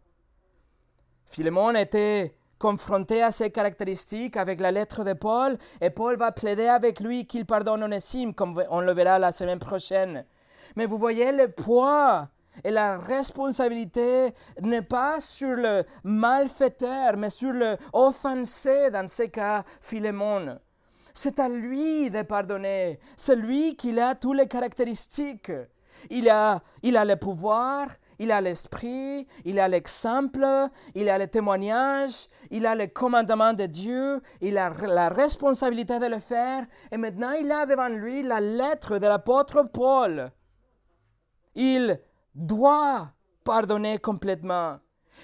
Philémon 1.27 1.75
était 1.75 2.37
confronté 2.59 3.23
à 3.23 3.31
ces 3.31 3.51
caractéristiques 3.51 4.37
avec 4.37 4.61
la 4.61 4.71
lettre 4.71 5.05
de 5.05 5.13
Paul, 5.13 5.59
et 5.81 5.91
Paul 5.91 6.17
va 6.17 6.33
plaider 6.33 6.67
avec 6.67 7.01
lui 7.01 7.27
qu'il 7.27 7.45
pardonne 7.45 7.83
Onésime, 7.83 8.35
comme 8.35 8.63
on 8.71 8.81
le 8.81 8.93
verra 8.93 9.19
la 9.19 9.33
semaine 9.33 9.59
prochaine. 9.59 10.25
Mais 10.77 10.87
vous 10.87 10.99
voyez 10.99 11.33
le 11.33 11.51
poids 11.51 12.29
et 12.63 12.71
la 12.71 12.99
responsabilité 12.99 14.33
n'est 14.61 14.83
pas 14.83 15.21
sur 15.21 15.57
le 15.57 15.85
malfaiteur, 16.05 17.17
mais 17.17 17.31
sur 17.31 17.53
le 17.53 17.77
offensé, 17.93 18.91
dans 18.91 19.09
ce 19.09 19.25
cas, 19.25 19.65
Philémon. 19.81 20.59
C'est 21.13 21.39
à 21.39 21.49
lui 21.49 22.11
de 22.11 22.23
pardonner. 22.23 22.99
C'est 23.17 23.37
lui 23.37 23.77
qui 23.77 23.99
a 23.99 24.15
toutes 24.15 24.37
les 24.37 24.49
caractéristiques. 24.49 25.53
Il 26.11 26.29
a, 26.29 26.63
il 26.83 26.97
a 26.97 27.05
le 27.05 27.17
pouvoir, 27.17 27.89
il 28.19 28.31
a 28.31 28.41
l'esprit, 28.41 29.27
il 29.45 29.59
a 29.59 29.69
l'exemple, 29.69 30.47
il 30.95 31.09
a 31.09 31.19
le 31.19 31.27
témoignage, 31.27 32.29
il 32.51 32.67
a 32.67 32.75
le 32.75 32.87
commandement 32.87 33.53
de 33.53 33.67
Dieu, 33.67 34.21
il 34.41 34.59
a 34.59 34.71
la 34.71 35.09
responsabilité 35.09 35.99
de 35.99 36.07
le 36.07 36.19
faire. 36.19 36.65
Et 36.93 36.97
maintenant, 36.97 37.33
il 37.33 37.51
a 37.51 37.67
devant 37.67 37.89
lui 37.89 38.23
la 38.23 38.41
lettre 38.41 38.99
de 38.99 39.07
l'apôtre 39.07 39.63
Paul. 39.73 40.31
Il 41.55 42.01
doit 42.35 43.11
pardonner 43.45 43.99
complètement. 43.99 44.79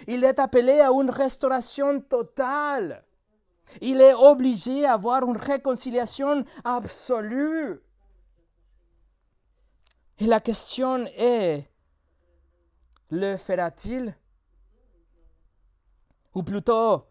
Il 0.07 0.25
est 0.25 0.39
appelé 0.39 0.81
à 0.81 0.91
une 0.91 1.11
restauration 1.11 2.01
totale. 2.01 3.05
Il 3.81 4.01
est 4.01 4.15
obligé 4.15 4.85
à 4.85 4.95
avoir 4.95 5.25
une 5.25 5.37
réconciliation 5.37 6.45
absolue. 6.65 7.81
Et 10.23 10.27
la 10.27 10.39
question 10.39 11.07
est, 11.17 11.67
le 13.09 13.39
fera-t-il? 13.39 14.15
Ou 16.35 16.43
plutôt, 16.43 17.07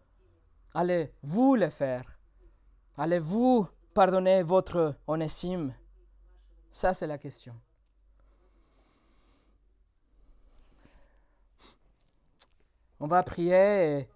allez-vous 0.72 1.56
le 1.56 1.70
faire? 1.70 2.04
Allez-vous 2.96 3.66
pardonner 3.92 4.44
votre 4.44 4.94
onésime 5.08 5.74
Ça, 6.70 6.94
c'est 6.94 7.08
la 7.08 7.18
question. 7.18 7.54
On 13.00 13.08
va 13.08 13.24
prier 13.24 13.98
et 13.98 14.08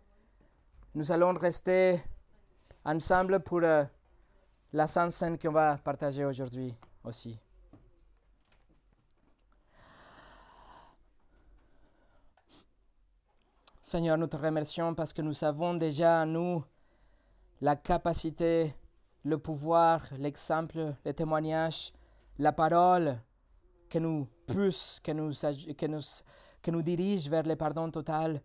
nous 0.95 1.11
allons 1.11 1.32
rester 1.34 2.01
ensemble 2.84 3.40
pour 3.40 3.59
euh, 3.64 3.82
la 4.72 4.86
Sainte 4.86 5.11
Seine 5.11 5.36
qu'on 5.36 5.51
va 5.51 5.78
partager 5.78 6.24
aujourd'hui 6.24 6.72
aussi. 7.03 7.40
Seigneur, 13.87 14.16
nous 14.16 14.28
te 14.28 14.39
remercions 14.39 14.95
parce 14.95 15.12
que 15.12 15.20
nous 15.20 15.35
savons 15.35 15.74
déjà 15.74 16.22
en 16.22 16.26
nous 16.26 16.64
la 17.61 17.76
capacité, 17.76 18.74
le 19.24 19.37
pouvoir, 19.37 20.01
l'exemple, 20.16 20.95
le 21.05 21.12
témoignage, 21.12 21.93
la 22.39 22.53
parole 22.53 23.20
que 23.91 23.99
nous 23.99 24.26
pousse, 24.47 25.01
que 25.05 25.12
nous, 25.12 25.32
que 25.32 25.85
nous, 25.85 26.01
que 26.62 26.70
nous 26.70 26.80
dirige 26.80 27.28
vers 27.28 27.43
le 27.43 27.57
pardon 27.57 27.91
total. 27.91 28.41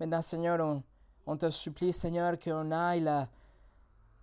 Maintenant, 0.00 0.22
Seigneur, 0.22 0.82
on, 1.24 1.36
te 1.36 1.50
supplie, 1.50 1.92
Seigneur, 1.92 2.36
qu'on 2.36 2.72
aille 2.72 3.08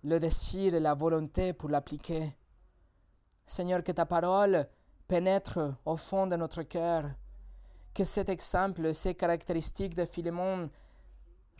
le 0.04 0.20
désir 0.20 0.74
et 0.74 0.80
la 0.80 0.92
volonté 0.92 1.54
pour 1.54 1.70
l'appliquer. 1.70 2.36
Seigneur, 3.46 3.82
que 3.82 3.92
ta 3.92 4.04
parole 4.04 4.68
pénètre 5.08 5.76
au 5.86 5.96
fond 5.96 6.26
de 6.26 6.36
notre 6.36 6.62
cœur. 6.62 7.04
Que 7.96 8.04
cet 8.04 8.28
exemple, 8.28 8.92
ces 8.92 9.14
caractéristiques 9.14 9.94
de 9.94 10.04
Philémon 10.04 10.68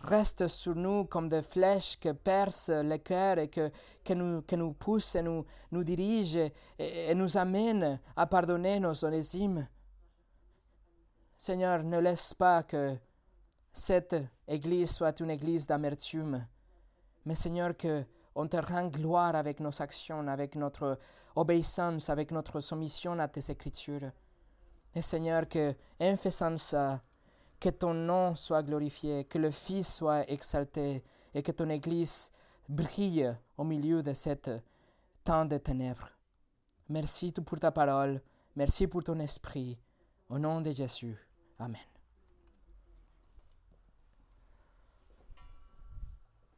restent 0.03 0.49
sur 0.49 0.75
nous 0.75 1.07
comme 1.07 1.31
des 1.31 1.41
flèches 1.41 1.99
qui 1.99 2.13
percent 2.13 2.83
le 2.83 2.99
cœur 2.99 3.39
et 3.39 3.49
que, 3.49 3.71
que, 4.05 4.13
nous, 4.13 4.43
que 4.43 4.73
poussent 4.73 5.15
et 5.15 5.23
nous, 5.23 5.47
dirigent 5.73 6.51
et, 6.79 7.11
et 7.11 7.15
nous 7.15 7.39
amènent 7.39 7.99
à 8.15 8.27
pardonner 8.27 8.79
nos 8.79 9.03
onésimes. 9.03 9.67
Seigneur, 11.39 11.83
ne 11.83 12.01
laisse 12.01 12.35
pas 12.35 12.63
que 12.65 12.99
cette 13.73 14.17
Église 14.47 14.91
soit 14.91 15.19
une 15.21 15.31
Église 15.31 15.67
d'amertume. 15.67 16.47
Mais 17.25 17.35
Seigneur, 17.35 17.75
que 17.75 18.05
on 18.35 18.47
te 18.47 18.59
rend 18.59 18.89
gloire 18.89 19.35
avec 19.35 19.59
nos 19.61 19.81
actions, 19.81 20.29
avec 20.29 20.55
notre 20.55 20.99
obéissance, 21.35 22.11
avec 22.11 22.31
notre 22.31 22.61
soumission 22.61 23.19
à 23.21 23.27
tes 23.27 23.51
Écritures. 23.51 24.13
Et 24.97 25.03
Seigneur, 25.03 25.47
que 25.47 25.75
en 26.01 26.17
faisant 26.17 26.57
ça, 26.57 27.03
que 27.61 27.69
ton 27.69 27.93
nom 27.93 28.35
soit 28.35 28.63
glorifié, 28.63 29.25
que 29.25 29.37
le 29.37 29.51
Fils 29.51 29.97
soit 29.97 30.29
exalté 30.31 31.05
et 31.35 31.43
que 31.43 31.53
ton 31.53 31.69
Église 31.69 32.33
brille 32.67 33.37
au 33.59 33.65
milieu 33.65 34.03
de 34.03 34.15
cette 34.15 34.51
temps 35.23 35.45
de 35.45 35.59
ténèbres. 35.59 36.09
Merci 36.89 37.31
pour 37.33 37.61
ta 37.61 37.71
parole, 37.71 38.23
merci 38.55 38.87
pour 38.87 39.05
ton 39.05 39.19
esprit. 39.19 39.79
Au 40.31 40.39
nom 40.39 40.63
de 40.63 40.73
Jésus. 40.73 41.17
Amen. 41.59 41.96